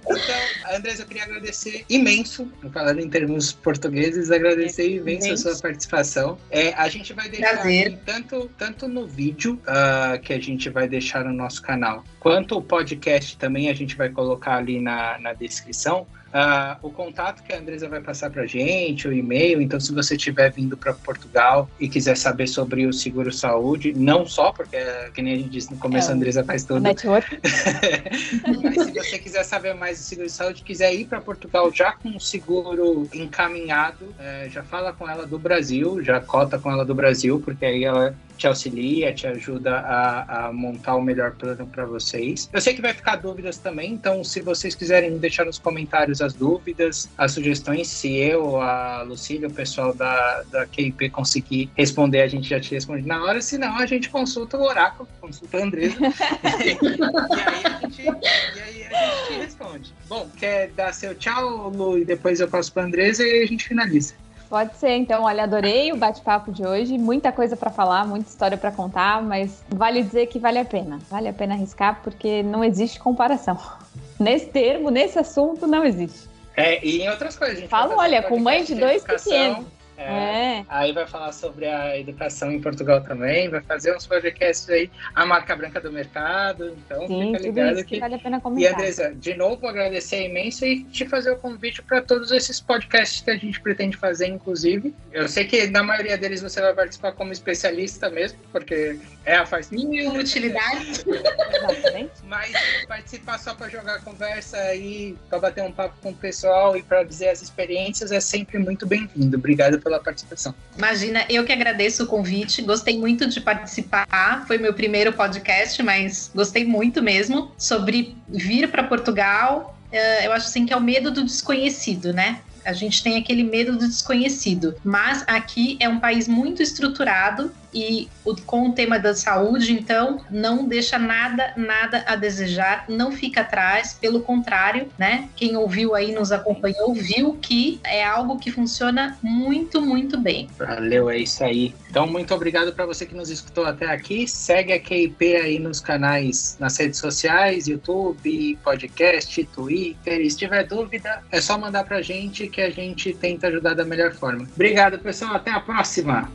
então, 0.02 0.76
Andrés, 0.76 1.00
eu 1.00 1.06
queria 1.06 1.24
agradecer 1.24 1.84
imenso, 1.88 2.50
falando 2.72 3.00
em 3.00 3.08
termos 3.08 3.52
portugueses, 3.52 4.30
agradecer 4.30 4.88
imenso, 4.90 5.32
a 5.32 5.36
sua 5.36 5.56
participação. 5.58 6.38
É, 6.50 6.72
a 6.74 6.88
gente 6.88 7.12
vai 7.12 7.28
deixar 7.28 7.54
aqui, 7.54 7.98
tanto, 8.04 8.50
tanto 8.58 8.88
no 8.88 9.06
vídeo 9.06 9.60
uh, 9.62 10.20
que 10.20 10.32
a 10.32 10.40
gente 10.40 10.68
vai 10.68 10.88
deixar 10.88 11.24
no 11.24 11.32
nosso 11.32 11.62
canal, 11.62 12.04
quanto 12.20 12.56
o 12.56 12.62
podcast 12.62 13.36
também 13.36 13.68
a 13.68 13.74
gente 13.74 13.96
vai 13.96 14.08
colocar 14.10 14.56
ali 14.56 14.80
na, 14.80 15.18
na 15.18 15.32
descrição. 15.32 16.06
Uh, 16.28 16.76
o 16.82 16.90
contato 16.90 17.42
que 17.42 17.52
a 17.52 17.58
Andresa 17.58 17.88
vai 17.88 18.00
passar 18.00 18.30
para 18.30 18.44
gente, 18.44 19.08
o 19.08 19.12
e-mail. 19.12 19.62
Então, 19.62 19.80
se 19.80 19.92
você 19.94 20.14
estiver 20.14 20.52
vindo 20.52 20.76
para 20.76 20.92
Portugal 20.92 21.68
e 21.80 21.88
quiser 21.88 22.16
saber 22.16 22.46
sobre 22.46 22.86
o 22.86 22.92
seguro 22.92 23.32
saúde, 23.32 23.94
não 23.96 24.26
só, 24.26 24.52
porque, 24.52 24.76
que 25.14 25.22
nem 25.22 25.34
a 25.34 25.36
gente 25.38 25.48
disse 25.48 25.72
no 25.72 25.78
começo, 25.78 26.10
é, 26.10 26.12
a 26.12 26.16
Andresa 26.16 26.44
faz 26.44 26.64
tudo. 26.64 26.80
Network. 26.80 27.38
Mas 28.62 28.86
se 28.86 28.92
você 28.92 29.18
quiser 29.18 29.42
saber 29.44 29.74
mais 29.74 29.98
do 29.98 30.04
seguro 30.04 30.28
saúde, 30.28 30.62
quiser 30.62 30.94
ir 30.94 31.06
para 31.06 31.20
Portugal 31.20 31.72
já 31.72 31.92
com 31.92 32.10
o 32.10 32.20
seguro 32.20 33.08
encaminhado, 33.14 34.14
é, 34.18 34.48
já 34.50 34.62
fala 34.62 34.92
com 34.92 35.08
ela 35.08 35.26
do 35.26 35.38
Brasil, 35.38 36.02
já 36.02 36.20
cota 36.20 36.58
com 36.58 36.70
ela 36.70 36.84
do 36.84 36.94
Brasil, 36.94 37.40
porque 37.42 37.64
aí 37.64 37.84
ela 37.84 38.14
te 38.38 38.46
auxilia, 38.46 39.12
te 39.12 39.26
ajuda 39.26 39.80
a, 39.80 40.46
a 40.46 40.52
montar 40.52 40.94
o 40.94 41.02
melhor 41.02 41.32
plano 41.32 41.66
para 41.66 41.84
vocês. 41.84 42.48
Eu 42.52 42.60
sei 42.60 42.72
que 42.72 42.80
vai 42.80 42.94
ficar 42.94 43.16
dúvidas 43.16 43.58
também, 43.58 43.92
então 43.92 44.22
se 44.22 44.40
vocês 44.40 44.74
quiserem 44.74 45.18
deixar 45.18 45.44
nos 45.44 45.58
comentários 45.58 46.22
as 46.22 46.32
dúvidas, 46.32 47.10
as 47.18 47.32
sugestões, 47.32 47.88
se 47.88 48.16
eu, 48.16 48.60
a 48.60 49.02
Lucília, 49.02 49.48
o 49.48 49.52
pessoal 49.52 49.92
da, 49.92 50.44
da 50.50 50.66
QIP 50.66 51.10
conseguir 51.10 51.68
responder, 51.76 52.22
a 52.22 52.28
gente 52.28 52.48
já 52.48 52.60
te 52.60 52.74
responde 52.74 53.06
na 53.06 53.22
hora, 53.24 53.42
senão 53.42 53.76
a 53.76 53.86
gente 53.86 54.08
consulta 54.08 54.56
o 54.56 54.62
oráculo, 54.62 55.08
consulta 55.20 55.58
a 55.58 55.62
Andresa, 55.64 55.98
e, 56.00 56.70
aí 56.70 57.64
a 57.64 57.80
gente, 57.80 58.02
e 58.02 58.60
aí 58.60 58.84
a 58.84 58.88
gente 58.88 59.26
te 59.26 59.32
responde. 59.34 59.92
Bom, 60.08 60.30
quer 60.38 60.70
dar 60.70 60.94
seu 60.94 61.14
tchau, 61.16 61.70
Lu, 61.70 61.98
e 61.98 62.04
depois 62.04 62.38
eu 62.38 62.48
passo 62.48 62.72
para 62.72 62.84
a 62.84 62.86
Andresa 62.86 63.24
e 63.24 63.42
a 63.42 63.46
gente 63.46 63.66
finaliza. 63.66 64.14
Pode 64.48 64.76
ser, 64.76 64.96
então, 64.96 65.24
olha, 65.24 65.42
adorei 65.42 65.92
o 65.92 65.96
bate-papo 65.96 66.50
de 66.50 66.66
hoje, 66.66 66.96
muita 66.96 67.30
coisa 67.30 67.54
para 67.54 67.70
falar, 67.70 68.06
muita 68.06 68.30
história 68.30 68.56
para 68.56 68.72
contar, 68.72 69.22
mas 69.22 69.62
vale 69.68 70.02
dizer 70.02 70.26
que 70.26 70.38
vale 70.38 70.58
a 70.58 70.64
pena, 70.64 70.98
vale 71.10 71.28
a 71.28 71.32
pena 71.32 71.54
arriscar 71.54 72.00
porque 72.02 72.42
não 72.42 72.64
existe 72.64 72.98
comparação. 72.98 73.58
Nesse 74.18 74.46
termo, 74.46 74.90
nesse 74.90 75.16
assunto, 75.16 75.64
não 75.64 75.84
existe. 75.84 76.28
É, 76.56 76.84
e 76.84 77.02
em 77.02 77.08
outras 77.08 77.36
coisas. 77.36 77.70
Fala, 77.70 77.94
olha, 77.94 78.20
com 78.20 78.36
mãe 78.36 78.64
de 78.64 78.74
dois 78.74 79.04
pequenos 79.04 79.64
é, 79.98 80.58
é. 80.60 80.64
Aí 80.68 80.92
vai 80.92 81.06
falar 81.06 81.32
sobre 81.32 81.66
a 81.66 81.98
educação 81.98 82.52
em 82.52 82.60
Portugal 82.60 83.02
também, 83.02 83.48
vai 83.48 83.60
fazer 83.60 83.94
uns 83.96 84.06
podcasts 84.06 84.68
aí, 84.70 84.88
a 85.14 85.26
marca 85.26 85.56
branca 85.56 85.80
do 85.80 85.90
mercado, 85.90 86.76
então 86.78 87.06
Sim, 87.08 87.32
fica 87.32 87.42
ligado 87.42 87.84
que 87.84 87.98
vale 87.98 88.14
a 88.14 88.18
pena 88.18 88.40
comentar. 88.40 88.70
E 88.70 88.74
Andresa, 88.74 89.12
de 89.14 89.34
novo 89.34 89.66
agradecer 89.66 90.24
imenso 90.24 90.64
e 90.64 90.84
te 90.84 91.04
fazer 91.06 91.32
o 91.32 91.36
convite 91.36 91.82
para 91.82 92.00
todos 92.00 92.30
esses 92.30 92.60
podcasts 92.60 93.20
que 93.22 93.30
a 93.30 93.36
gente 93.36 93.60
pretende 93.60 93.96
fazer, 93.96 94.28
inclusive. 94.28 94.94
Eu 95.12 95.28
sei 95.28 95.44
que 95.44 95.66
na 95.66 95.82
maioria 95.82 96.16
deles 96.16 96.40
você 96.40 96.60
vai 96.60 96.74
participar 96.74 97.12
como 97.12 97.32
especialista 97.32 98.08
mesmo, 98.08 98.38
porque 98.52 98.98
é, 99.24 99.44
faz 99.44 99.70
mil 99.70 100.12
utilidades. 100.12 101.04
Mas 102.24 102.52
participar 102.86 103.38
só 103.38 103.54
para 103.54 103.68
jogar 103.68 104.00
conversa 104.02 104.56
aí, 104.58 105.16
para 105.28 105.38
bater 105.38 105.64
um 105.64 105.72
papo 105.72 105.96
com 106.02 106.10
o 106.10 106.14
pessoal 106.14 106.76
e 106.76 106.82
para 106.82 107.02
dizer 107.02 107.30
as 107.30 107.42
experiências 107.42 108.12
é 108.12 108.20
sempre 108.20 108.58
muito 108.58 108.86
bem-vindo. 108.86 109.36
Obrigado 109.36 109.80
pela 109.88 109.98
participação. 109.98 110.54
Imagina, 110.76 111.24
eu 111.30 111.44
que 111.44 111.52
agradeço 111.52 112.04
o 112.04 112.06
convite, 112.06 112.60
gostei 112.60 112.98
muito 112.98 113.26
de 113.26 113.40
participar. 113.40 114.44
Foi 114.46 114.58
meu 114.58 114.74
primeiro 114.74 115.12
podcast, 115.14 115.82
mas 115.82 116.30
gostei 116.34 116.64
muito 116.64 117.02
mesmo 117.02 117.50
sobre 117.56 118.14
vir 118.28 118.70
para 118.70 118.82
Portugal. 118.84 119.74
Uh, 119.90 120.24
eu 120.24 120.32
acho 120.32 120.46
assim 120.46 120.66
que 120.66 120.72
é 120.72 120.76
o 120.76 120.80
medo 120.80 121.10
do 121.10 121.24
desconhecido, 121.24 122.12
né? 122.12 122.40
A 122.64 122.74
gente 122.74 123.02
tem 123.02 123.16
aquele 123.16 123.42
medo 123.42 123.72
do 123.72 123.88
desconhecido. 123.88 124.74
Mas 124.84 125.24
aqui 125.26 125.78
é 125.80 125.88
um 125.88 125.98
país 125.98 126.28
muito 126.28 126.62
estruturado 126.62 127.50
e 127.72 128.08
o, 128.24 128.34
com 128.36 128.68
o 128.68 128.72
tema 128.72 128.98
da 128.98 129.14
saúde, 129.14 129.72
então, 129.72 130.20
não 130.30 130.66
deixa 130.66 130.98
nada, 130.98 131.52
nada 131.56 132.04
a 132.06 132.16
desejar, 132.16 132.84
não 132.88 133.12
fica 133.12 133.42
atrás, 133.42 133.96
pelo 134.00 134.20
contrário, 134.20 134.88
né? 134.98 135.28
Quem 135.36 135.56
ouviu 135.56 135.94
aí, 135.94 136.12
nos 136.12 136.32
acompanhou, 136.32 136.94
viu 136.94 137.38
que 137.40 137.80
é 137.84 138.04
algo 138.04 138.38
que 138.38 138.50
funciona 138.50 139.18
muito, 139.22 139.80
muito 139.80 140.18
bem. 140.18 140.48
Valeu, 140.58 141.10
é 141.10 141.18
isso 141.18 141.44
aí. 141.44 141.74
Então, 141.90 142.06
muito 142.06 142.34
obrigado 142.34 142.72
para 142.72 142.86
você 142.86 143.06
que 143.06 143.14
nos 143.14 143.30
escutou 143.30 143.64
até 143.64 143.86
aqui. 143.86 144.26
Segue 144.26 144.72
a 144.72 144.78
KIP 144.78 145.36
aí 145.36 145.58
nos 145.58 145.80
canais, 145.80 146.56
nas 146.60 146.76
redes 146.76 146.98
sociais, 146.98 147.66
YouTube, 147.66 148.58
podcast, 148.62 149.44
Twitter. 149.44 150.20
E 150.20 150.30
se 150.30 150.36
tiver 150.36 150.64
dúvida, 150.66 151.22
é 151.30 151.40
só 151.40 151.58
mandar 151.58 151.84
pra 151.84 152.02
gente 152.02 152.48
que 152.48 152.60
a 152.60 152.70
gente 152.70 153.14
tenta 153.14 153.48
ajudar 153.48 153.74
da 153.74 153.84
melhor 153.84 154.12
forma. 154.12 154.46
Obrigado, 154.54 154.98
pessoal. 154.98 155.36
Até 155.36 155.50
a 155.50 155.60
próxima. 155.60 156.30